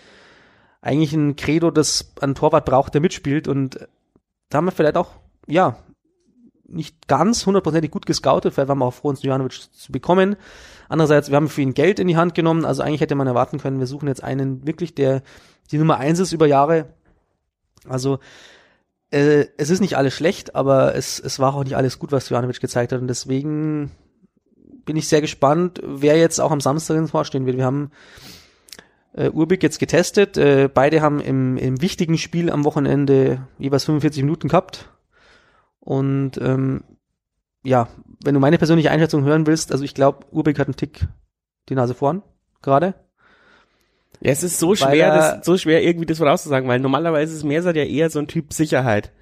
eigentlich 0.80 1.12
ein 1.12 1.36
Credo, 1.36 1.70
das 1.70 2.12
ein 2.20 2.34
Torwart 2.34 2.64
braucht, 2.64 2.94
der 2.94 3.00
mitspielt 3.00 3.48
und 3.48 3.88
da 4.48 4.58
haben 4.58 4.66
wir 4.66 4.72
vielleicht 4.72 4.96
auch, 4.96 5.10
ja, 5.46 5.76
nicht 6.66 7.06
ganz 7.06 7.46
hundertprozentig 7.46 7.90
gut 7.90 8.06
gescoutet, 8.06 8.54
vielleicht 8.54 8.68
waren 8.68 8.78
wir 8.78 8.86
auch 8.86 8.94
froh, 8.94 9.08
uns 9.08 9.22
Jovanovic 9.22 9.52
zu 9.72 9.92
bekommen. 9.92 10.36
Andererseits, 10.92 11.30
wir 11.30 11.36
haben 11.36 11.48
für 11.48 11.62
ihn 11.62 11.72
Geld 11.72 11.98
in 11.98 12.06
die 12.06 12.18
Hand 12.18 12.34
genommen, 12.34 12.66
also 12.66 12.82
eigentlich 12.82 13.00
hätte 13.00 13.14
man 13.14 13.26
erwarten 13.26 13.58
können, 13.58 13.78
wir 13.78 13.86
suchen 13.86 14.08
jetzt 14.08 14.22
einen 14.22 14.66
wirklich, 14.66 14.94
der 14.94 15.22
die 15.70 15.78
Nummer 15.78 15.96
eins 15.96 16.18
ist 16.18 16.32
über 16.32 16.46
Jahre. 16.46 16.84
Also 17.88 18.18
äh, 19.10 19.46
es 19.56 19.70
ist 19.70 19.80
nicht 19.80 19.96
alles 19.96 20.12
schlecht, 20.12 20.54
aber 20.54 20.94
es, 20.94 21.18
es 21.18 21.38
war 21.38 21.54
auch 21.54 21.64
nicht 21.64 21.76
alles 21.76 21.98
gut, 21.98 22.12
was 22.12 22.28
Jovanovic 22.28 22.60
gezeigt 22.60 22.92
hat 22.92 23.00
und 23.00 23.08
deswegen 23.08 23.90
bin 24.84 24.96
ich 24.96 25.08
sehr 25.08 25.22
gespannt, 25.22 25.80
wer 25.82 26.18
jetzt 26.18 26.40
auch 26.40 26.50
am 26.50 26.60
Samstag 26.60 26.98
ins 26.98 27.12
Vorstehen 27.12 27.46
wird. 27.46 27.56
Wir 27.56 27.64
haben 27.64 27.90
äh, 29.14 29.30
Urbik 29.30 29.62
jetzt 29.62 29.78
getestet. 29.78 30.36
Äh, 30.36 30.68
beide 30.68 31.00
haben 31.00 31.20
im, 31.20 31.56
im 31.56 31.80
wichtigen 31.80 32.18
Spiel 32.18 32.50
am 32.50 32.66
Wochenende 32.66 33.46
jeweils 33.58 33.86
45 33.86 34.24
Minuten 34.24 34.48
gehabt. 34.48 34.90
Und 35.80 36.38
ähm, 36.38 36.84
ja, 37.62 37.88
wenn 38.24 38.34
du 38.34 38.40
meine 38.40 38.58
persönliche 38.58 38.90
Einschätzung 38.90 39.24
hören 39.24 39.46
willst, 39.46 39.72
also 39.72 39.84
ich 39.84 39.94
glaube, 39.94 40.26
Urbeck 40.30 40.58
hat 40.58 40.68
einen 40.68 40.76
Tick 40.76 41.06
die 41.68 41.74
Nase 41.74 41.94
vorn, 41.94 42.22
gerade. 42.60 42.94
Ja, 44.20 44.30
es 44.30 44.42
ist 44.42 44.58
so 44.58 44.74
schwer, 44.74 45.14
das, 45.14 45.46
so 45.46 45.56
schwer 45.56 45.82
irgendwie 45.82 46.06
das 46.06 46.18
vorauszusagen, 46.18 46.68
weil 46.68 46.80
normalerweise 46.80 47.34
ist 47.34 47.44
Mersat 47.44 47.76
ja 47.76 47.84
eher 47.84 48.10
so 48.10 48.18
ein 48.18 48.28
Typ 48.28 48.52
Sicherheit 48.52 49.12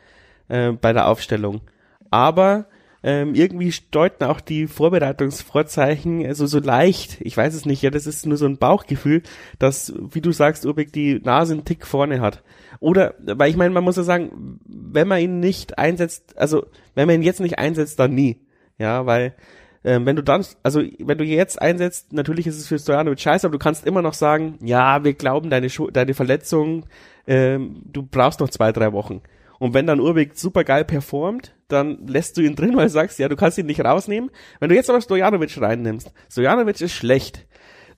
äh, 0.48 0.72
bei 0.72 0.92
der 0.92 1.08
Aufstellung. 1.08 1.62
Aber 2.10 2.66
ähm, 3.02 3.34
irgendwie 3.34 3.72
deuten 3.90 4.24
auch 4.24 4.40
die 4.40 4.66
Vorbereitungsvorzeichen 4.66 6.26
also 6.26 6.46
so 6.46 6.58
leicht, 6.58 7.18
ich 7.20 7.36
weiß 7.36 7.54
es 7.54 7.64
nicht, 7.64 7.82
ja, 7.82 7.90
das 7.90 8.06
ist 8.06 8.26
nur 8.26 8.36
so 8.36 8.46
ein 8.46 8.58
Bauchgefühl, 8.58 9.22
dass, 9.58 9.92
wie 10.12 10.20
du 10.20 10.32
sagst, 10.32 10.66
Urbeck 10.66 10.92
die 10.92 11.20
Nase 11.22 11.54
einen 11.54 11.64
Tick 11.64 11.86
vorne 11.86 12.20
hat. 12.20 12.42
Oder, 12.78 13.14
weil 13.18 13.50
ich 13.50 13.56
meine, 13.56 13.72
man 13.72 13.84
muss 13.84 13.96
ja 13.96 14.02
sagen, 14.02 14.60
wenn 14.66 15.08
man 15.08 15.20
ihn 15.20 15.40
nicht 15.40 15.78
einsetzt, 15.78 16.36
also 16.38 16.66
wenn 16.94 17.06
man 17.06 17.16
ihn 17.16 17.22
jetzt 17.22 17.40
nicht 17.40 17.58
einsetzt, 17.58 17.98
dann 17.98 18.14
nie. 18.14 18.38
Ja, 18.78 19.04
weil 19.06 19.34
ähm, 19.82 20.04
wenn 20.04 20.16
du 20.16 20.22
dann, 20.22 20.44
also 20.62 20.82
wenn 20.98 21.18
du 21.18 21.24
jetzt 21.24 21.60
einsetzt, 21.60 22.12
natürlich 22.12 22.46
ist 22.46 22.58
es 22.58 22.68
für 22.68 22.78
Stojanovic 22.78 23.20
scheiße, 23.20 23.46
aber 23.46 23.52
du 23.52 23.58
kannst 23.58 23.86
immer 23.86 24.02
noch 24.02 24.14
sagen, 24.14 24.58
ja, 24.62 25.04
wir 25.04 25.14
glauben 25.14 25.48
deine, 25.48 25.70
Schu 25.70 25.90
deine 25.90 26.14
Verletzung, 26.14 26.84
ähm, 27.26 27.82
du 27.84 28.02
brauchst 28.02 28.40
noch 28.40 28.50
zwei, 28.50 28.72
drei 28.72 28.92
Wochen. 28.92 29.22
Und 29.60 29.74
wenn 29.74 29.86
dann 29.86 30.00
Urbeck 30.00 30.36
super 30.36 30.64
geil 30.64 30.86
performt, 30.86 31.54
dann 31.68 32.06
lässt 32.06 32.38
du 32.38 32.40
ihn 32.40 32.56
drin, 32.56 32.74
weil 32.76 32.86
du 32.86 32.90
sagst, 32.90 33.18
ja, 33.18 33.28
du 33.28 33.36
kannst 33.36 33.58
ihn 33.58 33.66
nicht 33.66 33.84
rausnehmen. 33.84 34.30
Wenn 34.58 34.70
du 34.70 34.74
jetzt 34.74 34.88
aber 34.88 35.02
Stojanovic 35.02 35.60
reinnimmst, 35.60 36.10
Stojanovic 36.30 36.80
ist 36.80 36.94
schlecht. 36.94 37.46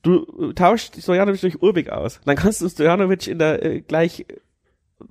Du 0.03 0.53
tauschst 0.55 1.01
Stojanovic 1.01 1.41
durch 1.41 1.63
Urbeck 1.63 1.89
aus. 1.89 2.21
Dann 2.25 2.35
kannst 2.35 2.63
du 2.63 2.69
Stojanovic 2.69 3.29
in 3.29 3.39
der 3.39 3.65
äh, 3.65 3.81
gleich 3.81 4.27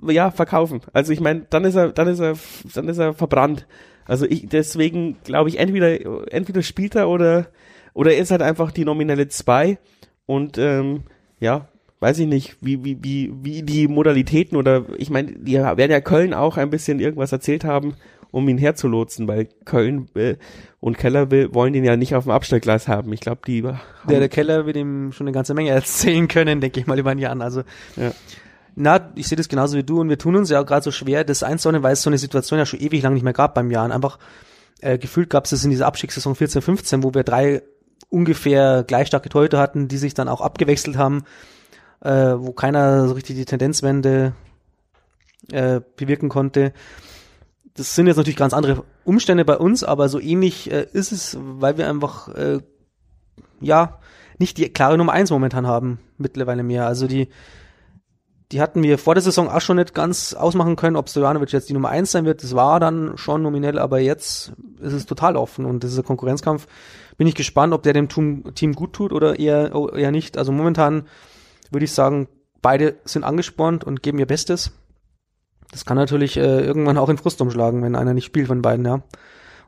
ja, 0.05 0.29
verkaufen. 0.29 0.81
Also 0.91 1.13
ich 1.13 1.21
meine, 1.21 1.47
dann 1.49 1.63
ist 1.63 1.75
er, 1.75 1.93
dann 1.93 2.09
ist 2.09 2.19
er, 2.19 2.35
dann 2.73 2.89
ist 2.89 2.97
er 2.97 3.13
verbrannt. 3.13 3.65
Also 4.05 4.25
ich, 4.25 4.49
deswegen 4.49 5.21
glaube 5.23 5.47
ich, 5.47 5.57
entweder, 5.57 6.33
entweder 6.33 6.63
spielt 6.63 6.95
er 6.95 7.07
oder, 7.07 7.47
oder 7.93 8.11
er 8.11 8.19
ist 8.19 8.31
halt 8.31 8.41
einfach 8.41 8.71
die 8.71 8.83
nominelle 8.83 9.29
zwei 9.29 9.77
und 10.25 10.57
ähm, 10.57 11.03
ja, 11.39 11.69
weiß 12.01 12.17
ich 12.19 12.27
nicht, 12.27 12.57
wie, 12.61 12.83
wie, 12.83 12.97
wie, 13.01 13.31
wie 13.41 13.61
die 13.61 13.87
Modalitäten 13.87 14.57
oder 14.57 14.85
ich 14.97 15.11
meine, 15.11 15.31
die 15.33 15.53
werden 15.53 15.91
ja 15.91 16.01
Köln 16.01 16.33
auch 16.33 16.57
ein 16.57 16.71
bisschen 16.71 16.99
irgendwas 16.99 17.31
erzählt 17.31 17.63
haben, 17.63 17.93
um 18.31 18.49
ihn 18.49 18.57
herzulotsen, 18.57 19.27
weil 19.27 19.47
Köln 19.65 20.09
äh, 20.15 20.35
und 20.79 20.97
Keller 20.97 21.29
will, 21.29 21.53
wollen 21.53 21.75
ihn 21.75 21.83
ja 21.83 21.95
nicht 21.95 22.15
auf 22.15 22.23
dem 22.23 22.31
Abstellgleis 22.31 22.87
haben. 22.87 23.13
Ich 23.13 23.19
glaube, 23.19 23.41
die 23.45 23.63
haben 23.63 23.79
der, 24.09 24.19
der 24.19 24.29
Keller 24.29 24.65
wird 24.65 24.77
ihm 24.77 25.11
schon 25.11 25.27
eine 25.27 25.33
ganze 25.33 25.53
Menge 25.53 25.69
erzählen 25.71 26.27
können, 26.27 26.59
denke 26.59 26.79
ich 26.79 26.87
mal 26.87 26.97
über 26.97 27.15
Jahr 27.15 27.31
an. 27.33 27.43
Also 27.43 27.61
ja. 27.95 28.11
Na, 28.75 29.11
ich 29.15 29.27
sehe 29.27 29.35
das 29.35 29.47
genauso 29.47 29.77
wie 29.77 29.83
du 29.83 30.01
und 30.01 30.09
wir 30.09 30.17
tun 30.17 30.35
uns 30.35 30.49
ja 30.49 30.63
gerade 30.63 30.83
so 30.83 30.91
schwer, 30.91 31.23
das 31.23 31.43
einzuordnen, 31.43 31.83
weil 31.83 31.93
es 31.93 32.01
so 32.01 32.09
eine 32.09 32.17
Situation 32.17 32.57
ja 32.57 32.65
schon 32.65 32.79
ewig 32.79 33.03
lang 33.03 33.13
nicht 33.13 33.23
mehr 33.23 33.33
gab 33.33 33.53
beim 33.53 33.69
Jahren. 33.69 33.91
Einfach 33.91 34.17
äh, 34.79 34.97
gefühlt 34.97 35.29
gab 35.29 35.43
es 35.43 35.51
das 35.51 35.63
in 35.63 35.69
dieser 35.69 35.85
Abstiegssaison 35.85 36.33
14, 36.33 36.63
15, 36.63 37.03
wo 37.03 37.13
wir 37.13 37.23
drei 37.23 37.61
ungefähr 38.09 38.83
gleich 38.87 39.07
starke 39.07 39.29
Torhüter 39.29 39.59
hatten, 39.59 39.87
die 39.87 39.97
sich 39.97 40.15
dann 40.15 40.29
auch 40.29 40.41
abgewechselt 40.41 40.97
haben, 40.97 41.25
äh, 42.01 42.33
wo 42.37 42.51
keiner 42.51 43.07
so 43.07 43.13
richtig 43.13 43.35
die 43.35 43.45
Tendenzwende 43.45 44.33
äh, 45.51 45.81
bewirken 45.95 46.29
konnte. 46.29 46.73
Das 47.75 47.95
sind 47.95 48.07
jetzt 48.07 48.17
natürlich 48.17 48.37
ganz 48.37 48.53
andere 48.53 48.83
Umstände 49.05 49.45
bei 49.45 49.57
uns, 49.57 49.83
aber 49.83 50.09
so 50.09 50.19
ähnlich 50.19 50.71
äh, 50.71 50.87
ist 50.91 51.11
es, 51.11 51.37
weil 51.39 51.77
wir 51.77 51.89
einfach 51.89 52.27
äh, 52.29 52.59
ja 53.59 53.99
nicht 54.37 54.57
die 54.57 54.69
klare 54.69 54.97
Nummer 54.97 55.13
eins 55.13 55.31
momentan 55.31 55.67
haben, 55.67 55.99
mittlerweile 56.17 56.63
mehr. 56.63 56.87
Also 56.87 57.07
die 57.07 57.29
die 58.51 58.61
hatten 58.61 58.83
wir 58.83 58.97
vor 58.97 59.15
der 59.15 59.21
Saison 59.21 59.49
auch 59.49 59.61
schon 59.61 59.77
nicht 59.77 59.93
ganz 59.93 60.33
ausmachen 60.33 60.75
können, 60.75 60.97
ob 60.97 61.09
Stojanovic 61.09 61.51
jetzt 61.53 61.69
die 61.69 61.73
Nummer 61.73 61.89
eins 61.89 62.11
sein 62.11 62.25
wird. 62.25 62.43
Das 62.43 62.53
war 62.53 62.79
dann 62.79 63.17
schon 63.17 63.41
nominell, 63.41 63.79
aber 63.79 63.99
jetzt 63.99 64.51
ist 64.81 64.93
es 64.93 65.05
total 65.05 65.37
offen 65.37 65.65
und 65.65 65.83
das 65.83 65.93
ist 65.93 65.99
ein 65.99 66.05
Konkurrenzkampf. 66.05 66.67
Bin 67.17 67.27
ich 67.27 67.35
gespannt, 67.35 67.73
ob 67.73 67.83
der 67.83 67.93
dem 67.93 68.09
Team 68.09 68.73
gut 68.73 68.93
tut 68.93 69.13
oder 69.13 69.39
eher, 69.39 69.71
eher 69.95 70.11
nicht. 70.11 70.37
Also 70.37 70.51
momentan 70.51 71.03
würde 71.71 71.85
ich 71.85 71.93
sagen, 71.93 72.27
beide 72.61 72.95
sind 73.05 73.23
angespornt 73.23 73.83
und 73.83 74.03
geben 74.03 74.19
ihr 74.19 74.27
Bestes. 74.27 74.71
Das 75.71 75.85
kann 75.85 75.97
natürlich 75.97 76.37
äh, 76.37 76.61
irgendwann 76.61 76.97
auch 76.97 77.09
in 77.09 77.17
Frust 77.17 77.41
umschlagen, 77.41 77.81
wenn 77.81 77.95
einer 77.95 78.13
nicht 78.13 78.25
spielt 78.25 78.47
von 78.47 78.61
beiden, 78.61 78.85
ja. 78.85 79.01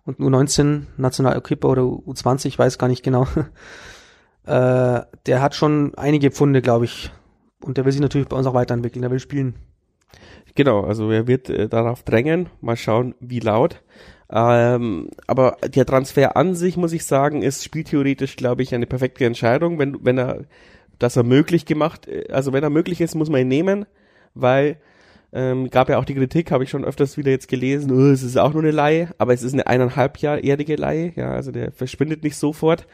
Und 0.05 0.19
U19 0.19 0.83
Nationalkeeper 0.97 1.69
oder 1.69 1.83
U20, 1.83 2.47
ich 2.47 2.59
weiß 2.59 2.77
gar 2.77 2.89
nicht 2.89 3.03
genau. 3.03 3.23
äh, 4.45 5.01
der 5.25 5.41
hat 5.41 5.55
schon 5.55 5.93
einige 5.95 6.29
Pfunde, 6.29 6.61
glaube 6.61 6.85
ich, 6.85 7.09
und 7.61 7.77
der 7.77 7.85
will 7.85 7.93
sich 7.93 8.01
natürlich 8.01 8.27
bei 8.27 8.35
uns 8.35 8.45
auch 8.45 8.53
weiterentwickeln, 8.53 9.01
der 9.01 9.11
will 9.11 9.19
spielen. 9.19 9.55
Genau, 10.55 10.81
also 10.81 11.09
er 11.09 11.27
wird 11.27 11.49
äh, 11.49 11.67
darauf 11.67 12.03
drängen. 12.03 12.49
Mal 12.61 12.75
schauen, 12.75 13.15
wie 13.19 13.39
laut. 13.39 13.81
Ähm, 14.29 15.09
aber 15.25 15.57
der 15.65 15.85
Transfer 15.85 16.35
an 16.35 16.55
sich, 16.55 16.77
muss 16.77 16.93
ich 16.93 17.05
sagen, 17.05 17.41
ist 17.41 17.63
spieltheoretisch, 17.63 18.35
glaube 18.35 18.61
ich, 18.61 18.73
eine 18.75 18.85
perfekte 18.85 19.25
Entscheidung, 19.25 19.79
wenn, 19.79 20.03
wenn 20.03 20.17
er, 20.17 20.45
dass 21.03 21.17
er 21.17 21.23
möglich 21.23 21.65
gemacht, 21.65 22.07
äh, 22.07 22.31
also 22.31 22.53
wenn 22.53 22.63
er 22.63 22.69
möglich 22.69 23.01
ist, 23.01 23.15
muss 23.15 23.29
man 23.29 23.41
ihn 23.41 23.47
nehmen, 23.47 23.85
weil 24.33 24.77
ähm, 25.33 25.69
gab 25.69 25.89
ja 25.89 25.97
auch 25.97 26.05
die 26.05 26.15
Kritik, 26.15 26.51
habe 26.51 26.63
ich 26.63 26.69
schon 26.69 26.85
öfters 26.85 27.17
wieder 27.17 27.31
jetzt 27.31 27.47
gelesen, 27.47 27.91
oh, 27.91 28.11
es 28.11 28.23
ist 28.23 28.37
auch 28.37 28.53
nur 28.53 28.61
eine 28.61 28.71
Laie, 28.71 29.09
aber 29.17 29.33
es 29.33 29.43
ist 29.43 29.53
eine 29.53 29.67
eineinhalbjährige 29.67 30.75
Laie, 30.75 31.11
ja, 31.15 31.31
also 31.31 31.51
der 31.51 31.71
verschwindet 31.71 32.23
nicht 32.23 32.37
sofort. 32.37 32.87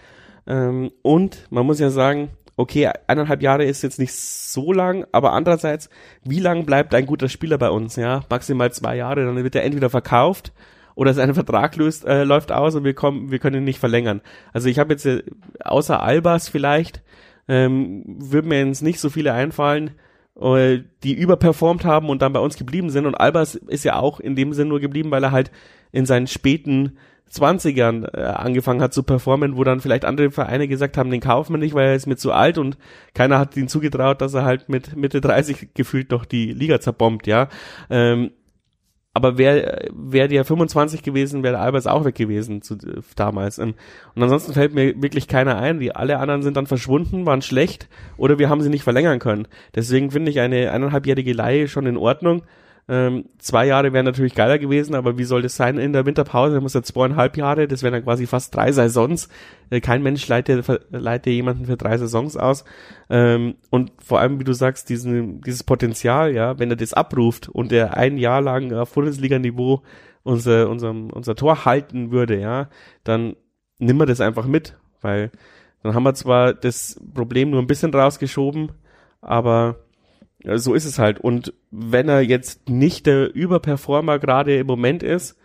Ähm, 0.47 0.91
und 1.01 1.47
man 1.51 1.66
muss 1.66 1.80
ja 1.80 1.89
sagen, 1.89 2.30
okay, 2.55 2.89
eineinhalb 3.07 3.41
Jahre 3.41 3.66
ist 3.66 3.84
jetzt 3.84 3.99
nicht 3.99 4.14
so 4.14 4.74
lang, 4.74 5.05
aber 5.12 5.34
andererseits, 5.34 5.89
wie 6.24 6.39
lang 6.39 6.66
bleibt 6.66 6.95
ein 6.95 7.05
guter 7.05 7.30
Spieler 7.30 7.57
bei 7.57 7.70
uns? 7.70 7.95
Ja, 7.95 8.24
maximal 8.30 8.72
zwei 8.72 8.95
Jahre, 8.95 9.26
dann 9.26 9.43
wird 9.43 9.55
er 9.55 9.64
entweder 9.64 9.89
verkauft 9.89 10.51
oder 10.95 11.14
sein 11.14 11.34
Vertrag 11.34 11.76
löst, 11.76 12.05
äh, 12.05 12.24
läuft 12.24 12.51
aus 12.51 12.76
und 12.76 12.84
wir 12.84 12.93
kommen, 12.93 13.32
wir 13.32 13.39
können 13.39 13.57
ihn 13.57 13.64
nicht 13.66 13.80
verlängern. 13.80 14.22
Also 14.51 14.68
ich 14.68 14.80
habe 14.80 14.93
jetzt 14.93 15.05
äh, 15.05 15.24
außer 15.64 16.01
Albers 16.01 16.49
vielleicht 16.49 17.01
ähm, 17.50 18.04
würden 18.06 18.47
mir 18.47 18.66
jetzt 18.66 18.84
nicht 18.84 19.00
so 19.00 19.10
viele 19.10 19.34
einfallen, 19.34 19.91
äh, 20.39 20.80
die 21.04 21.14
überperformt 21.14 21.84
haben 21.84 22.10
und 22.10 22.22
dann 22.22 22.32
bei 22.32 22.39
uns 22.39 22.56
geblieben 22.56 22.89
sind. 22.89 23.06
Und 23.06 23.16
Albers 23.16 23.56
ist 23.56 23.84
ja 23.84 23.97
auch 23.97 24.22
in 24.22 24.36
dem 24.36 24.54
Sinn 24.54 24.70
nur 24.70 24.80
geblieben, 24.80 25.12
weil 25.12 25.24
er 25.24 25.32
halt 25.32 25.52
in 25.91 26.06
seinen 26.06 26.28
späten 26.28 26.97
20ern 27.32 28.08
äh, 28.16 28.24
angefangen 28.24 28.82
hat 28.82 28.93
zu 28.93 29.04
performen, 29.04 29.58
wo 29.58 29.64
dann 29.64 29.82
vielleicht 29.82 30.06
andere 30.06 30.32
Vereine 30.32 30.68
gesagt 30.68 30.97
haben, 30.97 31.12
den 31.12 31.22
kaufen 31.22 31.54
wir 31.54 31.60
nicht, 31.60 31.74
weil 31.74 31.89
er 31.89 31.95
ist 31.95 32.08
mir 32.08 32.16
zu 32.16 32.32
alt 32.32 32.58
und 32.58 32.78
keiner 33.14 33.38
hat 33.38 33.56
ihm 33.56 33.68
zugetraut, 33.68 34.22
dass 34.22 34.34
er 34.34 34.45
halt 34.45 34.70
mit 34.70 34.95
Mitte 34.95 35.22
30 35.22 35.70
gefühlt 35.74 36.12
doch 36.12 36.26
die 36.26 36.54
Liga 36.54 36.80
zerbombt, 36.80 37.28
ja. 37.28 37.50
Ähm, 37.89 38.32
aber 39.20 39.38
wäre 39.38 39.90
wär 39.94 40.30
der 40.30 40.46
25 40.46 41.04
gewesen, 41.04 41.44
wäre 41.44 41.60
Albers 41.60 41.88
auch 41.88 42.06
weg 42.06 42.16
gewesen 42.16 42.62
zu, 42.62 42.78
damals. 43.16 43.60
Ähm, 43.60 43.74
und 44.16 44.24
ansonsten 44.24 44.54
fällt 44.54 44.74
mir 44.74 45.02
wirklich 45.02 45.28
keiner 45.28 45.58
ein. 45.58 45.80
Die 45.80 45.94
alle 45.94 46.20
anderen 46.20 46.42
sind 46.42 46.56
dann 46.56 46.68
verschwunden, 46.68 47.26
waren 47.26 47.42
schlecht 47.42 47.90
oder 48.16 48.40
wir 48.40 48.50
haben 48.50 48.62
sie 48.62 48.70
nicht 48.70 48.84
verlängern 48.84 49.20
können. 49.20 49.48
Deswegen 49.76 50.12
finde 50.12 50.32
ich 50.32 50.40
eine 50.40 50.72
eineinhalbjährige 50.72 51.34
Leihe 51.34 51.68
schon 51.68 51.86
in 51.86 51.98
Ordnung. 51.98 52.44
Ähm, 52.92 53.26
zwei 53.38 53.68
Jahre 53.68 53.94
wären 53.94 54.06
natürlich 54.06 54.34
geiler 54.34 54.58
gewesen, 54.58 54.96
aber 54.96 55.20
wie 55.20 55.24
soll 55.24 55.44
das 55.44 55.56
sein 55.56 55.78
in 55.78 55.94
der 55.94 56.08
Winterpause? 56.08 56.56
Da 56.56 56.62
muss 56.62 56.74
er 56.74 56.82
zweieinhalb 56.82 57.38
Jahre, 57.38 57.68
das 57.68 57.84
wären 57.84 57.94
dann 57.94 58.04
quasi 58.04 58.26
fast 58.26 58.56
drei 58.56 58.72
Saisons. 58.72 59.30
Äh, 59.70 59.80
kein 59.80 60.02
Mensch 60.02 60.28
leitet, 60.28 60.66
leitet 60.90 61.32
jemanden 61.32 61.68
für 61.68 61.78
drei 61.78 61.96
Saisons 62.00 62.36
aus. 62.36 62.66
Ähm, 63.12 63.58
und 63.70 63.92
vor 64.04 64.20
allem, 64.20 64.40
wie 64.40 64.44
du 64.44 64.54
sagst, 64.54 64.90
diesen, 64.90 65.42
dieses 65.42 65.64
Potenzial, 65.64 66.34
ja, 66.34 66.58
wenn 66.58 66.72
er 66.72 66.78
das 66.78 66.94
abruft 66.94 67.48
und 67.48 67.72
er 67.72 67.96
ein 67.96 68.18
Jahr 68.18 68.42
lang 68.42 68.74
auf 68.74 68.92
Bundesliga-Niveau 68.94 69.84
unser, 70.24 70.68
unser, 70.68 70.90
unser 70.90 71.36
Tor 71.36 71.66
halten 71.66 72.12
würde, 72.12 72.40
ja, 72.40 72.70
dann 73.04 73.36
nimm 73.78 73.98
wir 73.98 74.08
das 74.08 74.20
einfach 74.20 74.48
mit, 74.48 74.78
weil 75.02 75.30
dann 75.84 75.94
haben 75.94 76.04
wir 76.04 76.16
zwar 76.16 76.56
das 76.56 77.00
Problem 77.14 77.52
nur 77.52 77.62
ein 77.62 77.68
bisschen 77.68 77.94
rausgeschoben, 77.94 78.72
aber 79.22 79.78
so 80.44 80.74
ist 80.74 80.86
es 80.86 81.00
halt. 81.00 81.20
Und 81.20 81.54
wenn 81.72 82.10
er 82.10 82.22
jetzt 82.22 82.70
nicht 82.70 83.06
der 83.06 83.34
Überperformer 83.34 84.20
gerade 84.20 84.58
im 84.58 84.68
Moment 84.68 85.04
ist, 85.04 85.38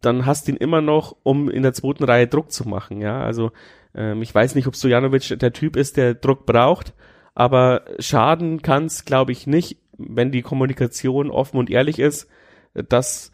dann 0.00 0.24
hast 0.24 0.48
du 0.48 0.52
ihn 0.52 0.56
immer 0.56 0.80
noch, 0.80 1.16
um 1.22 1.50
in 1.50 1.62
der 1.62 1.74
zweiten 1.74 2.04
Reihe 2.04 2.26
Druck 2.26 2.50
zu 2.50 2.66
machen. 2.66 3.00
Ja, 3.00 3.22
also 3.22 3.52
ähm, 3.94 4.22
ich 4.22 4.34
weiß 4.34 4.54
nicht, 4.54 4.66
ob 4.66 4.76
Stojanovic 4.76 5.38
der 5.38 5.52
Typ 5.52 5.76
ist, 5.76 5.96
der 5.96 6.14
Druck 6.14 6.46
braucht, 6.46 6.94
aber 7.34 7.82
schaden 7.98 8.62
kann 8.62 8.86
es, 8.86 9.04
glaube 9.04 9.32
ich, 9.32 9.46
nicht, 9.46 9.78
wenn 9.98 10.32
die 10.32 10.42
Kommunikation 10.42 11.30
offen 11.30 11.58
und 11.58 11.70
ehrlich 11.70 11.98
ist, 11.98 12.28
dass 12.72 13.32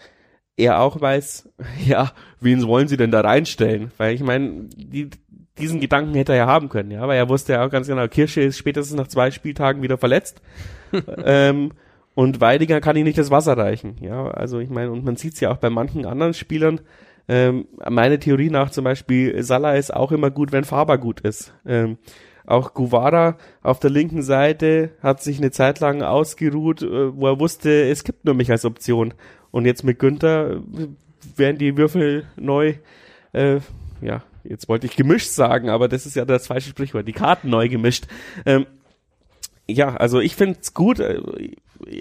er 0.57 0.81
auch 0.81 1.01
weiß, 1.01 1.51
ja, 1.87 2.13
wen 2.41 2.67
wollen 2.67 2.89
sie 2.89 2.97
denn 2.97 3.13
da 3.13 3.21
reinstellen? 3.21 3.93
Weil 3.97 4.15
ich 4.15 4.23
meine, 4.23 4.69
die, 4.75 5.11
diesen 5.59 5.81
Gedanken 5.81 6.15
hätte 6.15 6.33
er 6.33 6.39
ja 6.39 6.47
haben 6.47 6.69
können, 6.69 6.91
ja, 6.91 7.07
weil 7.07 7.17
er 7.17 7.29
wusste 7.29 7.55
ja 7.55 7.65
auch 7.65 7.71
ganz 7.71 7.87
genau, 7.87 8.07
Kirsche 8.09 8.43
ist 8.43 8.59
spätestens 8.59 8.97
nach 8.97 9.09
zwei 9.09 9.31
Spieltagen 9.31 9.83
wieder 9.83 9.99
verletzt. 9.99 10.43
ähm, 11.25 11.73
und 12.15 12.41
Weidiger 12.41 12.81
kann 12.81 12.97
ihm 12.97 13.05
nicht 13.05 13.19
das 13.19 13.31
Wasser 13.31 13.57
reichen, 13.57 13.97
ja, 14.01 14.29
also 14.29 14.59
ich 14.59 14.71
meine, 14.71 14.91
und 14.91 15.05
man 15.05 15.17
sieht 15.17 15.35
es 15.35 15.41
ja 15.41 15.51
auch 15.51 15.59
bei 15.59 15.71
manchen 15.71 16.07
anderen 16.07 16.35
Spielern, 16.35 16.81
ähm, 17.29 17.67
meine 17.89 18.19
Theorie 18.19 18.51
nach 18.51 18.71
zum 18.71 18.85
Beispiel, 18.85 19.43
Salah 19.43 19.75
ist 19.75 19.93
auch 19.93 20.13
immer 20.13 20.31
gut, 20.31 20.53
wenn 20.53 20.65
Faber 20.65 20.99
gut 20.99 21.21
ist. 21.21 21.53
Ähm, 21.67 21.99
auch 22.47 22.75
Guvara 22.75 23.37
auf 23.63 23.81
der 23.81 23.91
linken 23.91 24.23
Seite 24.23 24.91
hat 25.03 25.21
sich 25.21 25.39
eine 25.39 25.51
Zeit 25.51 25.81
lang 25.81 26.03
ausgeruht, 26.03 26.83
äh, 26.83 27.17
wo 27.17 27.27
er 27.27 27.41
wusste, 27.41 27.89
es 27.89 28.05
gibt 28.05 28.25
nur 28.25 28.35
mich 28.35 28.51
als 28.51 28.65
Option. 28.65 29.15
Und 29.51 29.65
jetzt 29.65 29.83
mit 29.83 29.99
Günther 29.99 30.63
werden 31.37 31.59
die 31.59 31.77
Würfel 31.77 32.27
neu, 32.37 32.75
äh, 33.33 33.59
ja, 34.01 34.23
jetzt 34.49 34.69
wollte 34.69 34.87
ich 34.87 34.97
gemischt 34.97 35.31
sagen, 35.31 35.69
aber 35.69 35.89
das 35.89 36.07
ist 36.07 36.17
ja 36.17 36.25
das 36.25 36.47
falsche 36.47 36.71
Sprichwort, 36.71 37.07
die 37.07 37.13
Karten 37.13 37.51
neu 37.51 37.69
gemischt. 37.69 38.07
Ähm, 38.45 38.67
ja, 39.69 39.95
also 39.97 40.21
ich 40.21 40.37
finde 40.37 40.59
es 40.61 40.75
gut. 40.75 41.01
Äh, 41.01 41.21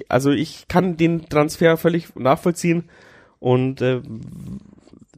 also 0.08 0.32
ich 0.32 0.68
kann 0.68 0.98
den 0.98 1.28
Transfer 1.28 1.78
völlig 1.78 2.16
nachvollziehen 2.16 2.86
und 3.39 3.82
äh, 3.82 4.02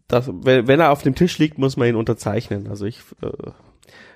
das, 0.07 0.29
wenn 0.31 0.79
er 0.79 0.91
auf 0.91 1.03
dem 1.03 1.15
Tisch 1.15 1.37
liegt, 1.37 1.57
muss 1.57 1.77
man 1.77 1.89
ihn 1.89 1.95
unterzeichnen. 1.95 2.67
Also 2.67 2.85
ich 2.85 2.99
äh, 3.21 3.51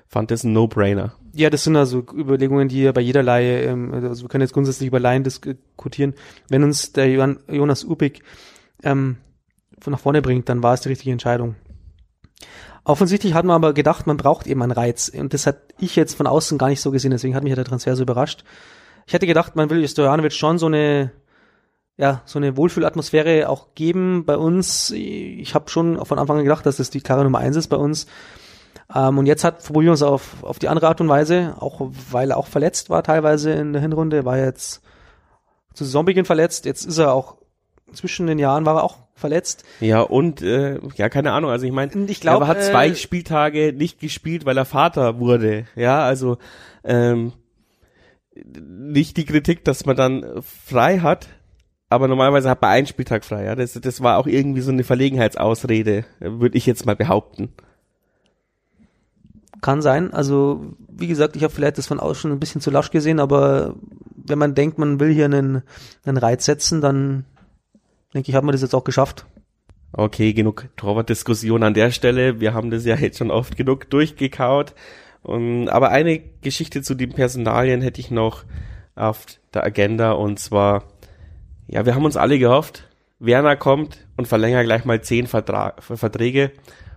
fand 0.08 0.32
das 0.32 0.44
ein 0.44 0.54
No-Brainer. 0.54 1.14
Ja, 1.34 1.50
das 1.50 1.64
sind 1.64 1.76
also 1.76 2.06
Überlegungen, 2.14 2.68
die 2.68 2.92
bei 2.92 3.02
jeder 3.02 3.24
Laie, 3.24 3.64
ähm, 3.64 3.94
also 3.94 4.24
wir 4.24 4.30
können 4.30 4.42
jetzt 4.42 4.54
grundsätzlich 4.54 4.88
über 4.88 5.00
Laien 5.00 5.24
diskutieren. 5.24 6.14
Wenn 6.50 6.64
uns 6.64 6.94
der 6.94 7.10
Jonas 7.10 7.84
Ubik 7.84 8.24
ähm, 8.84 9.18
nach 9.86 10.00
vorne 10.00 10.22
bringt, 10.22 10.50
dann 10.50 10.64
war 10.64 10.74
es 10.74 10.82
die 10.82 10.90
richtige 10.90 11.12
Entscheidung. 11.12 11.56
Offensichtlich 12.84 13.34
hat 13.34 13.46
man 13.46 13.56
aber 13.56 13.74
gedacht, 13.74 14.08
man 14.08 14.18
braucht 14.18 14.48
eben 14.48 14.62
einen 14.64 14.72
Reiz. 14.72 15.10
Und 15.10 15.34
das 15.34 15.46
hat 15.46 15.58
ich 15.80 15.96
jetzt 15.96 16.16
von 16.16 16.28
außen 16.28 16.58
gar 16.58 16.70
nicht 16.70 16.82
so 16.82 16.92
gesehen, 16.92 17.12
deswegen 17.12 17.36
hat 17.36 17.44
mich 17.44 17.54
der 17.54 17.66
Transfer 17.66 17.96
so 17.96 18.04
überrascht. 18.04 18.44
Ich 19.06 19.14
hätte 19.14 19.28
gedacht, 19.28 19.56
man 19.56 19.70
will 19.70 19.88
Stojanovic 19.88 20.34
schon 20.34 20.58
so 20.58 20.66
eine, 20.66 21.12
ja, 21.98 22.22
so 22.26 22.40
eine 22.40 22.58
Wohlfühlatmosphäre 22.58 23.50
auch 23.50 23.76
geben 23.76 24.26
bei 24.26 24.38
uns. 24.38 24.92
Ich 24.92 25.54
habe 25.54 25.70
schon 25.70 26.04
von 26.06 26.18
Anfang 26.18 26.38
an 26.38 26.44
gedacht, 26.44 26.66
dass 26.66 26.78
das 26.78 26.90
die 26.90 27.02
klare 27.02 27.24
Nummer 27.24 27.40
eins 27.40 27.56
ist 27.56 27.68
bei 27.68 27.78
uns. 27.78 28.08
Ähm, 28.94 29.18
und 29.18 29.26
jetzt 29.26 29.44
hat 29.44 29.64
probieren 29.64 30.02
auf, 30.02 30.44
auf 30.44 30.58
die 30.58 30.68
andere 30.68 30.88
Art 30.88 31.02
und 31.02 31.10
Weise, 31.10 31.56
auch 31.60 31.82
weil 32.10 32.32
er 32.32 32.38
auch 32.38 32.48
verletzt 32.48 32.90
war 32.90 33.04
teilweise 33.04 33.52
in 33.52 33.74
der 33.74 33.82
Hinrunde, 33.82 34.26
war 34.26 34.38
jetzt 34.38 34.82
zu 35.74 35.86
Saisonbeginn 35.86 36.26
verletzt. 36.26 36.66
Jetzt 36.66 36.86
ist 36.86 36.98
er 36.98 37.14
auch 37.14 37.38
zwischen 37.94 38.28
den 38.28 38.40
Jahren 38.40 38.66
war 38.66 38.78
er 38.78 38.84
auch 38.84 38.98
verletzt. 39.22 39.64
Ja, 39.80 40.02
und 40.02 40.42
äh, 40.42 40.80
ja, 40.96 41.08
keine 41.08 41.32
Ahnung, 41.32 41.50
also 41.50 41.66
ich 41.66 41.72
meine, 41.72 41.92
ich 42.08 42.20
glaube, 42.20 42.46
er 42.46 42.48
hat 42.50 42.64
zwei 42.64 42.90
äh, 42.90 42.96
Spieltage 42.96 43.74
nicht 43.74 44.00
gespielt, 44.00 44.46
weil 44.46 44.58
er 44.58 44.66
Vater 44.66 45.20
wurde. 45.20 45.66
Ja, 45.76 46.04
also 46.04 46.38
ähm, 46.84 47.32
nicht 48.36 49.18
die 49.18 49.26
Kritik, 49.26 49.64
dass 49.64 49.86
man 49.86 49.96
dann 49.96 50.26
frei 50.42 51.00
hat, 51.00 51.28
aber 51.90 52.08
normalerweise 52.08 52.50
hat 52.50 52.62
man 52.62 52.72
einen 52.72 52.88
Spieltag 52.88 53.26
frei. 53.26 53.44
Ja? 53.44 53.56
Das, 53.56 53.74
das 53.74 54.02
war 54.02 54.18
auch 54.18 54.28
irgendwie 54.28 54.62
so 54.62 54.72
eine 54.72 54.84
Verlegenheitsausrede, 54.84 56.06
würde 56.20 56.58
ich 56.58 56.66
jetzt 56.66 56.86
mal 56.86 56.96
behaupten. 56.96 57.50
Kann 59.62 59.82
sein. 59.82 60.14
Also, 60.14 60.74
wie 60.90 61.08
gesagt, 61.08 61.36
ich 61.36 61.44
habe 61.44 61.54
vielleicht 61.54 61.78
das 61.78 61.88
von 61.88 62.00
außen 62.00 62.32
ein 62.32 62.40
bisschen 62.40 62.62
zu 62.62 62.72
lasch 62.72 62.92
gesehen, 62.92 63.20
aber 63.20 63.76
wenn 64.16 64.40
man 64.40 64.56
denkt, 64.56 64.78
man 64.78 65.00
will 65.00 65.14
hier 65.14 65.26
einen, 65.26 65.64
einen 66.06 66.18
Reiz 66.18 66.46
setzen, 66.46 66.82
dann 66.82 67.26
denke 68.14 68.30
ich, 68.30 68.36
hat 68.36 68.44
man 68.44 68.54
das 68.54 68.62
jetzt 68.62 68.76
auch 68.76 68.84
geschafft. 68.84 69.26
Okay, 69.94 70.34
genug 70.34 70.70
Torwart-Diskussion 70.78 71.64
an 71.64 71.74
der 71.74 71.92
Stelle. 71.92 72.40
Wir 72.40 72.54
haben 72.54 72.72
das 72.72 72.86
ja 72.86 72.96
jetzt 72.96 73.18
schon 73.18 73.32
oft 73.32 73.58
genug 73.58 73.90
durchgekaut. 73.90 74.74
Und, 75.22 75.70
aber 75.70 75.90
eine 75.90 76.20
Geschichte 76.42 76.82
zu 76.82 76.96
den 76.96 77.14
Personalien 77.14 77.82
hätte 77.82 78.00
ich 78.00 78.10
noch 78.10 78.44
auf 78.96 79.26
der 79.54 79.64
Agenda 79.64 80.14
und 80.14 80.40
zwar, 80.40 80.84
ja, 81.68 81.86
wir 81.86 81.96
haben 81.96 82.06
uns 82.06 82.18
alle 82.18 82.40
gehofft, 82.40 82.88
Werner 83.20 83.56
kommt 83.56 84.08
und 84.18 84.28
verlängert 84.28 84.66
gleich 84.66 84.84
mal 84.84 85.02
zehn 85.02 85.28
Vertra 85.28 85.76
Verträge 85.80 86.52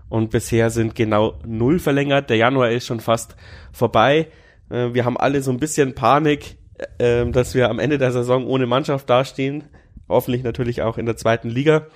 und 0.09 0.31
bisher 0.31 0.71
sind 0.71 0.95
genau 0.95 1.39
null 1.47 1.79
verlängert. 1.79 2.31
Der 2.31 2.37
Januar 2.37 2.71
ist 2.71 2.87
schon 2.87 3.01
fast 3.01 3.37
vorbei. 3.73 4.29
Äh, 4.71 4.95
wir 4.95 5.05
haben 5.05 5.17
alle 5.17 5.43
so 5.43 5.51
ein 5.51 5.59
bisschen 5.59 5.95
Panik, 5.95 6.57
äh, 6.99 7.27
dass 7.27 7.55
wir 7.55 7.69
am 7.69 7.79
Ende 7.79 7.99
der 7.99 8.13
Saison 8.13 8.47
ohne 8.47 8.67
Mannschaft 8.67 9.11
dastehen. 9.11 9.65
Hoffentlich 10.15 10.45
natürlich 10.45 10.83
auch 10.83 10.97
in 10.97 11.07
der 11.07 11.17
zweiten 11.17 11.49
Liga. 11.49 11.87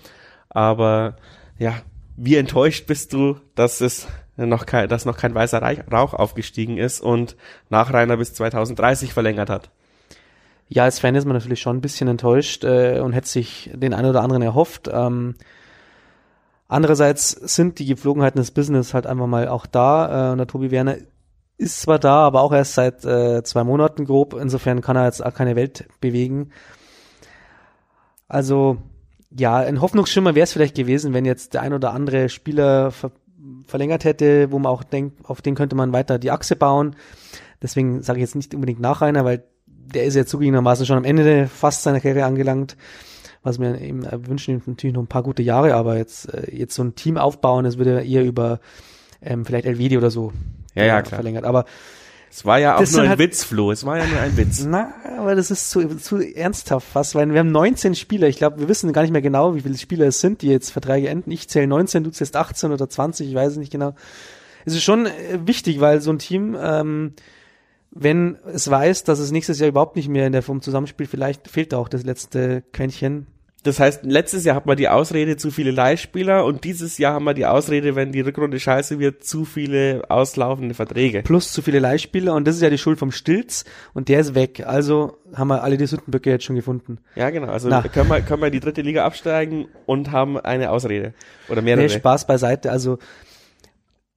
Aber 0.51 1.16
ja, 1.59 1.75
wie 2.16 2.37
enttäuscht 2.37 2.87
bist 2.89 3.12
du, 3.12 3.37
dass 3.55 3.81
es 3.81 4.09
noch 4.37 4.66
kein, 4.66 4.89
dass 4.89 5.05
noch 5.05 5.16
kein 5.16 5.35
weißer 5.35 5.62
Rauch 5.93 6.14
aufgestiegen 6.14 6.79
ist 6.79 7.01
und 7.01 7.37
Nachreiner 7.71 8.16
bis 8.16 8.35
2030 8.35 9.12
verlängert 9.12 9.51
hat? 9.51 9.71
Ja, 10.69 10.83
als 10.83 10.99
Fan 10.99 11.14
ist 11.14 11.27
man 11.27 11.35
natürlich 11.37 11.61
schon 11.61 11.77
ein 11.77 11.81
bisschen 11.81 12.09
enttäuscht 12.09 12.64
äh, 12.64 12.99
und 13.01 13.12
hätte 13.12 13.29
sich 13.29 13.71
den 13.73 13.95
einen 13.95 14.11
oder 14.11 14.23
anderen 14.23 14.43
erhofft. 14.43 14.91
Ähm, 14.93 15.37
andererseits 16.66 17.31
sind 17.31 17.79
die 17.79 17.87
Gepflogenheiten 17.87 18.39
des 18.39 18.51
Business 18.51 18.95
halt 18.95 19.07
einfach 19.07 19.27
mal 19.29 19.49
auch 19.49 19.66
da. 19.66 20.29
Äh, 20.29 20.33
und 20.33 20.39
der 20.39 20.47
Tobi 20.47 20.71
Werner 20.71 20.97
ist 21.57 21.81
zwar 21.81 21.99
da, 21.99 22.27
aber 22.27 22.43
auch 22.43 22.53
erst 22.53 22.75
seit 22.75 23.05
äh, 23.05 23.43
zwei 23.45 23.64
Monaten 23.64 24.05
grob. 24.05 24.35
Insofern 24.35 24.83
kann 24.83 24.97
er 24.97 25.07
jetzt 25.07 25.25
auch 25.25 25.35
keine 25.35 25.57
Welt 25.57 25.89
bewegen. 26.01 26.51
Also 28.29 28.79
ja, 29.37 29.57
ein 29.57 29.81
Hoffnungsschimmer 29.81 30.35
wäre 30.35 30.45
es 30.45 30.53
vielleicht 30.53 30.76
gewesen, 30.76 31.12
wenn 31.12 31.24
jetzt 31.24 31.55
der 31.55 31.62
ein 31.62 31.72
oder 31.72 31.93
andere 31.93 32.29
Spieler 32.29 32.91
ver 32.91 33.11
verlängert 33.66 34.05
hätte, 34.05 34.51
wo 34.51 34.59
man 34.59 34.72
auch 34.72 34.83
denkt, 34.83 35.29
auf 35.29 35.43
den 35.43 35.55
könnte 35.55 35.76
man 35.76 35.93
weiter 35.93 36.18
die 36.18 36.31
Achse 36.31 36.57
bauen. 36.57 36.97
Deswegen 37.62 38.03
sage 38.03 38.18
ich 38.18 38.22
jetzt 38.22 38.35
nicht 38.35 38.55
unbedingt 38.55 38.81
Nachreiner, 38.81 39.24
weil 39.24 39.45
der 39.66 40.05
ist 40.05 40.14
ja 40.14 40.24
zugegebenermaßen 40.24 40.87
schon 40.87 40.97
am 40.97 41.05
Ende 41.05 41.49
fast 41.49 41.83
seiner 41.83 42.01
Karriere 42.01 42.24
angelangt. 42.24 42.76
Was 43.43 43.59
wir 43.59 43.79
ihm 43.81 44.07
wünschen, 44.26 44.62
natürlich 44.66 44.95
noch 44.95 45.03
ein 45.03 45.09
paar 45.09 45.22
gute 45.22 45.43
Jahre, 45.43 45.74
aber 45.74 45.97
jetzt, 45.97 46.33
äh, 46.33 46.55
jetzt 46.55 46.74
so 46.74 46.83
ein 46.83 46.95
Team 46.95 47.16
aufbauen, 47.16 47.64
das 47.64 47.79
würde 47.79 48.05
eher 48.05 48.24
über 48.24 48.59
ähm, 49.22 49.45
vielleicht 49.45 49.66
Elvedi 49.66 49.97
oder 49.97 50.11
so 50.11 50.33
ja, 50.74 50.85
ja, 50.85 51.03
klar. 51.03 51.16
verlängert. 51.16 51.45
Aber 51.45 51.64
es 52.31 52.45
war 52.45 52.59
ja 52.59 52.76
auch 52.76 52.91
nur 52.91 53.03
ein 53.03 53.09
halt, 53.09 53.18
Witz, 53.18 53.45
Flo. 53.45 53.70
Es 53.72 53.85
war 53.85 53.99
ja 53.99 54.07
nur 54.07 54.20
ein 54.20 54.37
Witz. 54.37 54.64
Na, 54.64 54.93
aber 55.16 55.35
das 55.35 55.51
ist 55.51 55.70
zu, 55.70 55.97
zu 55.97 56.18
ernsthaft 56.18 56.87
fast, 56.87 57.14
weil 57.14 57.33
wir 57.33 57.41
haben 57.41 57.51
19 57.51 57.95
Spieler. 57.95 58.29
Ich 58.29 58.37
glaube, 58.37 58.61
wir 58.61 58.68
wissen 58.68 58.93
gar 58.93 59.03
nicht 59.03 59.12
mehr 59.12 59.22
genau, 59.22 59.55
wie 59.55 59.61
viele 59.62 59.79
Spieler 59.79 60.07
es 60.07 60.20
sind, 60.20 60.43
die 60.43 60.49
jetzt 60.49 60.70
Verträge 60.70 61.09
enden. 61.09 61.31
Ich 61.31 61.49
zähle 61.49 61.66
19, 61.66 62.05
du 62.05 62.11
zählst 62.11 62.37
18 62.37 62.72
oder 62.72 62.89
20, 62.89 63.29
ich 63.29 63.35
weiß 63.35 63.53
es 63.53 63.59
nicht 63.59 63.72
genau. 63.72 63.95
Es 64.64 64.74
ist 64.74 64.83
schon 64.83 65.07
äh, 65.07 65.39
wichtig, 65.47 65.81
weil 65.81 66.01
so 66.01 66.11
ein 66.11 66.18
Team, 66.18 66.57
ähm, 66.61 67.14
wenn 67.91 68.37
es 68.53 68.70
weiß, 68.70 69.05
dass 69.05 69.18
es 69.18 69.31
nächstes 69.31 69.59
Jahr 69.59 69.68
überhaupt 69.70 69.97
nicht 69.97 70.09
mehr 70.09 70.26
in 70.26 70.33
der 70.33 70.43
Form 70.43 70.61
zusammenspielt, 70.61 71.09
vielleicht 71.09 71.49
fehlt 71.49 71.72
da 71.72 71.79
auch 71.79 71.89
das 71.89 72.05
letzte 72.05 72.62
Quäntchen. 72.72 73.26
Das 73.64 73.80
heißt, 73.80 74.04
letztes 74.04 74.44
Jahr 74.44 74.54
hat 74.54 74.66
man 74.66 74.76
die 74.76 74.88
Ausrede 74.88 75.36
zu 75.36 75.50
viele 75.50 75.72
Leihspieler 75.72 76.44
und 76.44 76.62
dieses 76.62 76.96
Jahr 76.98 77.14
haben 77.14 77.24
wir 77.24 77.34
die 77.34 77.44
Ausrede, 77.44 77.96
wenn 77.96 78.12
die 78.12 78.20
Rückrunde 78.20 78.61
scheiße 78.61 79.00
wird, 79.00 79.24
zu 79.24 79.44
viele 79.44 80.02
auslaufende 80.09 80.74
Verträge. 80.74 81.22
Plus 81.22 81.52
zu 81.52 81.61
viele 81.61 81.80
Leihspieler 81.80 82.34
und 82.34 82.46
das 82.46 82.54
ist 82.54 82.62
ja 82.62 82.70
die 82.70 82.78
Schuld 82.78 83.00
vom 83.00 83.11
Stilz 83.11 83.64
und 83.94 84.09
der 84.09 84.20
ist 84.20 84.36
weg. 84.36 84.62
Also 84.64 85.18
haben 85.34 85.48
wir 85.48 85.64
alle 85.64 85.76
die 85.76 85.86
Sündenböcke 85.86 86.30
jetzt 86.30 86.44
schon 86.44 86.54
gefunden. 86.54 86.98
Ja, 87.16 87.30
genau. 87.30 87.48
Also 87.48 87.68
Na. 87.68 87.82
können 87.82 88.09
wir, 88.09 88.20
können 88.20 88.42
wir 88.42 88.50
die 88.50 88.61
dritte 88.61 88.82
Liga 88.82 89.04
absteigen 89.04 89.66
und 89.86 90.12
haben 90.12 90.38
eine 90.38 90.70
Ausrede. 90.70 91.12
Oder 91.48 91.61
mehrere. 91.61 91.82
Nee, 91.82 91.88
Spaß 91.88 92.28
beiseite. 92.28 92.70
Also 92.70 92.98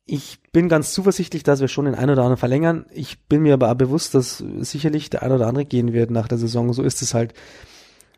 ich 0.06 0.40
bin 0.52 0.70
ganz 0.70 0.94
zuversichtlich, 0.94 1.42
dass 1.42 1.62
wir 1.62 1.68
schon 1.68 1.86
den 1.86 1.96
einen 1.96 2.12
oder 2.12 2.22
anderen 2.22 2.38
verlängern. 2.38 2.86
Ich 2.92 3.24
bin 3.28 3.42
mir 3.42 3.56
aber 3.56 3.72
auch 3.72 3.76
bewusst, 3.76 4.14
dass 4.14 4.38
sicherlich 4.38 5.10
der 5.10 5.24
ein 5.24 5.32
oder 5.32 5.48
andere 5.48 5.66
gehen 5.66 5.94
wird 5.94 6.12
nach 6.12 6.28
der 6.28 6.38
Saison. 6.38 6.74
So 6.74 6.84
ist 6.84 7.02
es 7.02 7.14
halt. 7.16 7.34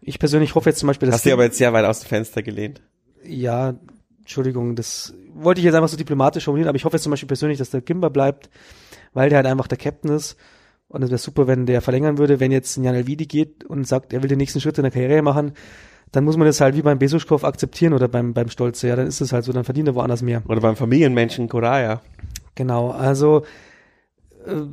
Ich 0.06 0.20
persönlich 0.20 0.54
hoffe 0.56 0.70
jetzt 0.70 0.80
zum 0.80 0.88
Beispiel, 0.88 1.08
dass. 1.08 1.16
Hast 1.16 1.26
du 1.26 1.34
aber 1.34 1.44
jetzt 1.44 1.58
sehr 1.58 1.74
weit 1.74 1.86
aus 1.86 2.02
dem 2.02 2.08
Fenster 2.08 2.44
gelehnt. 2.44 2.82
Ja, 3.26 3.76
Entschuldigung, 4.20 4.76
das 4.76 5.14
wollte 5.34 5.60
ich 5.60 5.66
jetzt 5.66 5.76
einfach 5.76 5.90
so 5.90 5.98
diplomatisch 5.98 6.46
formulieren, 6.46 6.70
aber 6.70 6.76
ich 6.76 6.86
hoffe 6.86 6.96
jetzt 6.96 7.04
zum 7.04 7.12
Beispiel 7.12 7.28
persönlich, 7.28 7.58
dass 7.58 7.70
der 7.70 7.82
Kimber 7.82 8.10
bleibt, 8.10 8.50
weil 9.14 9.30
der 9.30 9.38
halt 9.38 9.48
einfach 9.48 9.68
der 9.68 9.78
Captain 9.78 10.12
ist. 10.12 10.38
Und 10.88 11.02
es 11.04 11.10
wäre 11.10 11.18
super, 11.18 11.48
wenn 11.48 11.66
der 11.66 11.82
verlängern 11.82 12.18
würde, 12.18 12.40
wenn 12.40 12.52
jetzt 12.52 12.78
ein 12.78 12.84
Jan 12.84 12.96
Elvidi 12.96 13.26
geht 13.26 13.64
und 13.64 13.88
sagt, 13.88 14.14
er 14.14 14.22
will 14.22 14.30
den 14.30 14.38
nächsten 14.38 14.62
Schritt 14.62 14.78
in 14.78 14.84
der 14.84 14.92
Karriere 14.92 15.22
machen, 15.22 15.54
dann 16.12 16.24
muss 16.24 16.38
man 16.38 16.46
das 16.46 16.62
halt 16.62 16.76
wie 16.76 16.84
beim 16.84 17.00
Besuschkow 17.00 17.44
akzeptieren 17.44 17.94
oder 17.94 18.08
beim, 18.08 18.34
beim 18.34 18.50
Stolze. 18.50 18.88
Ja, 18.88 18.96
dann 18.96 19.08
ist 19.08 19.20
es 19.20 19.34
halt 19.34 19.44
so, 19.44 19.52
dann 19.52 19.64
verdient 19.64 19.88
er 19.88 19.96
woanders 19.96 20.22
mehr. 20.22 20.44
Oder 20.48 20.62
beim 20.62 20.76
Familienmenschen 20.76 21.50
Koraya. 21.50 22.02
Genau, 22.54 22.92
also 22.92 23.44
äh, 24.46 24.68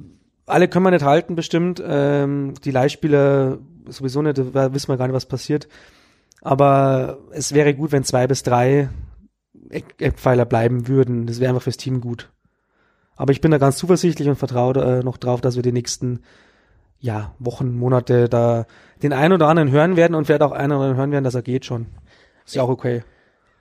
alle 0.44 0.68
können 0.68 0.84
wir 0.84 0.90
nicht 0.90 1.04
halten, 1.04 1.36
bestimmt. 1.36 1.82
Ähm, 1.84 2.54
die 2.64 2.70
Leihspieler 2.70 3.58
sowieso 3.90 4.22
nicht, 4.22 4.38
da 4.38 4.74
wissen 4.74 4.88
wir 4.88 4.96
gar 4.96 5.06
nicht, 5.06 5.14
was 5.14 5.26
passiert. 5.26 5.68
Aber 6.42 7.18
es 7.32 7.52
wäre 7.52 7.74
gut, 7.74 7.92
wenn 7.92 8.04
zwei 8.04 8.26
bis 8.26 8.42
drei 8.42 8.88
Eck 9.68 9.94
Eckpfeiler 9.98 10.46
bleiben 10.46 10.88
würden. 10.88 11.26
Das 11.26 11.40
wäre 11.40 11.50
einfach 11.50 11.62
fürs 11.62 11.76
Team 11.76 12.00
gut. 12.00 12.30
Aber 13.16 13.32
ich 13.32 13.40
bin 13.40 13.50
da 13.50 13.58
ganz 13.58 13.76
zuversichtlich 13.76 14.28
und 14.28 14.36
vertraue 14.36 15.00
äh, 15.00 15.02
noch 15.02 15.18
drauf, 15.18 15.40
dass 15.40 15.56
wir 15.56 15.62
die 15.62 15.72
nächsten 15.72 16.20
ja, 16.98 17.34
Wochen, 17.38 17.76
Monate 17.76 18.28
da 18.28 18.66
den 19.02 19.12
einen 19.12 19.34
oder 19.34 19.48
anderen 19.48 19.70
hören 19.70 19.96
werden 19.96 20.14
und 20.14 20.26
vielleicht 20.26 20.42
auch 20.42 20.52
einen 20.52 20.72
oder 20.72 20.80
anderen 20.80 20.96
hören 20.96 21.12
werden, 21.12 21.24
dass 21.24 21.34
er 21.34 21.42
geht 21.42 21.64
schon. 21.64 21.86
Ist 22.44 22.54
ja 22.54 22.62
auch 22.62 22.68
okay. 22.68 23.02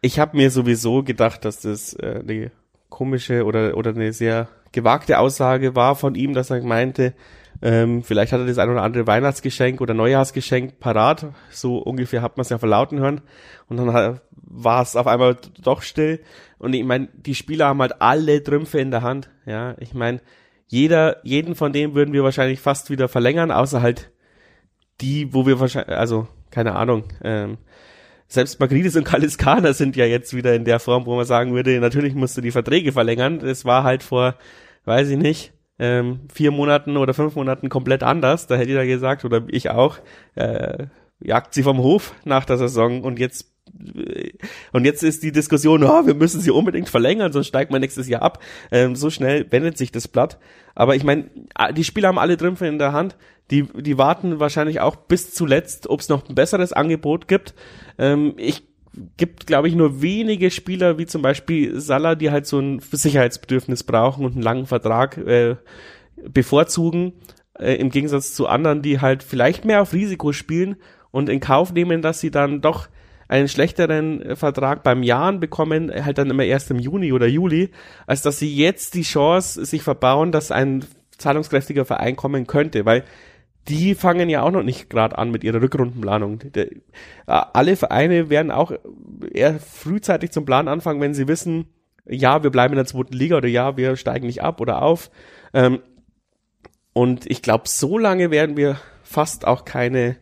Ich 0.01 0.19
habe 0.19 0.37
mir 0.37 0.49
sowieso 0.51 1.03
gedacht, 1.03 1.43
dass 1.43 1.61
das 1.61 1.93
äh, 1.93 2.21
eine 2.21 2.51
komische 2.89 3.45
oder, 3.45 3.75
oder 3.77 3.91
eine 3.91 4.13
sehr 4.13 4.47
gewagte 4.71 5.19
Aussage 5.19 5.75
war 5.75 5.95
von 5.95 6.15
ihm, 6.15 6.33
dass 6.33 6.49
er 6.49 6.63
meinte, 6.63 7.13
ähm, 7.61 8.03
vielleicht 8.03 8.31
hat 8.31 8.39
er 8.39 8.45
das 8.45 8.57
ein 8.57 8.69
oder 8.69 8.83
andere 8.83 9.05
Weihnachtsgeschenk 9.05 9.81
oder 9.81 9.93
Neujahrsgeschenk 9.93 10.79
parat. 10.79 11.27
So 11.51 11.77
ungefähr 11.77 12.21
hat 12.21 12.37
man 12.37 12.43
es 12.43 12.49
ja 12.49 12.57
verlauten 12.57 12.99
hören. 12.99 13.21
Und 13.67 13.77
dann 13.77 14.19
war 14.31 14.81
es 14.81 14.95
auf 14.95 15.07
einmal 15.07 15.37
doch 15.61 15.81
still. 15.81 16.21
Und 16.57 16.73
ich 16.73 16.83
meine, 16.85 17.09
die 17.13 17.35
Spieler 17.35 17.67
haben 17.67 17.81
halt 17.81 18.01
alle 18.01 18.41
Trümpfe 18.43 18.79
in 18.79 18.91
der 18.91 19.01
Hand. 19.01 19.29
Ja, 19.45 19.75
ich 19.79 19.93
meine, 19.93 20.21
jeder, 20.67 21.17
jeden 21.25 21.55
von 21.55 21.73
denen 21.73 21.95
würden 21.95 22.13
wir 22.13 22.23
wahrscheinlich 22.23 22.59
fast 22.59 22.89
wieder 22.89 23.07
verlängern, 23.07 23.51
außer 23.51 23.81
halt 23.81 24.11
die, 25.01 25.33
wo 25.33 25.45
wir 25.45 25.59
wahrscheinlich, 25.59 25.97
also 25.97 26.27
keine 26.51 26.75
Ahnung. 26.75 27.05
Ähm, 27.23 27.57
selbst 28.27 28.59
Magridis 28.59 28.95
und 28.95 29.05
Kaliskana 29.05 29.73
sind 29.73 29.95
ja 29.95 30.05
jetzt 30.05 30.35
wieder 30.35 30.53
in 30.53 30.63
der 30.63 30.79
Form, 30.79 31.07
wo 31.07 31.15
man 31.15 31.25
sagen 31.25 31.53
würde, 31.53 31.79
natürlich 31.79 32.13
musst 32.13 32.37
du 32.37 32.41
die 32.41 32.51
Verträge 32.51 32.91
verlängern. 32.91 33.39
Das 33.39 33.65
war 33.65 33.83
halt 33.83 34.03
vor, 34.03 34.35
weiß 34.85 35.09
ich 35.09 35.17
nicht, 35.17 35.51
ähm, 35.79 36.19
vier 36.33 36.51
Monaten 36.51 36.97
oder 36.97 37.13
fünf 37.13 37.35
Monaten 37.35 37.69
komplett 37.69 38.03
anders. 38.03 38.47
Da 38.47 38.55
hätte 38.55 38.73
da 38.73 38.85
gesagt, 38.85 39.25
oder 39.25 39.43
ich 39.47 39.69
auch, 39.69 39.97
äh, 40.35 40.87
jagt 41.19 41.53
sie 41.53 41.63
vom 41.63 41.79
Hof 41.79 42.13
nach 42.25 42.45
der 42.45 42.57
Saison 42.57 43.03
und 43.03 43.19
jetzt 43.19 43.51
äh, 43.95 44.31
und 44.73 44.85
jetzt 44.85 45.03
ist 45.03 45.23
die 45.23 45.31
Diskussion, 45.31 45.83
oh, 45.83 46.05
wir 46.05 46.15
müssen 46.15 46.41
sie 46.41 46.51
unbedingt 46.51 46.89
verlängern, 46.89 47.31
sonst 47.31 47.47
steigt 47.47 47.71
man 47.71 47.81
nächstes 47.81 48.07
Jahr 48.07 48.21
ab. 48.21 48.39
Ähm, 48.71 48.95
so 48.95 49.09
schnell 49.09 49.45
wendet 49.51 49.77
sich 49.77 49.91
das 49.91 50.07
Blatt. 50.07 50.37
Aber 50.75 50.95
ich 50.95 51.03
meine, 51.03 51.29
die 51.75 51.83
Spieler 51.83 52.09
haben 52.09 52.19
alle 52.19 52.37
Trümpfe 52.37 52.67
in 52.67 52.79
der 52.79 52.93
Hand. 52.93 53.17
Die, 53.51 53.63
die 53.63 53.97
warten 53.97 54.39
wahrscheinlich 54.39 54.79
auch 54.79 54.95
bis 54.95 55.33
zuletzt, 55.33 55.89
ob 55.89 56.01
es 56.01 56.09
noch 56.09 56.27
ein 56.29 56.35
besseres 56.35 56.71
Angebot 56.71 57.27
gibt. 57.27 57.55
Ähm, 57.97 58.33
ich 58.37 58.68
gibt, 59.17 59.47
glaube 59.47 59.67
ich, 59.67 59.75
nur 59.75 60.01
wenige 60.01 60.51
Spieler, 60.51 60.97
wie 60.97 61.05
zum 61.05 61.21
Beispiel 61.21 61.79
Salah, 61.79 62.15
die 62.15 62.31
halt 62.31 62.47
so 62.47 62.59
ein 62.59 62.79
Sicherheitsbedürfnis 62.79 63.83
brauchen 63.83 64.25
und 64.25 64.33
einen 64.33 64.41
langen 64.41 64.65
Vertrag 64.65 65.17
äh, 65.17 65.55
bevorzugen, 66.27 67.13
äh, 67.57 67.75
im 67.75 67.89
Gegensatz 67.89 68.33
zu 68.33 68.47
anderen, 68.47 68.81
die 68.81 68.99
halt 68.99 69.23
vielleicht 69.23 69.65
mehr 69.65 69.81
auf 69.81 69.93
Risiko 69.93 70.33
spielen 70.33 70.75
und 71.11 71.29
in 71.29 71.39
Kauf 71.39 71.73
nehmen, 71.73 72.01
dass 72.01 72.19
sie 72.19 72.31
dann 72.31 72.61
doch 72.61 72.89
einen 73.27 73.47
schlechteren 73.47 74.35
Vertrag 74.35 74.81
beim 74.83 75.03
Jahren 75.03 75.39
bekommen, 75.39 75.91
halt 75.93 76.17
dann 76.17 76.31
immer 76.31 76.43
erst 76.43 76.71
im 76.71 76.79
Juni 76.79 77.13
oder 77.13 77.27
Juli, 77.27 77.69
als 78.07 78.23
dass 78.23 78.39
sie 78.39 78.53
jetzt 78.53 78.95
die 78.95 79.03
Chance 79.03 79.65
sich 79.65 79.83
verbauen, 79.83 80.31
dass 80.31 80.51
ein 80.51 80.83
zahlungskräftiger 81.19 81.85
Verein 81.85 82.15
kommen 82.15 82.47
könnte, 82.47 82.85
weil 82.85 83.03
die 83.67 83.93
fangen 83.93 84.29
ja 84.29 84.41
auch 84.41 84.51
noch 84.51 84.63
nicht 84.63 84.89
gerade 84.89 85.17
an 85.17 85.31
mit 85.31 85.43
ihrer 85.43 85.61
Rückrundenplanung. 85.61 86.41
Äh, 86.55 86.67
alle 87.25 87.75
Vereine 87.75 88.29
werden 88.29 88.51
auch 88.51 88.71
eher 89.31 89.59
frühzeitig 89.59 90.31
zum 90.31 90.45
Plan 90.45 90.67
anfangen, 90.67 91.01
wenn 91.01 91.13
sie 91.13 91.27
wissen, 91.27 91.67
ja, 92.05 92.41
wir 92.41 92.49
bleiben 92.49 92.73
in 92.73 92.77
der 92.77 92.85
zweiten 92.85 93.13
Liga 93.13 93.37
oder 93.37 93.47
ja, 93.47 93.77
wir 93.77 93.95
steigen 93.95 94.25
nicht 94.25 94.41
ab 94.41 94.61
oder 94.61 94.81
auf. 94.81 95.11
Ähm, 95.53 95.79
und 96.93 97.29
ich 97.29 97.41
glaube, 97.41 97.67
so 97.67 97.97
lange 97.97 98.31
werden 98.31 98.57
wir 98.57 98.79
fast 99.03 99.45
auch 99.45 99.63
keine 99.65 100.17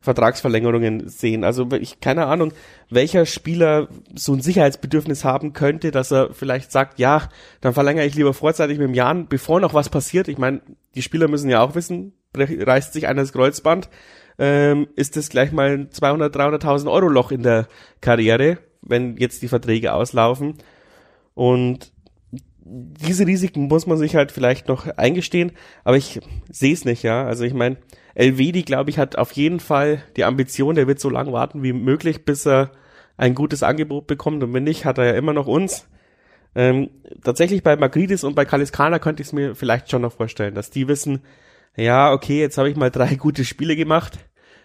Vertragsverlängerungen 0.00 1.08
sehen. 1.08 1.44
Also 1.44 1.66
ich 1.72 2.00
keine 2.00 2.26
Ahnung, 2.26 2.52
welcher 2.90 3.24
Spieler 3.24 3.88
so 4.14 4.34
ein 4.34 4.42
Sicherheitsbedürfnis 4.42 5.24
haben 5.24 5.54
könnte, 5.54 5.90
dass 5.90 6.12
er 6.12 6.34
vielleicht 6.34 6.70
sagt, 6.70 6.98
ja, 6.98 7.28
dann 7.62 7.72
verlängere 7.72 8.04
ich 8.04 8.14
lieber 8.14 8.34
vorzeitig 8.34 8.78
mit 8.78 8.88
dem 8.88 8.94
Jahren, 8.94 9.28
bevor 9.28 9.60
noch 9.60 9.72
was 9.72 9.88
passiert. 9.88 10.28
Ich 10.28 10.36
meine, 10.36 10.60
die 10.94 11.02
Spieler 11.02 11.26
müssen 11.26 11.48
ja 11.48 11.62
auch 11.62 11.74
wissen, 11.74 12.12
reißt 12.34 12.92
sich 12.92 13.06
einer 13.06 13.22
das 13.22 13.32
Kreuzband, 13.32 13.88
ähm, 14.38 14.88
ist 14.96 15.16
das 15.16 15.28
gleich 15.28 15.52
mal 15.52 15.70
ein 15.70 15.90
200, 15.90 16.34
300.000 16.34 16.90
Euro 16.90 17.08
Loch 17.08 17.30
in 17.30 17.42
der 17.42 17.68
Karriere, 18.00 18.58
wenn 18.82 19.16
jetzt 19.16 19.42
die 19.42 19.48
Verträge 19.48 19.92
auslaufen. 19.92 20.54
Und 21.34 21.92
diese 22.66 23.26
Risiken 23.26 23.68
muss 23.68 23.86
man 23.86 23.98
sich 23.98 24.16
halt 24.16 24.32
vielleicht 24.32 24.68
noch 24.68 24.86
eingestehen, 24.96 25.52
aber 25.84 25.96
ich 25.96 26.20
sehe 26.50 26.72
es 26.72 26.84
nicht, 26.84 27.02
ja. 27.02 27.24
Also 27.24 27.44
ich 27.44 27.54
meine, 27.54 27.76
Elvedi, 28.14 28.62
glaube 28.62 28.90
ich, 28.90 28.98
hat 28.98 29.16
auf 29.16 29.32
jeden 29.32 29.60
Fall 29.60 30.02
die 30.16 30.24
Ambition, 30.24 30.74
der 30.74 30.86
wird 30.86 31.00
so 31.00 31.10
lange 31.10 31.32
warten 31.32 31.62
wie 31.62 31.72
möglich, 31.72 32.24
bis 32.24 32.46
er 32.46 32.70
ein 33.16 33.34
gutes 33.34 33.62
Angebot 33.62 34.06
bekommt. 34.06 34.42
Und 34.42 34.52
wenn 34.54 34.64
nicht, 34.64 34.84
hat 34.84 34.98
er 34.98 35.06
ja 35.06 35.12
immer 35.12 35.32
noch 35.32 35.46
uns. 35.46 35.88
Ähm, 36.54 36.90
tatsächlich 37.22 37.62
bei 37.62 37.76
Magridis 37.76 38.24
und 38.24 38.34
bei 38.34 38.44
Kaliskana 38.44 38.98
könnte 38.98 39.22
ich 39.22 39.28
es 39.28 39.32
mir 39.32 39.54
vielleicht 39.54 39.90
schon 39.90 40.02
noch 40.02 40.12
vorstellen, 40.12 40.54
dass 40.54 40.70
die 40.70 40.86
wissen, 40.86 41.22
ja, 41.76 42.12
okay, 42.12 42.40
jetzt 42.40 42.58
habe 42.58 42.70
ich 42.70 42.76
mal 42.76 42.90
drei 42.90 43.14
gute 43.16 43.44
Spiele 43.44 43.76
gemacht. 43.76 44.18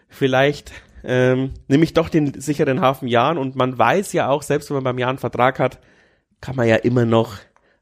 Vielleicht 0.07 0.71
ähm, 1.03 1.53
nehme 1.67 1.83
ich 1.83 1.93
doch 1.93 2.09
den 2.09 2.39
sicheren 2.39 2.81
Hafen 2.81 3.07
Jahren 3.07 3.37
und 3.37 3.55
man 3.55 3.77
weiß 3.77 4.13
ja 4.13 4.29
auch, 4.29 4.43
selbst 4.43 4.69
wenn 4.69 4.75
man 4.75 4.83
beim 4.83 4.97
Jahr 4.97 5.09
einen 5.09 5.19
Vertrag 5.19 5.59
hat, 5.59 5.79
kann 6.41 6.55
man 6.55 6.67
ja 6.67 6.75
immer 6.75 7.05
noch 7.05 7.35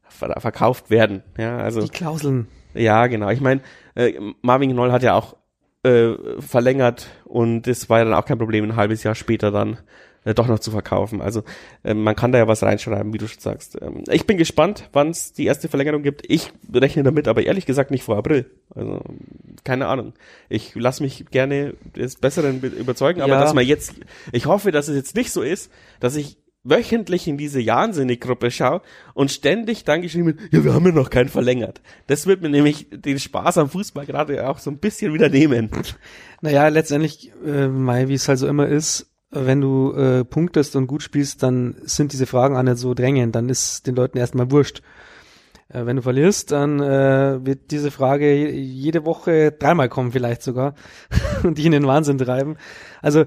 ver 0.08 0.40
verkauft 0.40 0.90
werden. 0.90 1.22
Ja, 1.36 1.58
also 1.58 1.82
die 1.82 1.88
Klauseln. 1.88 2.48
Ja, 2.74 3.06
genau. 3.06 3.30
Ich 3.30 3.40
meine, 3.40 3.60
äh, 3.94 4.14
Marvin 4.42 4.72
Knoll 4.72 4.92
hat 4.92 5.02
ja 5.02 5.14
auch 5.14 5.36
äh, 5.82 6.14
verlängert 6.40 7.08
und 7.24 7.66
es 7.66 7.88
war 7.88 7.98
ja 7.98 8.04
dann 8.04 8.14
auch 8.14 8.24
kein 8.24 8.38
Problem, 8.38 8.64
ein 8.64 8.76
halbes 8.76 9.02
Jahr 9.02 9.14
später 9.14 9.50
dann 9.50 9.78
äh, 10.28 10.34
doch 10.34 10.46
noch 10.46 10.58
zu 10.58 10.70
verkaufen. 10.70 11.20
Also 11.20 11.42
äh, 11.84 11.94
man 11.94 12.14
kann 12.16 12.32
da 12.32 12.38
ja 12.38 12.46
was 12.48 12.62
reinschreiben, 12.62 13.12
wie 13.12 13.18
du 13.18 13.26
schon 13.28 13.40
sagst. 13.40 13.78
Ähm, 13.80 14.04
ich 14.10 14.26
bin 14.26 14.36
gespannt, 14.36 14.88
wann 14.92 15.10
es 15.10 15.32
die 15.32 15.46
erste 15.46 15.68
Verlängerung 15.68 16.02
gibt. 16.02 16.22
Ich 16.28 16.52
rechne 16.72 17.02
damit, 17.02 17.28
aber 17.28 17.42
ehrlich 17.44 17.66
gesagt 17.66 17.90
nicht 17.90 18.02
vor 18.04 18.16
April. 18.18 18.50
Also 18.74 19.00
keine 19.64 19.86
Ahnung. 19.86 20.12
Ich 20.48 20.74
lasse 20.74 21.02
mich 21.02 21.26
gerne 21.30 21.74
des 21.96 22.16
Besseren 22.16 22.60
überzeugen, 22.60 23.20
aber 23.22 23.32
Ja. 23.34 23.40
dass 23.40 23.54
man 23.54 23.66
jetzt, 23.66 23.94
ich 24.32 24.46
hoffe, 24.46 24.70
dass 24.70 24.88
es 24.88 24.96
jetzt 24.96 25.14
nicht 25.16 25.32
so 25.32 25.42
ist, 25.42 25.70
dass 26.00 26.16
ich 26.16 26.38
wöchentlich 26.64 27.26
in 27.28 27.38
diese 27.38 27.60
Jahnsinnig-Gruppe 27.60 28.50
schaue 28.50 28.82
und 29.14 29.30
ständig 29.30 29.84
dann 29.84 30.02
geschrieben 30.02 30.26
wird, 30.26 30.40
ja, 30.52 30.64
wir 30.64 30.74
haben 30.74 30.84
ja 30.84 30.92
noch 30.92 31.08
keinen 31.08 31.28
verlängert. 31.28 31.80
Das 32.08 32.26
wird 32.26 32.42
mir 32.42 32.50
nämlich 32.50 32.88
den 32.90 33.18
Spaß 33.18 33.58
am 33.58 33.70
Fußball 33.70 34.04
gerade 34.04 34.46
auch 34.48 34.58
so 34.58 34.70
ein 34.70 34.78
bisschen 34.78 35.14
wieder 35.14 35.28
nehmen. 35.30 35.70
Naja, 36.42 36.68
letztendlich, 36.68 37.32
äh, 37.46 37.68
Mai, 37.68 38.08
wie 38.08 38.14
es 38.14 38.28
halt 38.28 38.38
so 38.38 38.46
immer 38.48 38.66
ist, 38.68 39.07
wenn 39.30 39.60
du 39.60 39.92
äh, 39.92 40.24
punktest 40.24 40.74
und 40.76 40.86
gut 40.86 41.02
spielst, 41.02 41.42
dann 41.42 41.76
sind 41.82 42.12
diese 42.12 42.26
Fragen 42.26 42.56
auch 42.56 42.62
nicht 42.62 42.78
so 42.78 42.94
drängend, 42.94 43.34
dann 43.34 43.48
ist 43.48 43.86
den 43.86 43.94
Leuten 43.94 44.16
erstmal 44.18 44.50
wurscht. 44.50 44.80
Äh, 45.68 45.84
wenn 45.84 45.96
du 45.96 46.02
verlierst, 46.02 46.50
dann 46.50 46.80
äh, 46.80 47.44
wird 47.44 47.70
diese 47.70 47.90
Frage 47.90 48.32
je- 48.34 48.50
jede 48.58 49.04
Woche 49.04 49.52
dreimal 49.52 49.88
kommen 49.90 50.12
vielleicht 50.12 50.42
sogar 50.42 50.74
und 51.42 51.58
dich 51.58 51.66
in 51.66 51.72
den 51.72 51.86
Wahnsinn 51.86 52.16
treiben. 52.18 52.56
Also, 53.02 53.26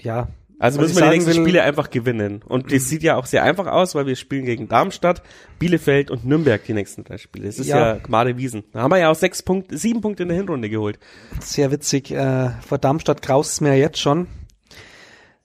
ja. 0.00 0.28
Also 0.58 0.80
müssen 0.80 0.96
wir 0.96 1.04
die 1.04 1.08
nächsten 1.10 1.30
will- 1.34 1.42
Spiele 1.42 1.62
einfach 1.62 1.90
gewinnen. 1.90 2.40
Und 2.46 2.72
das 2.72 2.88
sieht 2.88 3.02
ja 3.02 3.16
auch 3.16 3.26
sehr 3.26 3.42
einfach 3.42 3.66
aus, 3.66 3.94
weil 3.94 4.06
wir 4.06 4.14
spielen 4.16 4.44
gegen 4.44 4.68
Darmstadt, 4.68 5.22
Bielefeld 5.58 6.10
und 6.10 6.24
Nürnberg 6.24 6.62
die 6.64 6.74
nächsten 6.74 7.02
drei 7.02 7.18
Spiele. 7.18 7.46
Das 7.46 7.58
ist 7.58 7.66
ja, 7.66 7.94
Ja. 7.94 7.98
Gmade 7.98 8.36
Wiesen. 8.36 8.62
Da 8.72 8.80
haben 8.82 8.90
wir 8.92 8.98
ja 8.98 9.10
auch 9.10 9.16
sechs 9.16 9.42
Punkte, 9.42 9.76
sieben 9.76 10.00
Punkte 10.00 10.22
in 10.22 10.28
der 10.28 10.38
Hinrunde 10.38 10.68
geholt. 10.70 10.98
Sehr 11.40 11.70
witzig. 11.72 12.12
Äh, 12.12 12.50
vor 12.66 12.78
Darmstadt 12.78 13.20
graust 13.22 13.52
es 13.52 13.60
mir 13.62 13.74
jetzt 13.76 13.98
schon. 13.98 14.26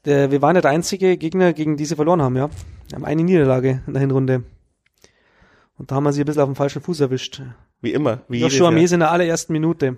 Der, 0.10 0.32
wir 0.32 0.42
waren 0.42 0.56
ja 0.56 0.62
der 0.62 0.72
einzige 0.72 1.18
Gegner, 1.18 1.54
gegen 1.54 1.78
die 1.78 1.86
sie 1.86 1.96
verloren 1.96 2.22
haben, 2.22 2.36
ja. 2.36 2.50
Wir 2.90 2.96
haben 2.96 3.06
eine 3.06 3.24
Niederlage 3.24 3.84
in 3.86 3.94
der 3.94 4.00
Hinrunde. 4.02 4.44
Und 5.78 5.92
da 5.92 5.96
haben 5.96 6.04
wir 6.04 6.12
sie 6.12 6.22
ein 6.24 6.26
bisschen 6.26 6.42
auf 6.42 6.50
dem 6.50 6.56
falschen 6.56 6.82
Fuß 6.82 7.00
erwischt. 7.00 7.42
Wie 7.82 7.94
immer. 7.94 8.22
Wie 8.28 8.40
Joshua. 8.42 8.72
Mese 8.72 8.96
in 8.96 9.00
der 9.02 9.12
allerersten 9.12 9.54
Minute. 9.54 9.98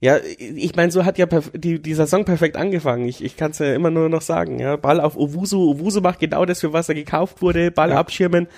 Ja, 0.00 0.16
ich 0.38 0.74
meine, 0.74 0.90
so 0.90 1.04
hat 1.04 1.18
ja 1.18 1.26
die, 1.26 1.80
die 1.80 1.94
Saison 1.94 2.24
perfekt 2.24 2.56
angefangen. 2.56 3.06
Ich, 3.06 3.22
ich 3.22 3.36
kann 3.36 3.50
es 3.50 3.58
ja 3.58 3.74
immer 3.74 3.90
nur 3.90 4.08
noch 4.08 4.22
sagen. 4.22 4.58
Ja, 4.58 4.76
Ball 4.76 4.98
auf 4.98 5.14
Owusu. 5.16 5.72
Owusu 5.72 6.00
macht 6.00 6.18
genau 6.20 6.46
das, 6.46 6.60
für 6.60 6.72
was 6.72 6.88
er 6.88 6.94
gekauft 6.94 7.42
wurde. 7.42 7.70
Ball 7.70 7.90
Ja. 7.90 7.98
abschirmen, 7.98 8.48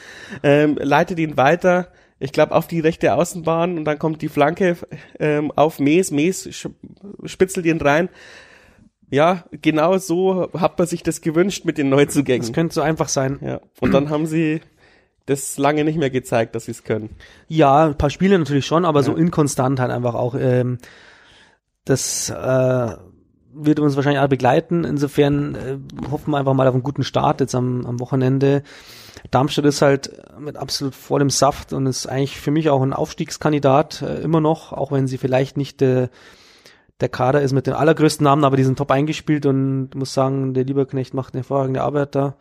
ähm, 0.44 0.78
leitet 0.80 1.18
ihn 1.18 1.36
weiter. 1.36 1.88
Ich 2.20 2.30
glaube 2.30 2.54
auf 2.54 2.68
die 2.68 2.78
rechte 2.78 3.12
Außenbahn 3.14 3.76
und 3.76 3.84
dann 3.84 3.98
kommt 3.98 4.22
die 4.22 4.28
Flanke 4.28 4.76
ähm, 5.18 5.50
auf 5.56 5.80
Mees. 5.80 6.12
Mees 6.12 6.48
spitzelt 7.24 7.66
ihn 7.66 7.80
rein. 7.80 8.08
Ja, 9.12 9.44
genau 9.50 9.98
so 9.98 10.48
hat 10.58 10.78
man 10.78 10.86
sich 10.88 11.02
das 11.02 11.20
gewünscht 11.20 11.66
mit 11.66 11.76
den 11.76 11.90
Neuzugängen. 11.90 12.40
Das 12.40 12.52
könnte 12.54 12.74
so 12.74 12.80
einfach 12.80 13.08
sein. 13.08 13.38
Ja, 13.42 13.60
und 13.80 13.92
dann 13.92 14.08
haben 14.08 14.24
sie 14.26 14.62
das 15.26 15.58
lange 15.58 15.84
nicht 15.84 15.98
mehr 15.98 16.08
gezeigt, 16.08 16.54
dass 16.54 16.64
sie 16.64 16.70
es 16.70 16.82
können. 16.82 17.10
Ja, 17.46 17.84
ein 17.88 17.98
paar 17.98 18.08
Spiele 18.08 18.38
natürlich 18.38 18.64
schon, 18.64 18.86
aber 18.86 19.02
so 19.02 19.12
Ja. 19.12 19.18
inkonstant 19.18 19.80
halt 19.80 19.90
einfach 19.90 20.14
auch. 20.14 20.34
Ähm, 20.34 20.78
das 21.84 22.30
äh, 22.30 22.96
wird 23.54 23.80
uns 23.80 23.96
wahrscheinlich 23.96 24.18
alle 24.20 24.28
begleiten. 24.30 24.84
Insofern 24.84 25.54
äh, 25.56 25.78
hoffen 26.10 26.30
wir 26.30 26.38
einfach 26.38 26.54
mal 26.54 26.66
auf 26.66 26.74
einen 26.74 26.82
guten 26.82 27.04
Start 27.04 27.40
jetzt 27.40 27.54
am, 27.54 27.84
am 27.84 28.00
Wochenende. 28.00 28.62
Darmstadt 29.30 29.66
ist 29.66 29.82
halt 29.82 30.10
mit 30.40 30.56
absolut 30.56 30.94
vollem 30.94 31.28
Saft 31.28 31.74
und 31.74 31.86
ist 31.86 32.06
eigentlich 32.06 32.40
für 32.40 32.50
mich 32.50 32.70
auch 32.70 32.80
ein 32.82 32.94
Aufstiegskandidat 32.94 34.00
äh, 34.00 34.22
immer 34.22 34.40
noch, 34.40 34.72
auch 34.72 34.90
wenn 34.90 35.06
sie 35.06 35.18
vielleicht 35.18 35.58
nicht 35.58 35.82
äh, 35.82 36.08
der 37.02 37.10
Kader 37.10 37.42
ist 37.42 37.52
mit 37.52 37.66
den 37.66 37.74
allergrößten 37.74 38.24
Namen, 38.24 38.44
aber 38.44 38.56
die 38.56 38.64
sind 38.64 38.78
top 38.78 38.90
eingespielt 38.90 39.44
und 39.44 39.94
muss 39.94 40.14
sagen, 40.14 40.54
der 40.54 40.64
Lieberknecht 40.64 41.12
macht 41.12 41.34
eine 41.34 41.40
hervorragende 41.40 41.82
Arbeit 41.82 42.14
da 42.14 42.36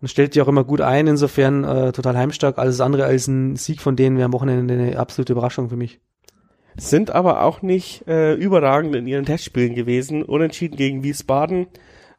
und 0.00 0.08
stellt 0.08 0.34
die 0.34 0.42
auch 0.42 0.48
immer 0.48 0.64
gut 0.64 0.80
ein. 0.80 1.06
Insofern 1.06 1.64
äh, 1.64 1.92
total 1.92 2.16
heimstark. 2.16 2.58
Alles 2.58 2.80
andere 2.80 3.04
als 3.04 3.26
ein 3.26 3.56
Sieg 3.56 3.80
von 3.80 3.96
denen 3.96 4.16
wäre 4.16 4.26
am 4.26 4.32
Wochenende 4.32 4.74
eine 4.74 4.98
absolute 4.98 5.32
Überraschung 5.32 5.68
für 5.68 5.76
mich. 5.76 6.00
sind 6.76 7.10
aber 7.10 7.42
auch 7.42 7.62
nicht 7.62 8.06
äh, 8.06 8.34
überragend 8.34 8.94
in 8.94 9.06
ihren 9.06 9.24
Testspielen 9.24 9.74
gewesen. 9.74 10.22
Unentschieden 10.22 10.76
gegen 10.76 11.02
Wiesbaden, 11.02 11.66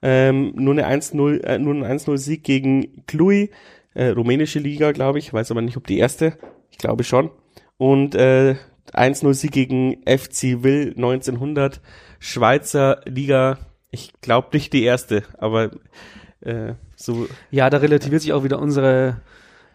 ähm, 0.01 0.53
nur 0.55 0.73
eine 0.73 0.87
1-0, 0.87 1.43
äh, 1.43 1.59
nur 1.59 1.75
ein 1.75 1.99
1-0 1.99 2.17
Sieg 2.17 2.43
gegen 2.43 3.05
Cluj, 3.05 3.49
äh, 3.93 4.09
rumänische 4.09 4.59
Liga, 4.59 4.91
glaube 4.91 5.19
ich, 5.19 5.33
weiß 5.33 5.51
aber 5.51 5.61
nicht, 5.61 5.77
ob 5.77 5.87
die 5.87 5.97
erste, 5.97 6.37
ich 6.69 6.77
glaube 6.77 7.03
schon. 7.03 7.31
Und 7.77 8.15
äh, 8.15 8.55
1-0 8.93 9.33
Sieg 9.33 9.51
gegen 9.51 10.01
FC 10.05 10.63
Will 10.63 10.93
1900, 10.95 11.81
Schweizer 12.19 13.01
Liga, 13.05 13.57
ich 13.91 14.13
glaube 14.21 14.49
nicht 14.53 14.73
die 14.73 14.83
erste, 14.83 15.23
aber 15.37 15.71
äh, 16.41 16.73
so 16.95 17.27
Ja, 17.51 17.69
da 17.69 17.77
relativiert 17.77 18.21
sich 18.21 18.33
auch 18.33 18.43
wieder 18.43 18.59
unsere 18.59 19.21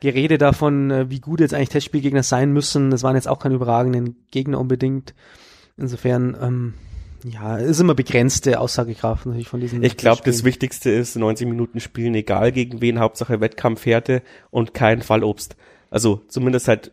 Gerede 0.00 0.36
davon, 0.36 0.90
äh, 0.90 1.10
wie 1.10 1.20
gut 1.20 1.40
jetzt 1.40 1.54
eigentlich 1.54 1.68
Testspielgegner 1.68 2.24
sein 2.24 2.52
müssen. 2.52 2.90
Das 2.90 3.04
waren 3.04 3.14
jetzt 3.14 3.28
auch 3.28 3.38
keine 3.38 3.54
überragenden 3.54 4.26
Gegner 4.32 4.58
unbedingt. 4.58 5.14
Insofern, 5.76 6.36
ähm, 6.40 6.74
ja, 7.24 7.56
ist 7.56 7.78
immer 7.78 7.94
begrenzte 7.94 8.58
Aussagekraft 8.58 9.26
natürlich 9.26 9.48
von 9.48 9.60
diesen. 9.60 9.82
Ich 9.82 9.96
glaube, 9.96 10.22
das. 10.24 10.42
Wichtigste 10.42 10.90
ist 10.90 11.14
90 11.14 11.46
Minuten 11.46 11.78
spielen, 11.78 12.16
egal 12.16 12.50
gegen 12.50 12.80
wen, 12.80 12.98
Hauptsache 12.98 13.40
Wettkampfhärte 13.40 14.22
und 14.50 14.74
kein 14.74 15.02
Fallobst. 15.02 15.56
Also 15.88 16.22
zumindest 16.26 16.66
halt 16.66 16.92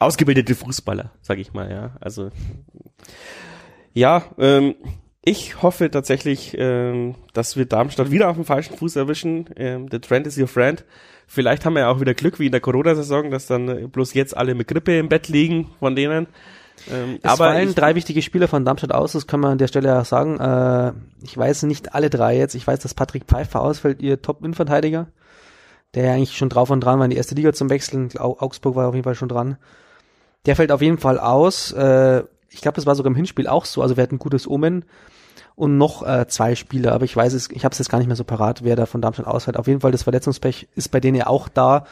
ausgebildete 0.00 0.54
Fußballer, 0.54 1.12
sag 1.22 1.38
ich 1.38 1.52
mal, 1.52 1.70
ja. 1.70 1.96
Also 2.00 2.30
ja, 3.92 4.24
ähm, 4.38 4.74
ich 5.24 5.62
hoffe 5.62 5.90
tatsächlich, 5.90 6.54
ähm, 6.58 7.14
dass 7.32 7.56
wir 7.56 7.64
Darmstadt 7.64 8.10
wieder 8.10 8.28
auf 8.28 8.36
dem 8.36 8.44
falschen 8.44 8.76
Fuß 8.76 8.96
erwischen. 8.96 9.48
Ähm, 9.56 9.88
the 9.90 9.98
trend 9.98 10.26
is 10.26 10.36
your 10.38 10.48
friend. 10.48 10.84
Vielleicht 11.26 11.64
haben 11.64 11.74
wir 11.74 11.80
ja 11.80 11.90
auch 11.90 12.00
wieder 12.00 12.12
Glück, 12.12 12.38
wie 12.38 12.46
in 12.46 12.52
der 12.52 12.60
Corona-Saison, 12.60 13.30
dass 13.30 13.46
dann 13.46 13.68
äh, 13.68 13.86
bloß 13.86 14.12
jetzt 14.14 14.36
alle 14.36 14.54
mit 14.54 14.68
Grippe 14.68 14.98
im 14.98 15.08
Bett 15.08 15.28
liegen 15.28 15.70
von 15.78 15.96
denen. 15.96 16.26
Ähm, 16.92 17.18
Es 17.22 17.30
aber 17.30 17.46
fallen 17.46 17.74
drei 17.74 17.94
wichtige 17.94 18.20
Spieler 18.20 18.48
von 18.48 18.64
Darmstadt 18.64 18.92
aus, 18.92 19.12
das 19.12 19.26
kann 19.26 19.40
man 19.40 19.52
an 19.52 19.58
der 19.58 19.68
Stelle 19.68 19.98
auch 19.98 20.04
sagen. 20.04 20.38
Äh, 20.40 20.92
ich 21.22 21.38
weiß 21.38 21.62
nicht 21.62 21.94
alle 21.94 22.10
drei 22.10 22.36
jetzt. 22.36 22.54
Ich 22.54 22.66
weiß, 22.66 22.80
dass 22.80 22.92
Patrick 22.94 23.24
Pfeiffer 23.26 23.62
ausfällt, 23.62 24.02
ihr 24.02 24.20
Top-Innenverteidiger, 24.20 25.06
der 25.94 26.04
ja 26.04 26.12
eigentlich 26.12 26.36
schon 26.36 26.50
drauf 26.50 26.68
und 26.70 26.80
dran 26.80 26.98
war, 26.98 27.04
in 27.06 27.10
die 27.12 27.16
erste 27.16 27.36
Liga 27.36 27.52
zum 27.54 27.70
Wechseln. 27.70 28.10
Au- 28.18 28.36
Augsburg 28.40 28.74
war 28.76 28.88
auf 28.88 28.94
jeden 28.94 29.04
Fall 29.04 29.14
schon 29.14 29.28
dran. 29.30 29.56
Der 30.46 30.56
fällt 30.56 30.72
auf 30.72 30.82
jeden 30.82 30.98
Fall 30.98 31.18
aus. 31.18 31.72
Äh, 31.72 32.22
ich 32.50 32.60
glaube, 32.60 32.76
das 32.76 32.86
war 32.86 32.94
sogar 32.94 33.10
im 33.10 33.16
Hinspiel 33.16 33.48
auch 33.48 33.64
so. 33.64 33.82
Also 33.82 33.96
wir 33.96 34.02
hatten 34.02 34.16
ein 34.16 34.20
gutes 34.20 34.46
Omen 34.46 34.84
und 35.56 35.78
noch 35.78 36.06
äh, 36.06 36.26
zwei 36.26 36.54
Spieler, 36.54 36.92
aber 36.92 37.04
ich 37.04 37.16
weiß 37.16 37.32
es, 37.32 37.50
ich 37.50 37.64
habe 37.64 37.72
es 37.72 37.78
jetzt 37.78 37.88
gar 37.88 37.98
nicht 37.98 38.06
mehr 38.06 38.16
so 38.16 38.24
parat, 38.24 38.64
wer 38.64 38.76
da 38.76 38.86
von 38.86 39.00
Darmstadt 39.00 39.26
ausfällt. 39.26 39.56
Auf 39.56 39.66
jeden 39.66 39.80
Fall 39.80 39.92
das 39.92 40.02
Verletzungspech 40.02 40.68
ist 40.74 40.90
bei 40.90 41.00
denen 41.00 41.16
ja 41.16 41.26
auch 41.26 41.48
da. 41.48 41.86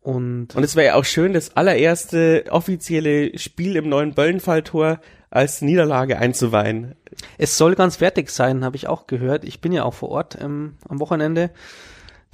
Und 0.00 0.54
Und 0.54 0.64
es 0.64 0.74
wäre 0.74 0.86
ja 0.88 0.94
auch 0.96 1.04
schön, 1.04 1.32
das 1.32 1.56
allererste 1.56 2.44
offizielle 2.50 3.38
Spiel 3.38 3.76
im 3.76 3.88
neuen 3.88 4.14
Böllenfalltor 4.14 5.00
als 5.30 5.62
Niederlage 5.62 6.18
einzuweihen. 6.18 6.94
Es 7.38 7.56
soll 7.56 7.74
ganz 7.74 7.96
fertig 7.96 8.30
sein, 8.30 8.64
habe 8.64 8.76
ich 8.76 8.88
auch 8.88 9.06
gehört. 9.06 9.44
Ich 9.44 9.60
bin 9.60 9.72
ja 9.72 9.84
auch 9.84 9.94
vor 9.94 10.10
Ort 10.10 10.38
ähm, 10.40 10.74
am 10.88 11.00
Wochenende. 11.00 11.50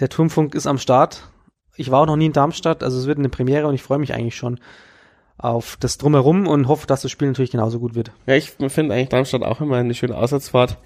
Der 0.00 0.08
Turmfunk 0.08 0.54
ist 0.54 0.66
am 0.66 0.78
Start. 0.78 1.28
Ich 1.76 1.90
war 1.90 2.00
auch 2.00 2.06
noch 2.06 2.16
nie 2.16 2.26
in 2.26 2.32
Darmstadt, 2.32 2.82
also 2.82 2.98
es 2.98 3.06
wird 3.06 3.18
eine 3.18 3.28
Premiere 3.28 3.68
und 3.68 3.74
ich 3.74 3.82
freue 3.82 3.98
mich 3.98 4.14
eigentlich 4.14 4.36
schon. 4.36 4.58
Auf 5.38 5.76
das 5.78 5.98
Drumherum 5.98 6.46
und 6.46 6.68
hoffe, 6.68 6.86
dass 6.86 7.02
das 7.02 7.10
Spiel 7.10 7.28
natürlich 7.28 7.52
genauso 7.52 7.78
gut 7.78 7.94
wird. 7.94 8.10
Ja, 8.26 8.34
ich 8.34 8.50
finde 8.50 8.94
eigentlich 8.94 9.08
Darmstadt 9.08 9.42
auch 9.42 9.60
immer 9.60 9.76
eine 9.76 9.94
schöne 9.94 10.16
Auswärtsfahrt, 10.16 10.78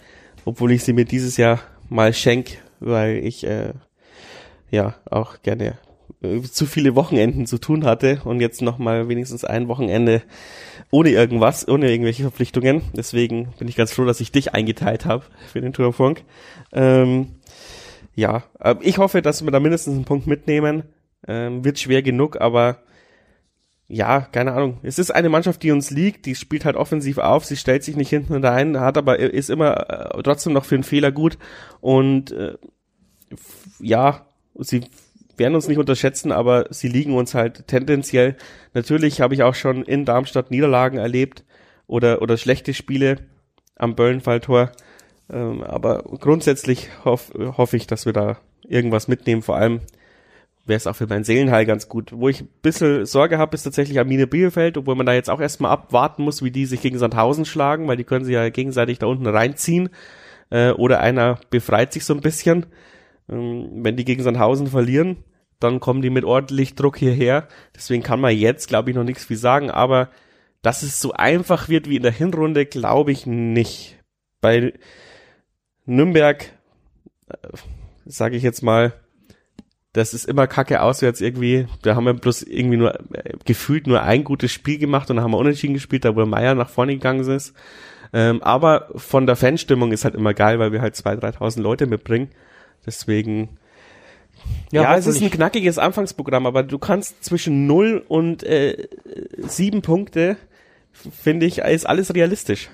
obwohl 0.44 0.72
ich 0.72 0.84
sie 0.84 0.92
mir 0.92 1.06
dieses 1.06 1.36
Jahr 1.38 1.60
mal 1.88 2.12
schenk, 2.12 2.58
weil 2.80 3.16
ich 3.16 3.44
äh, 3.44 3.72
ja 4.70 4.94
auch 5.10 5.42
gerne 5.42 5.78
äh, 6.22 6.42
zu 6.42 6.66
viele 6.66 6.94
Wochenenden 6.94 7.46
zu 7.46 7.58
tun 7.58 7.84
hatte 7.84 8.20
und 8.24 8.40
jetzt 8.40 8.62
noch 8.62 8.78
mal 8.78 9.08
wenigstens 9.08 9.44
ein 9.44 9.68
Wochenende 9.68 10.22
ohne 10.90 11.10
irgendwas, 11.10 11.66
ohne 11.66 11.90
irgendwelche 11.90 12.22
Verpflichtungen. 12.22 12.82
Deswegen 12.94 13.48
bin 13.58 13.68
ich 13.68 13.76
ganz 13.76 13.92
froh, 13.92 14.04
dass 14.04 14.20
ich 14.20 14.32
dich 14.32 14.52
eingeteilt 14.52 15.06
habe 15.06 15.24
für 15.50 15.62
den 15.62 15.72
Tourfunk. 15.72 16.24
Ähm, 16.72 17.36
ja, 18.14 18.44
äh, 18.60 18.74
ich 18.82 18.98
hoffe, 18.98 19.22
dass 19.22 19.44
wir 19.44 19.50
da 19.50 19.60
mindestens 19.60 19.94
einen 19.94 20.04
Punkt 20.04 20.26
mitnehmen. 20.26 20.84
Ähm, 21.26 21.64
wird 21.64 21.78
schwer 21.78 22.02
genug, 22.02 22.40
aber 22.40 22.82
ja, 23.92 24.22
keine 24.32 24.52
Ahnung. 24.52 24.78
Es 24.82 24.98
ist 24.98 25.10
eine 25.10 25.28
Mannschaft, 25.28 25.62
die 25.62 25.70
uns 25.70 25.90
liegt, 25.90 26.24
die 26.24 26.34
spielt 26.34 26.64
halt 26.64 26.76
offensiv 26.76 27.18
auf, 27.18 27.44
sie 27.44 27.58
stellt 27.58 27.84
sich 27.84 27.94
nicht 27.94 28.08
hinten 28.08 28.42
rein, 28.42 28.80
hat 28.80 28.96
aber 28.96 29.18
ist 29.18 29.50
immer 29.50 30.14
äh, 30.16 30.22
trotzdem 30.22 30.54
noch 30.54 30.64
für 30.64 30.76
einen 30.76 30.84
Fehler 30.84 31.12
gut 31.12 31.36
und 31.82 32.32
äh, 32.32 32.56
ja, 33.80 34.24
sie 34.58 34.86
werden 35.36 35.54
uns 35.54 35.68
nicht 35.68 35.76
unterschätzen, 35.76 36.32
aber 36.32 36.68
sie 36.70 36.88
liegen 36.88 37.14
uns 37.14 37.34
halt 37.34 37.66
tendenziell. 37.68 38.36
Natürlich 38.72 39.20
habe 39.20 39.34
ich 39.34 39.42
auch 39.42 39.54
schon 39.54 39.82
in 39.82 40.06
Darmstadt 40.06 40.50
Niederlagen 40.50 40.96
erlebt 40.96 41.44
oder 41.86 42.22
oder 42.22 42.38
schlechte 42.38 42.72
Spiele 42.72 43.18
am 43.76 43.94
Böllenfalltor, 43.94 44.72
ähm, 45.30 45.62
aber 45.62 46.02
grundsätzlich 46.18 46.88
hoffe 47.04 47.58
hoff 47.58 47.74
ich, 47.74 47.86
dass 47.86 48.06
wir 48.06 48.14
da 48.14 48.38
irgendwas 48.66 49.06
mitnehmen, 49.06 49.42
vor 49.42 49.56
allem 49.56 49.82
wäre 50.64 50.76
es 50.76 50.86
auch 50.86 50.96
für 50.96 51.06
meinen 51.06 51.24
Seelenheil 51.24 51.66
ganz 51.66 51.88
gut. 51.88 52.12
Wo 52.12 52.28
ich 52.28 52.42
ein 52.42 52.48
bisschen 52.62 53.04
Sorge 53.06 53.38
habe, 53.38 53.54
ist 53.54 53.64
tatsächlich 53.64 53.98
Arminia 53.98 54.26
Bielefeld, 54.26 54.78
obwohl 54.78 54.94
man 54.94 55.06
da 55.06 55.12
jetzt 55.12 55.30
auch 55.30 55.40
erstmal 55.40 55.72
abwarten 55.72 56.22
muss, 56.22 56.42
wie 56.42 56.50
die 56.50 56.66
sich 56.66 56.80
gegen 56.80 56.98
Sandhausen 56.98 57.44
schlagen, 57.44 57.88
weil 57.88 57.96
die 57.96 58.04
können 58.04 58.24
sie 58.24 58.32
ja 58.32 58.48
gegenseitig 58.48 58.98
da 58.98 59.06
unten 59.06 59.26
reinziehen. 59.26 59.90
Äh, 60.50 60.70
oder 60.72 61.00
einer 61.00 61.40
befreit 61.50 61.92
sich 61.92 62.04
so 62.04 62.14
ein 62.14 62.20
bisschen. 62.20 62.66
Ähm, 63.28 63.70
wenn 63.82 63.96
die 63.96 64.04
gegen 64.04 64.22
Sandhausen 64.22 64.68
verlieren, 64.68 65.24
dann 65.58 65.80
kommen 65.80 66.02
die 66.02 66.10
mit 66.10 66.24
ordentlich 66.24 66.74
Druck 66.74 66.96
hierher. 66.96 67.48
Deswegen 67.74 68.02
kann 68.02 68.20
man 68.20 68.36
jetzt, 68.36 68.68
glaube 68.68 68.90
ich, 68.90 68.96
noch 68.96 69.04
nichts 69.04 69.24
viel 69.24 69.36
sagen, 69.36 69.70
aber 69.70 70.10
dass 70.60 70.82
es 70.84 71.00
so 71.00 71.12
einfach 71.12 71.68
wird 71.68 71.88
wie 71.88 71.96
in 71.96 72.02
der 72.02 72.12
Hinrunde, 72.12 72.66
glaube 72.66 73.10
ich 73.10 73.26
nicht. 73.26 73.98
Bei 74.40 74.72
Nürnberg, 75.86 76.44
äh, 77.28 77.36
sage 78.04 78.36
ich 78.36 78.44
jetzt 78.44 78.62
mal, 78.62 78.92
das 79.92 80.14
ist 80.14 80.24
immer 80.24 80.46
kacke 80.46 80.80
auswärts 80.80 81.20
irgendwie. 81.20 81.66
Da 81.82 81.94
haben 81.94 82.04
wir 82.04 82.14
bloß 82.14 82.42
irgendwie 82.42 82.78
nur 82.78 82.94
äh, 83.12 83.34
gefühlt 83.44 83.86
nur 83.86 84.02
ein 84.02 84.24
gutes 84.24 84.50
Spiel 84.50 84.78
gemacht 84.78 85.10
und 85.10 85.16
dann 85.16 85.24
haben 85.24 85.32
wir 85.32 85.38
unentschieden 85.38 85.74
gespielt, 85.74 86.04
da 86.04 86.16
wo 86.16 86.24
Meier 86.24 86.54
nach 86.54 86.70
vorne 86.70 86.94
gegangen 86.94 87.28
ist. 87.28 87.54
Ähm, 88.14 88.42
aber 88.42 88.88
von 88.96 89.26
der 89.26 89.36
Fanstimmung 89.36 89.92
ist 89.92 90.04
halt 90.04 90.14
immer 90.14 90.34
geil, 90.34 90.58
weil 90.58 90.72
wir 90.72 90.80
halt 90.80 90.96
zwei, 90.96 91.16
dreitausend 91.16 91.62
Leute 91.62 91.86
mitbringen. 91.86 92.28
Deswegen, 92.84 93.58
ja, 94.70 94.82
ja 94.82 94.96
es 94.96 95.06
ist 95.06 95.22
ein 95.22 95.30
knackiges 95.30 95.78
Anfangsprogramm, 95.78 96.46
aber 96.46 96.62
du 96.62 96.78
kannst 96.78 97.24
zwischen 97.24 97.66
null 97.66 98.02
und 98.06 98.42
äh, 98.42 98.88
sieben 99.38 99.82
Punkte, 99.82 100.36
finde 100.92 101.46
ich, 101.46 101.58
ist 101.58 101.86
alles 101.86 102.14
realistisch. 102.14 102.68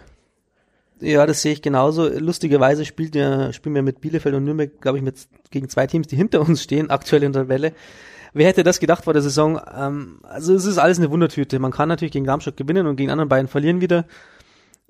Ja, 1.00 1.26
das 1.26 1.42
sehe 1.42 1.52
ich 1.52 1.62
genauso. 1.62 2.08
Lustigerweise 2.08 2.84
spielt 2.84 3.14
ja, 3.14 3.52
spielen 3.52 3.74
wir 3.74 3.82
mit 3.82 4.00
Bielefeld 4.00 4.34
und 4.34 4.44
Nürnberg, 4.44 4.80
glaube 4.80 4.98
ich, 4.98 5.04
mit, 5.04 5.28
gegen 5.50 5.68
zwei 5.68 5.86
Teams, 5.86 6.08
die 6.08 6.16
hinter 6.16 6.40
uns 6.40 6.62
stehen, 6.62 6.90
aktuell 6.90 7.22
in 7.22 7.32
der 7.32 7.48
Welle. 7.48 7.72
Wer 8.32 8.46
hätte 8.46 8.62
das 8.62 8.80
gedacht 8.80 9.04
vor 9.04 9.12
der 9.12 9.22
Saison? 9.22 9.60
Ähm, 9.74 10.20
also 10.22 10.54
es 10.54 10.64
ist 10.64 10.78
alles 10.78 10.98
eine 10.98 11.10
Wundertüte. 11.10 11.58
Man 11.58 11.70
kann 11.70 11.88
natürlich 11.88 12.12
gegen 12.12 12.26
Darmstadt 12.26 12.56
gewinnen 12.56 12.86
und 12.86 12.96
gegen 12.96 13.10
anderen 13.10 13.28
beiden 13.28 13.48
verlieren 13.48 13.80
wieder. 13.80 14.06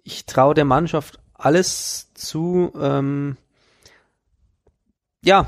Ich 0.03 0.27
traue 0.27 0.55
der 0.55 0.65
Mannschaft 0.65 1.21
alles 1.35 2.13
zu. 2.15 2.73
Ähm, 2.81 3.37
ja, 5.23 5.47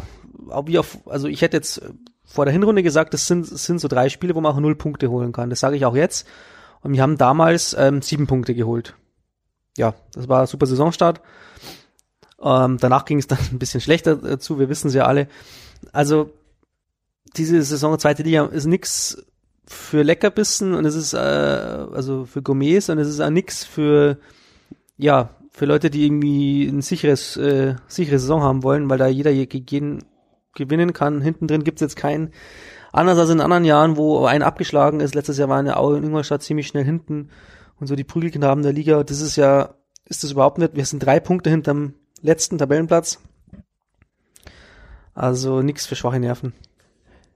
wie 0.67 0.79
auf, 0.79 0.99
also 1.07 1.27
ich 1.27 1.43
hätte 1.43 1.57
jetzt 1.57 1.81
vor 2.25 2.45
der 2.45 2.53
Hinrunde 2.53 2.83
gesagt, 2.83 3.15
das 3.15 3.27
sind, 3.27 3.51
das 3.51 3.65
sind 3.65 3.81
so 3.81 3.89
drei 3.89 4.09
Spiele, 4.09 4.35
wo 4.35 4.41
man 4.41 4.53
auch 4.53 4.61
null 4.61 4.77
Punkte 4.77 5.11
holen 5.11 5.33
kann. 5.33 5.51
Das 5.51 5.61
sage 5.61 5.77
ich 5.77 5.85
auch 5.85 5.97
jetzt. 5.97 6.27
Und 6.83 6.93
wir 6.93 7.03
haben 7.03 7.19
damals 7.19 7.75
ähm, 7.79 8.03
sieben 8.03 8.27
Punkte 8.27 8.55
geholt 8.55 8.95
ja, 9.77 9.95
das 10.13 10.29
war 10.29 10.43
ein 10.43 10.47
super 10.47 10.67
Saisonstart. 10.67 11.21
Ähm, 12.43 12.79
danach 12.81 13.05
ging 13.05 13.19
es 13.19 13.27
dann 13.27 13.39
ein 13.53 13.59
bisschen 13.59 13.81
schlechter 13.81 14.23
äh, 14.25 14.39
zu, 14.39 14.59
wir 14.59 14.69
wissen 14.69 14.89
es 14.89 14.95
ja 14.95 15.07
alle. 15.07 15.29
Also 15.93 16.31
diese 17.37 17.63
Saison 17.63 17.99
zweite 17.99 18.23
Liga 18.23 18.47
ist 18.47 18.67
nix 18.67 19.25
für 19.67 20.03
Leckerbissen 20.03 20.75
und 20.75 20.85
es 20.85 20.95
ist 20.95 21.15
äh, 21.15 21.17
also 21.17 22.25
für 22.25 22.43
Gourmets 22.43 22.91
und 22.91 22.99
es 22.99 23.09
ist 23.09 23.21
auch 23.21 23.31
nix 23.31 23.65
für 23.65 24.19
ja 24.97 25.31
für 25.53 25.67
Leute, 25.67 25.91
die 25.91 26.05
irgendwie 26.05 26.67
ein 26.67 26.83
sicheres 26.83 27.37
äh, 27.37 27.77
sichere 27.87 28.19
Saison 28.19 28.43
haben 28.43 28.63
wollen, 28.63 28.91
weil 28.91 28.99
da 28.99 29.07
jeder 29.07 29.31
jeden 29.31 30.05
gewinnen 30.55 30.93
kann. 30.93 31.21
Hinten 31.21 31.47
drin 31.47 31.65
gibt's 31.65 31.81
jetzt 31.81 31.97
keinen 31.97 32.33
anders 32.93 33.19
als 33.19 33.31
in 33.31 33.41
anderen 33.41 33.65
Jahren, 33.65 33.97
wo 33.97 34.25
ein 34.27 34.43
abgeschlagen 34.43 35.01
ist. 35.01 35.15
Letztes 35.15 35.39
Jahr 35.39 35.49
war 35.49 35.59
eine 35.59 35.77
Aue 35.77 35.99
in 35.99 36.05
Ingolstadt 36.05 36.43
ziemlich 36.43 36.67
schnell 36.67 36.85
hinten 36.85 37.31
und 37.81 37.87
so 37.87 37.97
die 37.97 38.05
Prügelknaben 38.05 38.63
der 38.63 38.73
Liga. 38.73 39.03
Das 39.03 39.21
ist 39.21 39.37
ja, 39.37 39.75
ist 40.05 40.23
das 40.23 40.33
überhaupt 40.33 40.59
nicht. 40.59 40.77
Wir 40.77 40.85
sind 40.85 41.01
drei 41.01 41.19
Punkte 41.19 41.51
hinterm 41.51 41.95
letzten 42.23 42.59
Tabellenplatz. 42.59 43.19
Also 45.15 45.63
nichts 45.63 45.87
für 45.87 45.97
schwache 45.97 46.21
Nerven. 46.21 46.53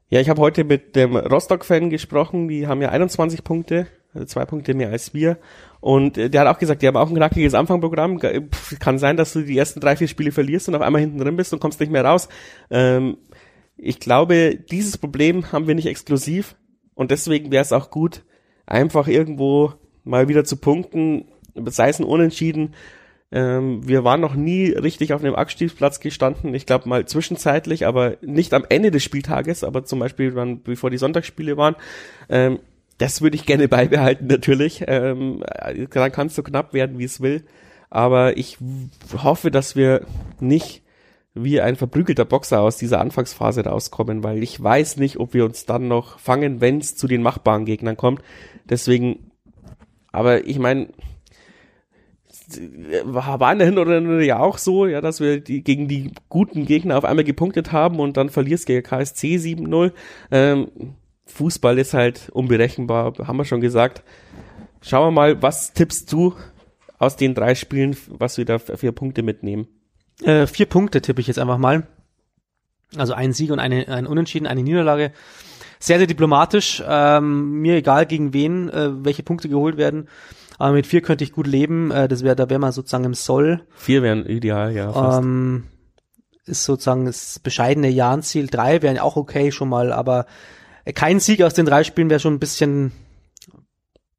Ja, 0.09 0.21
ich 0.21 0.29
habe 0.29 0.41
heute 0.41 0.65
mit 0.65 0.95
dem 0.97 1.17
Rostock-Fan 1.17 1.91
gesprochen, 1.91 2.47
die 2.49 2.67
haben 2.67 2.83
ja 2.83 2.91
21 2.91 3.43
Punkte, 3.43 3.87
also 4.13 4.27
zwei 4.27 4.45
Punkte 4.45 4.75
mehr 4.75 4.91
als 4.91 5.15
wir. 5.15 5.39
Und 5.81 6.17
der 6.17 6.41
hat 6.41 6.49
auch 6.49 6.59
gesagt, 6.59 6.83
die 6.83 6.87
haben 6.87 6.97
auch 6.97 7.09
ein 7.09 7.17
knackiges 7.17 7.55
Anfangprogramm. 7.55 8.21
Kann 8.79 8.99
sein, 8.99 9.17
dass 9.17 9.33
du 9.33 9.43
die 9.43 9.59
ersten 9.59 9.81
drei, 9.81 9.97
vier 9.97 10.09
Spiele 10.09 10.31
verlierst 10.31 10.69
und 10.69 10.75
auf 10.75 10.83
einmal 10.83 11.01
hinten 11.01 11.19
drin 11.19 11.37
bist 11.37 11.53
und 11.53 11.61
kommst 11.61 11.81
nicht 11.81 11.91
mehr 11.91 12.05
raus. 12.05 12.29
Ähm, 12.71 13.17
ich 13.77 13.99
glaube, 13.99 14.57
dieses 14.71 14.99
Problem 14.99 15.51
haben 15.53 15.67
wir 15.67 15.75
nicht 15.75 15.89
exklusiv 15.89 16.55
und 16.95 17.11
deswegen 17.11 17.51
wäre 17.51 17.63
es 17.63 17.73
auch 17.73 17.91
gut, 17.91 18.25
einfach 18.67 19.09
irgendwo 19.09 19.75
mal 20.05 20.29
wieder 20.29 20.45
zu 20.45 20.57
punkten, 20.57 21.27
sei 21.67 21.89
es 21.89 21.99
ein 21.99 22.05
Unentschieden. 22.05 22.75
Ähm, 23.33 23.87
wir 23.87 24.05
waren 24.05 24.21
noch 24.21 24.35
nie 24.35 24.69
richtig 24.71 25.13
auf 25.13 25.23
einem 25.23 25.35
Abstiegsplatz 25.35 26.01
gestanden. 26.01 26.55
Ich 26.55 26.67
glaube 26.67 26.89
mal 26.89 27.07
zwischenzeitlich, 27.07 27.87
aber 27.87 28.17
nicht 28.21 28.55
am 28.55 28.65
Ende 28.69 28.91
des 28.91 29.03
Spieltages, 29.03 29.65
aber 29.65 29.85
zum 29.85 29.99
Beispiel, 29.99 30.35
wann, 30.35 30.63
bevor 30.63 30.91
die 30.91 30.99
Sonntagsspiele 30.99 31.57
waren. 31.57 31.75
Ähm, 32.29 32.61
das 32.99 33.23
würde 33.23 33.37
ich 33.37 33.47
gerne 33.47 33.67
beibehalten, 33.79 34.27
natürlich. 34.27 34.85
Ähm, 34.87 35.43
dann 35.91 36.13
kann 36.13 36.29
es 36.29 36.37
so 36.37 36.43
knapp 36.43 36.75
werden, 36.75 36.99
wie 36.99 37.05
es 37.05 37.21
will. 37.21 37.43
Aber 37.91 38.37
ich 38.37 38.59
hoffe, 39.23 39.51
dass 39.51 39.77
wir 39.77 40.07
nicht 40.41 40.83
wie 41.35 41.61
ein 41.61 41.75
verprügelter 41.75 42.25
Boxer 42.25 42.61
aus 42.61 42.77
dieser 42.77 43.01
Anfangsphase 43.01 43.65
rauskommen, 43.65 44.23
weil 44.23 44.43
ich 44.43 44.63
weiß 44.63 44.99
nicht, 44.99 45.19
ob 45.19 45.35
wir 45.35 45.45
uns 45.45 45.67
dann 45.67 45.89
noch 45.89 46.21
fangen, 46.21 46.61
wenn 46.61 46.79
es 46.79 46.97
zu 46.97 47.09
den 47.09 47.23
machbaren 47.23 47.65
Gegnern 47.65 47.97
kommt. 47.97 48.23
Deswegen 48.69 49.33
aber 50.15 50.47
ich 50.47 50.59
meine, 50.59 50.89
war 53.05 53.53
in 53.53 53.59
der 53.59 53.69
Hinrunde 53.69 54.25
ja 54.25 54.39
auch 54.39 54.59
so, 54.59 54.87
ja, 54.87 55.01
dass 55.01 55.21
wir 55.21 55.41
die, 55.41 55.63
gegen 55.63 55.89
die 55.89 56.13
guten 56.29 56.67
Gegner 56.67 56.99
auf 56.99 57.05
einmal 57.05 57.25
gepunktet 57.25 57.73
haben 57.73 58.01
und 58.01 58.17
dann 58.17 58.29
verlierst 58.29 58.67
gegen 58.67 58.83
KSC 58.83 59.37
7-0. 59.37 59.93
Ähm, 60.31 60.69
Fußball 61.27 61.79
ist 61.79 61.95
halt 61.95 62.29
unberechenbar, 62.31 63.15
haben 63.27 63.37
wir 63.37 63.45
schon 63.45 63.61
gesagt. 63.61 64.03
Schauen 64.83 65.09
wir 65.09 65.11
mal, 65.11 65.43
was 65.43 65.73
tippst 65.73 66.13
du 66.13 66.35
aus 66.99 67.17
den 67.17 67.35
drei 67.35 67.55
Spielen, 67.55 67.97
was 68.09 68.37
wir 68.37 68.45
da 68.45 68.59
für 68.59 68.93
Punkte 68.93 69.23
mitnehmen? 69.23 69.67
Äh, 70.23 70.47
vier 70.47 70.67
Punkte 70.67 71.01
tippe 71.01 71.21
ich 71.21 71.27
jetzt 71.27 71.39
einfach 71.39 71.59
mal. 71.59 71.87
Also 72.97 73.15
ein 73.15 73.33
Sieg 73.33 73.51
und 73.51 73.59
eine, 73.59 73.89
ein 73.89 74.07
Unentschieden, 74.07 74.47
eine 74.47 74.63
Niederlage 74.63 75.13
sehr, 75.85 75.99
sehr 75.99 76.07
diplomatisch. 76.07 76.83
Ähm, 76.87 77.61
mir 77.61 77.77
egal 77.77 78.07
gegen 78.07 78.33
wen, 78.33 78.71
äh, 78.71 79.05
welche 79.05 79.23
Punkte 79.23 79.51
geholt 79.51 79.77
werden. 79.77 80.09
Aber 80.59 80.73
mit 80.73 80.87
vier 80.87 81.03
könnte 81.03 81.25
ich 81.25 81.33
gut 81.33 81.47
leben. 81.47 81.91
Äh, 81.91 82.09
das 82.09 82.23
wäre, 82.23 82.37
da 82.37 82.49
wäre 82.49 82.59
man 82.59 82.73
sozusagen 82.73 83.05
im 83.05 83.13
Soll. 83.13 83.67
Vier 83.75 84.03
wären 84.03 84.25
ideal, 84.25 84.73
ja. 84.73 84.91
Fast. 84.93 85.19
Ähm, 85.19 85.65
ist 86.47 86.65
sozusagen 86.65 87.05
das 87.05 87.39
bescheidene 87.39 87.89
Jahrenziel. 87.89 88.47
Drei 88.47 88.81
wären 88.81 88.99
auch 88.99 89.17
okay 89.17 89.53
schon 89.53 89.69
mal, 89.69 89.93
aber 89.93 90.27
kein 90.95 91.21
Sieg 91.21 91.43
aus 91.43 91.55
den 91.55 91.67
drei 91.67 91.85
Spielen 91.85 92.09
wäre 92.09 92.21
schon 92.21 92.35
ein 92.35 92.41
bisschen 92.41 92.93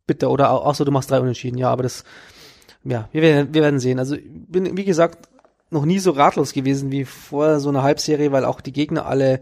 bitter. 0.06 0.30
Oder 0.30 0.52
auch, 0.52 0.66
auch 0.66 0.76
so, 0.76 0.86
du 0.86 0.92
machst 0.92 1.10
drei 1.10 1.20
Unentschieden. 1.20 1.58
Ja, 1.58 1.72
aber 1.72 1.84
das, 1.84 2.04
ja, 2.84 3.10
wir 3.12 3.22
werden, 3.24 3.54
wir 3.56 3.64
werden 3.64 3.80
sehen. 3.80 3.98
Also 3.98 4.18
bin, 4.24 4.78
wie 4.78 4.86
gesagt, 4.86 5.30
noch 5.72 5.86
nie 5.86 6.00
so 6.00 6.12
ratlos 6.12 6.54
gewesen 6.54 6.92
wie 6.92 7.06
vor 7.06 7.60
so 7.60 7.70
einer 7.70 7.82
Halbserie, 7.82 8.32
weil 8.32 8.46
auch 8.46 8.62
die 8.62 8.74
Gegner 8.74 9.08
alle 9.08 9.42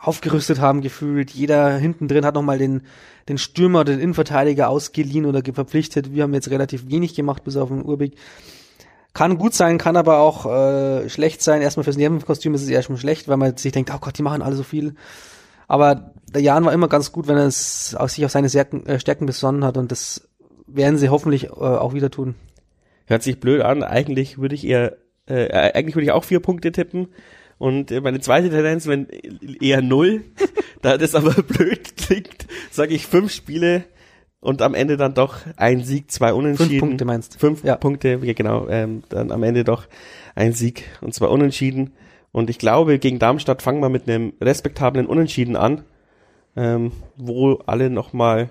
aufgerüstet 0.00 0.60
haben 0.60 0.80
gefühlt. 0.80 1.30
Jeder 1.30 1.76
hinten 1.76 2.08
drin 2.08 2.24
hat 2.24 2.34
nochmal 2.34 2.58
den, 2.58 2.82
den 3.28 3.38
Stürmer, 3.38 3.84
den 3.84 3.98
Innenverteidiger 3.98 4.68
ausgeliehen 4.68 5.26
oder 5.26 5.42
verpflichtet. 5.52 6.14
Wir 6.14 6.22
haben 6.22 6.34
jetzt 6.34 6.50
relativ 6.50 6.88
wenig 6.88 7.14
gemacht, 7.14 7.44
bis 7.44 7.56
auf 7.56 7.68
den 7.68 7.84
Urbig. 7.84 8.16
Kann 9.14 9.38
gut 9.38 9.54
sein, 9.54 9.78
kann 9.78 9.96
aber 9.96 10.18
auch 10.18 10.46
äh, 10.46 11.08
schlecht 11.08 11.42
sein. 11.42 11.62
Erstmal 11.62 11.84
fürs 11.84 11.96
Nervenkostüm 11.96 12.54
ist 12.54 12.68
es 12.68 12.84
schon 12.84 12.98
schlecht, 12.98 13.28
weil 13.28 13.38
man 13.38 13.56
sich 13.56 13.72
denkt, 13.72 13.90
oh 13.94 13.98
Gott, 13.98 14.18
die 14.18 14.22
machen 14.22 14.42
alle 14.42 14.56
so 14.56 14.62
viel. 14.62 14.94
Aber 15.68 16.12
der 16.32 16.42
Jan 16.42 16.64
war 16.64 16.72
immer 16.72 16.88
ganz 16.88 17.12
gut, 17.12 17.26
wenn 17.26 17.36
er 17.36 17.46
es 17.46 17.96
sich 18.08 18.24
auf 18.24 18.30
seine 18.30 18.48
Stärken, 18.48 18.84
äh, 18.86 19.00
Stärken 19.00 19.26
besonnen 19.26 19.64
hat 19.64 19.78
und 19.78 19.90
das 19.90 20.28
werden 20.66 20.98
sie 20.98 21.08
hoffentlich 21.08 21.44
äh, 21.44 21.50
auch 21.50 21.94
wieder 21.94 22.10
tun. 22.10 22.34
Hört 23.06 23.22
sich 23.22 23.40
blöd 23.40 23.62
an. 23.62 23.82
Eigentlich 23.82 24.38
würde 24.38 24.54
ich 24.54 24.66
eher, 24.66 24.96
äh, 25.26 25.50
eigentlich 25.72 25.94
würde 25.94 26.04
ich 26.04 26.12
auch 26.12 26.24
vier 26.24 26.40
Punkte 26.40 26.72
tippen. 26.72 27.08
Und 27.58 27.90
meine 28.02 28.20
zweite 28.20 28.50
Tendenz, 28.50 28.86
wenn 28.86 29.08
eher 29.60 29.82
null, 29.82 30.24
da 30.82 30.98
das 30.98 31.14
aber 31.14 31.30
blöd 31.42 31.96
klingt, 31.96 32.46
sage 32.70 32.94
ich 32.94 33.06
fünf 33.06 33.32
Spiele 33.32 33.84
und 34.40 34.62
am 34.62 34.74
Ende 34.74 34.96
dann 34.96 35.14
doch 35.14 35.38
ein 35.56 35.82
Sieg, 35.82 36.10
zwei 36.10 36.32
Unentschieden. 36.32 36.70
Fünf 36.70 36.80
Punkte 36.80 37.04
meinst 37.04 37.34
du? 37.34 37.38
Fünf 37.38 37.64
ja. 37.64 37.76
Punkte, 37.76 38.20
ja 38.22 38.32
genau. 38.34 38.68
Ähm, 38.68 39.02
dann 39.08 39.32
am 39.32 39.42
Ende 39.42 39.64
doch 39.64 39.86
ein 40.34 40.52
Sieg 40.52 40.84
und 41.00 41.14
zwei 41.14 41.26
Unentschieden. 41.26 41.92
Und 42.32 42.50
ich 42.50 42.58
glaube, 42.58 42.98
gegen 42.98 43.18
Darmstadt 43.18 43.62
fangen 43.62 43.80
wir 43.80 43.88
mit 43.88 44.08
einem 44.08 44.34
respektablen 44.40 45.06
Unentschieden 45.06 45.56
an, 45.56 45.84
ähm, 46.54 46.92
wo 47.16 47.54
alle 47.66 47.88
nochmal 47.88 48.50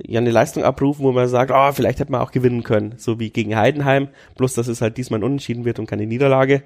ja 0.00 0.20
eine 0.20 0.30
Leistung 0.30 0.62
abrufen, 0.62 1.04
wo 1.04 1.12
man 1.12 1.28
sagt, 1.28 1.50
oh, 1.52 1.72
vielleicht 1.72 2.00
hätte 2.00 2.12
man 2.12 2.20
auch 2.20 2.30
gewinnen 2.30 2.62
können, 2.62 2.94
so 2.96 3.18
wie 3.18 3.30
gegen 3.30 3.56
Heidenheim, 3.56 4.08
bloß 4.36 4.54
dass 4.54 4.68
es 4.68 4.80
halt 4.80 4.96
diesmal 4.96 5.20
ein 5.20 5.24
Unentschieden 5.24 5.64
wird 5.64 5.78
und 5.78 5.86
keine 5.86 6.06
Niederlage. 6.06 6.62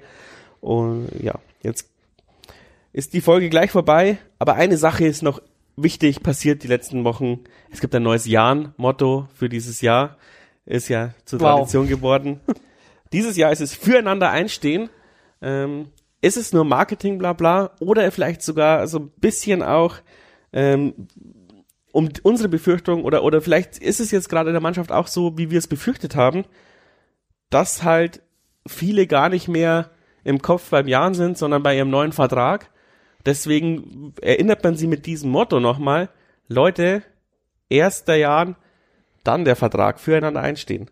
Und 0.61 1.09
ja, 1.19 1.35
jetzt 1.61 1.89
ist 2.93 3.13
die 3.13 3.21
Folge 3.21 3.49
gleich 3.49 3.71
vorbei, 3.71 4.17
aber 4.39 4.55
eine 4.55 4.77
Sache 4.77 5.05
ist 5.05 5.23
noch 5.23 5.41
wichtig 5.75 6.23
passiert 6.23 6.63
die 6.63 6.67
letzten 6.67 7.03
Wochen. 7.03 7.41
Es 7.71 7.81
gibt 7.81 7.95
ein 7.95 8.03
neues 8.03 8.25
Jahren-Motto 8.25 9.27
für 9.33 9.49
dieses 9.49 9.81
Jahr. 9.81 10.17
Ist 10.65 10.89
ja 10.89 11.13
zur 11.25 11.39
Tradition 11.39 11.83
wow. 11.83 11.89
geworden. 11.89 12.39
dieses 13.13 13.35
Jahr 13.35 13.51
ist 13.51 13.61
es 13.61 13.73
füreinander 13.73 14.29
einstehen. 14.29 14.89
Ähm, 15.41 15.87
ist 16.21 16.37
es 16.37 16.53
nur 16.53 16.63
Marketing, 16.63 17.17
bla 17.17 17.33
bla, 17.33 17.71
oder 17.79 18.11
vielleicht 18.11 18.43
sogar 18.43 18.87
so 18.87 18.99
ein 18.99 19.11
bisschen 19.19 19.63
auch 19.63 19.95
ähm, 20.53 21.07
um 21.91 22.09
unsere 22.23 22.47
Befürchtung 22.47 23.03
oder 23.03 23.23
oder 23.23 23.41
vielleicht 23.41 23.79
ist 23.79 23.99
es 23.99 24.11
jetzt 24.11 24.29
gerade 24.29 24.49
in 24.49 24.53
der 24.53 24.61
Mannschaft 24.61 24.91
auch 24.91 25.07
so, 25.07 25.37
wie 25.37 25.49
wir 25.49 25.57
es 25.57 25.67
befürchtet 25.67 26.15
haben, 26.15 26.45
dass 27.49 27.83
halt 27.83 28.21
viele 28.67 29.07
gar 29.07 29.29
nicht 29.29 29.47
mehr 29.47 29.89
im 30.23 30.41
Kopf 30.41 30.69
beim 30.69 30.87
Jahren 30.87 31.13
sind, 31.13 31.37
sondern 31.37 31.63
bei 31.63 31.75
ihrem 31.75 31.89
neuen 31.89 32.11
Vertrag. 32.11 32.69
Deswegen 33.25 34.13
erinnert 34.21 34.63
man 34.63 34.75
sie 34.75 34.87
mit 34.87 35.05
diesem 35.05 35.31
Motto 35.31 35.59
nochmal, 35.59 36.09
Leute, 36.47 37.03
erster 37.69 38.15
Jahren, 38.15 38.55
dann 39.23 39.45
der 39.45 39.55
Vertrag, 39.55 39.99
füreinander 39.99 40.41
einstehen. 40.41 40.89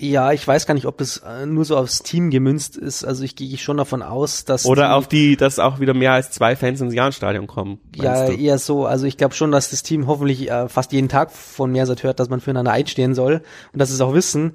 Ja, 0.00 0.30
ich 0.30 0.46
weiß 0.46 0.66
gar 0.66 0.74
nicht, 0.74 0.86
ob 0.86 0.96
das 0.98 1.18
äh, 1.18 1.44
nur 1.44 1.64
so 1.64 1.76
aufs 1.76 2.04
Team 2.04 2.30
gemünzt 2.30 2.76
ist. 2.76 3.04
Also 3.04 3.24
ich 3.24 3.34
gehe 3.34 3.58
schon 3.58 3.78
davon 3.78 4.00
aus, 4.02 4.44
dass 4.44 4.64
oder 4.64 4.86
die, 4.86 4.92
auf 4.92 5.08
die, 5.08 5.36
dass 5.36 5.58
auch 5.58 5.80
wieder 5.80 5.92
mehr 5.92 6.12
als 6.12 6.30
zwei 6.30 6.54
Fans 6.54 6.80
ins 6.80 6.94
Jahrenstadion 6.94 7.48
kommen. 7.48 7.80
Ja, 7.96 8.26
du? 8.26 8.32
eher 8.32 8.58
so. 8.58 8.86
Also 8.86 9.06
ich 9.06 9.16
glaube 9.16 9.34
schon, 9.34 9.50
dass 9.50 9.70
das 9.70 9.82
Team 9.82 10.06
hoffentlich 10.06 10.48
äh, 10.48 10.68
fast 10.68 10.92
jeden 10.92 11.08
Tag 11.08 11.32
von 11.32 11.72
Mersat 11.72 12.04
hört, 12.04 12.20
dass 12.20 12.28
man 12.28 12.40
füreinander 12.40 12.70
einstehen 12.70 13.16
soll 13.16 13.42
und 13.72 13.80
dass 13.80 13.90
es 13.90 14.00
auch 14.00 14.14
wissen. 14.14 14.54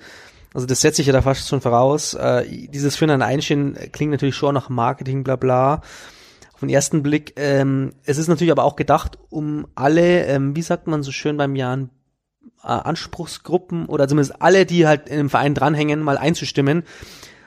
Also 0.53 0.67
das 0.67 0.81
setze 0.81 1.01
ich 1.01 1.07
ja 1.07 1.13
da 1.13 1.21
fast 1.21 1.47
schon 1.47 1.61
voraus. 1.61 2.13
Äh, 2.13 2.67
dieses 2.67 2.95
füreinander 2.95 3.25
einstehen 3.25 3.77
klingt 3.91 4.11
natürlich 4.11 4.35
schon 4.35 4.53
nach 4.53 4.69
Marketing, 4.69 5.23
bla 5.23 5.35
bla. 5.35 5.81
Auf 6.53 6.59
den 6.59 6.69
ersten 6.69 7.01
Blick. 7.01 7.33
Ähm, 7.37 7.93
es 8.05 8.17
ist 8.17 8.27
natürlich 8.27 8.51
aber 8.51 8.63
auch 8.63 8.75
gedacht, 8.75 9.17
um 9.29 9.67
alle, 9.75 10.25
ähm, 10.25 10.55
wie 10.55 10.61
sagt 10.61 10.87
man 10.87 11.03
so 11.03 11.11
schön 11.11 11.37
beim 11.37 11.55
Jahren, 11.55 11.89
äh, 12.63 12.67
Anspruchsgruppen 12.67 13.87
oder 13.87 14.07
zumindest 14.07 14.41
alle, 14.41 14.65
die 14.65 14.87
halt 14.87 15.09
in 15.09 15.17
dem 15.17 15.29
Verein 15.29 15.55
dranhängen, 15.55 16.01
mal 16.01 16.17
einzustimmen. 16.17 16.83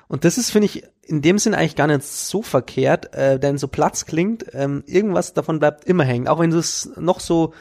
Und 0.09 0.25
das 0.25 0.39
ist, 0.39 0.51
finde 0.51 0.67
ich, 0.67 0.85
in 1.03 1.23
dem 1.23 1.39
Sinn 1.39 1.55
eigentlich 1.55 1.77
gar 1.77 1.87
nicht 1.87 2.03
so 2.03 2.43
verkehrt, 2.43 3.15
äh, 3.15 3.39
denn 3.39 3.59
so 3.59 3.69
Platz 3.69 4.07
klingt, 4.07 4.47
ähm, 4.53 4.83
irgendwas 4.87 5.35
davon 5.35 5.59
bleibt 5.61 5.85
immer 5.85 6.05
hängen. 6.05 6.29
Auch 6.29 6.41
wenn 6.41 6.51
du 6.51 6.59
es 6.59 6.91
noch 6.97 7.21
so 7.21 7.55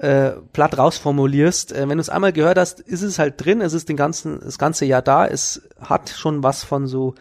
äh, 0.00 0.32
platt 0.52 0.78
rausformulierst, 0.78 1.72
äh, 1.72 1.88
wenn 1.88 1.98
du 1.98 2.00
es 2.00 2.08
einmal 2.08 2.32
gehört 2.32 2.58
hast, 2.58 2.80
ist 2.80 3.02
es 3.02 3.18
halt 3.18 3.44
drin, 3.44 3.60
es 3.60 3.74
ist 3.74 3.88
den 3.88 3.96
ganzen, 3.96 4.40
das 4.40 4.58
ganze 4.58 4.86
Jahr 4.86 5.02
da, 5.02 5.26
es 5.26 5.68
hat 5.78 6.08
schon 6.08 6.42
was 6.42 6.64
von 6.64 6.86
so, 6.86 7.14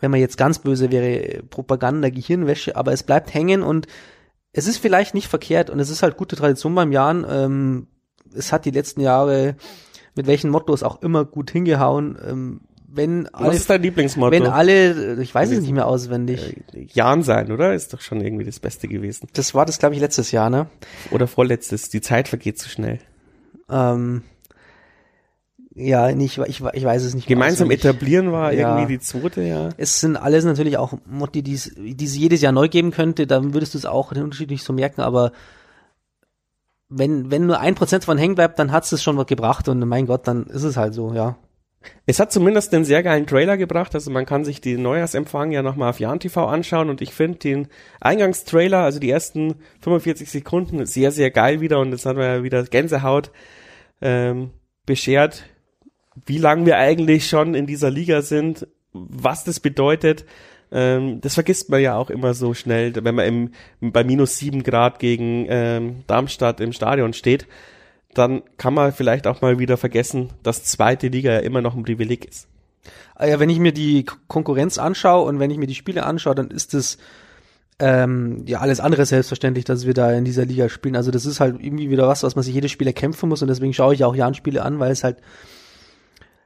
wenn 0.00 0.10
man 0.10 0.20
jetzt 0.20 0.36
ganz 0.36 0.58
böse 0.58 0.90
wäre, 0.90 1.42
Propaganda, 1.44 2.10
Gehirnwäsche, 2.10 2.74
aber 2.74 2.92
es 2.92 3.04
bleibt 3.04 3.32
hängen 3.32 3.62
und 3.62 3.86
es 4.52 4.66
ist 4.66 4.78
vielleicht 4.78 5.14
nicht 5.14 5.28
verkehrt 5.28 5.70
und 5.70 5.78
es 5.78 5.88
ist 5.88 6.02
halt 6.02 6.16
gute 6.16 6.34
Tradition 6.34 6.74
beim 6.74 6.90
Jahren, 6.90 7.24
ähm, 7.28 7.86
es 8.34 8.52
hat 8.52 8.64
die 8.64 8.72
letzten 8.72 9.00
Jahre 9.00 9.56
mit 10.16 10.26
welchen 10.26 10.50
Mottos 10.50 10.82
auch 10.82 11.02
immer 11.02 11.24
gut 11.24 11.50
hingehauen. 11.50 12.18
Ähm, 12.26 12.60
wenn 12.92 13.28
alle, 13.28 13.48
Was 13.48 13.56
ist 13.56 13.70
dein 13.70 13.82
Lieblingsmotto? 13.82 14.32
Wenn 14.32 14.46
alle, 14.46 15.20
ich 15.20 15.34
weiß 15.34 15.50
es 15.50 15.60
nicht 15.60 15.72
mehr 15.72 15.86
auswendig. 15.86 16.56
Äh, 16.74 16.86
Jahren 16.92 17.22
sein, 17.22 17.52
oder? 17.52 17.74
Ist 17.74 17.92
doch 17.92 18.00
schon 18.00 18.20
irgendwie 18.20 18.44
das 18.44 18.58
Beste 18.58 18.88
gewesen. 18.88 19.28
Das 19.32 19.54
war 19.54 19.64
das, 19.64 19.78
glaube 19.78 19.94
ich, 19.94 20.00
letztes 20.00 20.32
Jahr, 20.32 20.50
ne? 20.50 20.66
Oder 21.10 21.26
vorletztes. 21.26 21.88
Die 21.88 22.00
Zeit 22.00 22.28
vergeht 22.28 22.58
zu 22.58 22.68
schnell. 22.68 22.98
Ähm, 23.70 24.22
ja, 25.74 26.12
nicht, 26.12 26.38
ich, 26.38 26.60
ich 26.60 26.84
weiß 26.84 27.04
es 27.04 27.14
nicht 27.14 27.28
mehr 27.28 27.36
Gemeinsam 27.36 27.68
auswendig. 27.68 27.84
etablieren 27.84 28.32
war 28.32 28.52
ja. 28.52 28.76
irgendwie 28.76 28.94
die 28.94 29.00
zweite, 29.00 29.42
ja. 29.42 29.68
Es 29.76 30.00
sind 30.00 30.16
alles 30.16 30.44
natürlich 30.44 30.76
auch 30.76 30.94
Motti, 31.06 31.42
die 31.42 31.54
es 31.54 31.72
jedes 31.76 32.40
Jahr 32.40 32.52
neu 32.52 32.68
geben 32.68 32.90
könnte, 32.90 33.26
dann 33.26 33.54
würdest 33.54 33.74
du 33.74 33.78
es 33.78 33.86
auch 33.86 34.12
den 34.12 34.24
Unterschied 34.24 34.50
nicht 34.50 34.64
so 34.64 34.72
merken, 34.72 35.00
aber 35.00 35.30
wenn, 36.88 37.30
wenn 37.30 37.46
nur 37.46 37.60
ein 37.60 37.76
Prozent 37.76 38.04
von 38.04 38.18
hängen 38.18 38.34
bleibt, 38.34 38.58
dann 38.58 38.72
hat's 38.72 38.90
es 38.90 39.00
schon 39.00 39.16
was 39.16 39.26
gebracht 39.26 39.68
und 39.68 39.78
mein 39.86 40.06
Gott, 40.06 40.26
dann 40.26 40.46
ist 40.46 40.64
es 40.64 40.76
halt 40.76 40.92
so, 40.92 41.14
ja. 41.14 41.36
Es 42.04 42.20
hat 42.20 42.32
zumindest 42.32 42.74
einen 42.74 42.84
sehr 42.84 43.02
geilen 43.02 43.26
Trailer 43.26 43.56
gebracht, 43.56 43.94
also 43.94 44.10
man 44.10 44.26
kann 44.26 44.44
sich 44.44 44.60
den 44.60 44.82
Neujahrsempfang 44.82 45.50
ja 45.50 45.62
nochmal 45.62 45.90
auf 45.90 46.00
Jan 46.00 46.20
TV 46.20 46.46
anschauen 46.46 46.90
und 46.90 47.00
ich 47.00 47.14
finde 47.14 47.38
den 47.38 47.68
Eingangstrailer, 48.00 48.80
also 48.80 48.98
die 48.98 49.10
ersten 49.10 49.54
45 49.80 50.30
Sekunden, 50.30 50.84
sehr, 50.84 51.10
sehr 51.10 51.30
geil 51.30 51.60
wieder 51.60 51.78
und 51.78 51.92
jetzt 51.92 52.04
haben 52.04 52.18
wir 52.18 52.26
ja 52.26 52.42
wieder 52.42 52.64
Gänsehaut 52.64 53.30
ähm, 54.02 54.50
beschert, 54.84 55.44
wie 56.26 56.38
lange 56.38 56.66
wir 56.66 56.76
eigentlich 56.76 57.28
schon 57.28 57.54
in 57.54 57.66
dieser 57.66 57.90
Liga 57.90 58.20
sind, 58.22 58.66
was 58.92 59.44
das 59.44 59.60
bedeutet, 59.60 60.26
ähm, 60.72 61.20
das 61.20 61.34
vergisst 61.34 61.70
man 61.70 61.80
ja 61.80 61.96
auch 61.96 62.10
immer 62.10 62.34
so 62.34 62.54
schnell, 62.54 62.92
wenn 62.94 63.14
man 63.14 63.26
im, 63.80 63.92
bei 63.92 64.04
minus 64.04 64.36
sieben 64.36 64.62
Grad 64.62 64.98
gegen 64.98 65.46
ähm, 65.48 66.04
Darmstadt 66.06 66.60
im 66.60 66.72
Stadion 66.72 67.12
steht. 67.12 67.46
Dann 68.14 68.42
kann 68.56 68.74
man 68.74 68.92
vielleicht 68.92 69.26
auch 69.26 69.40
mal 69.40 69.58
wieder 69.58 69.76
vergessen, 69.76 70.30
dass 70.42 70.64
zweite 70.64 71.08
Liga 71.08 71.32
ja 71.32 71.38
immer 71.38 71.60
noch 71.60 71.76
ein 71.76 71.84
Privileg 71.84 72.24
ist. 72.24 72.48
Ah 73.14 73.26
ja, 73.26 73.38
wenn 73.38 73.50
ich 73.50 73.58
mir 73.58 73.72
die 73.72 74.04
Konkurrenz 74.28 74.78
anschaue 74.78 75.28
und 75.28 75.38
wenn 75.38 75.50
ich 75.50 75.58
mir 75.58 75.66
die 75.66 75.74
Spiele 75.74 76.04
anschaue, 76.04 76.34
dann 76.34 76.50
ist 76.50 76.74
es 76.74 76.98
ähm, 77.78 78.44
ja 78.46 78.60
alles 78.60 78.80
andere 78.80 79.06
selbstverständlich, 79.06 79.64
dass 79.64 79.86
wir 79.86 79.94
da 79.94 80.12
in 80.12 80.24
dieser 80.24 80.44
Liga 80.44 80.68
spielen. 80.68 80.96
Also 80.96 81.10
das 81.10 81.26
ist 81.26 81.40
halt 81.40 81.56
irgendwie 81.60 81.90
wieder 81.90 82.08
was, 82.08 82.22
was 82.22 82.36
man 82.36 82.42
sich 82.42 82.54
jedes 82.54 82.70
Spiel 82.70 82.86
erkämpfen 82.86 83.28
muss 83.28 83.42
und 83.42 83.48
deswegen 83.48 83.72
schaue 83.72 83.94
ich 83.94 84.04
auch 84.04 84.14
Jan-Spiele 84.14 84.62
an, 84.62 84.78
weil 84.78 84.92
es 84.92 85.04
halt 85.04 85.18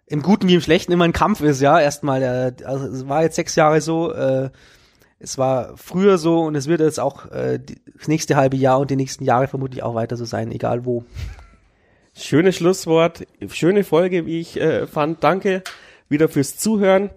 im 0.06 0.22
Guten 0.22 0.48
wie 0.48 0.54
im 0.54 0.60
Schlechten 0.60 0.92
immer 0.92 1.04
ein 1.04 1.12
Kampf 1.12 1.40
ist, 1.40 1.60
ja. 1.60 1.80
Erstmal, 1.80 2.22
äh, 2.22 2.52
also 2.64 2.86
es 2.86 3.08
war 3.08 3.22
jetzt 3.22 3.36
sechs 3.36 3.56
Jahre 3.56 3.80
so, 3.80 4.12
äh, 4.12 4.50
es 5.18 5.38
war 5.38 5.76
früher 5.76 6.18
so 6.18 6.40
und 6.40 6.54
es 6.54 6.66
wird 6.66 6.80
jetzt 6.80 7.00
auch 7.00 7.30
äh, 7.30 7.58
das 7.96 8.08
nächste 8.08 8.36
halbe 8.36 8.56
Jahr 8.56 8.78
und 8.78 8.90
die 8.90 8.96
nächsten 8.96 9.24
Jahre 9.24 9.48
vermutlich 9.48 9.82
auch 9.82 9.94
weiter 9.94 10.16
so 10.16 10.24
sein, 10.24 10.52
egal 10.52 10.84
wo. 10.84 11.04
Schönes 12.16 12.56
Schlusswort, 12.56 13.26
schöne 13.48 13.82
Folge, 13.82 14.24
wie 14.24 14.38
ich 14.38 14.60
äh, 14.60 14.86
fand. 14.86 15.24
Danke 15.24 15.64
wieder 16.08 16.28
fürs 16.28 16.56
Zuhören. 16.56 17.10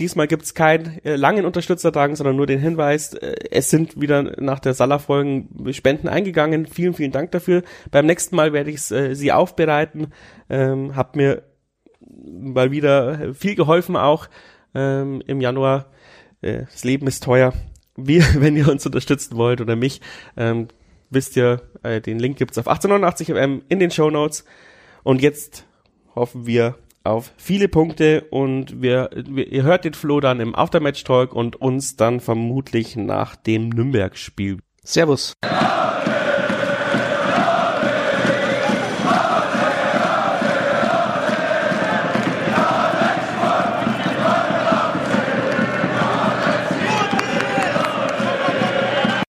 Diesmal 0.00 0.26
gibt's 0.26 0.54
keinen 0.54 0.98
äh, 1.04 1.14
langen 1.14 1.44
Unterstützertagen, 1.44 2.16
sondern 2.16 2.34
nur 2.34 2.48
den 2.48 2.58
Hinweis, 2.58 3.14
äh, 3.14 3.36
es 3.52 3.70
sind 3.70 4.00
wieder 4.00 4.22
nach 4.40 4.58
der 4.58 4.74
Salah-Folgen 4.74 5.72
Spenden 5.72 6.08
eingegangen. 6.08 6.66
Vielen, 6.66 6.94
vielen 6.94 7.12
Dank 7.12 7.30
dafür. 7.30 7.62
Beim 7.92 8.06
nächsten 8.06 8.34
Mal 8.34 8.52
werde 8.52 8.70
ich 8.70 8.90
äh, 8.90 9.14
sie 9.14 9.30
aufbereiten. 9.30 10.08
Ähm, 10.48 10.96
hab 10.96 11.14
mir 11.14 11.44
mal 12.00 12.72
wieder 12.72 13.34
viel 13.34 13.54
geholfen 13.54 13.94
auch 13.94 14.26
ähm, 14.74 15.22
im 15.28 15.40
Januar. 15.40 15.92
Äh, 16.42 16.64
das 16.72 16.82
Leben 16.82 17.06
ist 17.06 17.22
teuer. 17.22 17.52
Wir, 17.94 18.24
wenn 18.34 18.56
ihr 18.56 18.68
uns 18.68 18.84
unterstützen 18.84 19.36
wollt 19.36 19.60
oder 19.60 19.76
mich, 19.76 20.00
ähm, 20.36 20.66
wisst 21.10 21.36
ihr, 21.36 21.62
äh, 21.82 22.00
den 22.00 22.18
Link 22.18 22.38
gibt's 22.38 22.58
auf 22.58 22.68
1889 22.68 23.28
FM 23.28 23.62
in 23.68 23.78
den 23.78 23.90
Show 23.90 24.10
Notes. 24.10 24.44
Und 25.02 25.20
jetzt 25.22 25.66
hoffen 26.14 26.46
wir 26.46 26.76
auf 27.04 27.32
viele 27.36 27.68
Punkte 27.68 28.26
und 28.30 28.82
wir, 28.82 29.10
wir, 29.14 29.50
ihr 29.50 29.62
hört 29.62 29.84
den 29.84 29.94
Flo 29.94 30.20
dann 30.20 30.40
im 30.40 30.54
Aftermatch 30.54 31.04
Talk 31.04 31.34
und 31.34 31.56
uns 31.56 31.96
dann 31.96 32.20
vermutlich 32.20 32.96
nach 32.96 33.36
dem 33.36 33.70
Nürnberg-Spiel. 33.70 34.58
Servus. 34.82 35.34
Ja, 35.44 35.99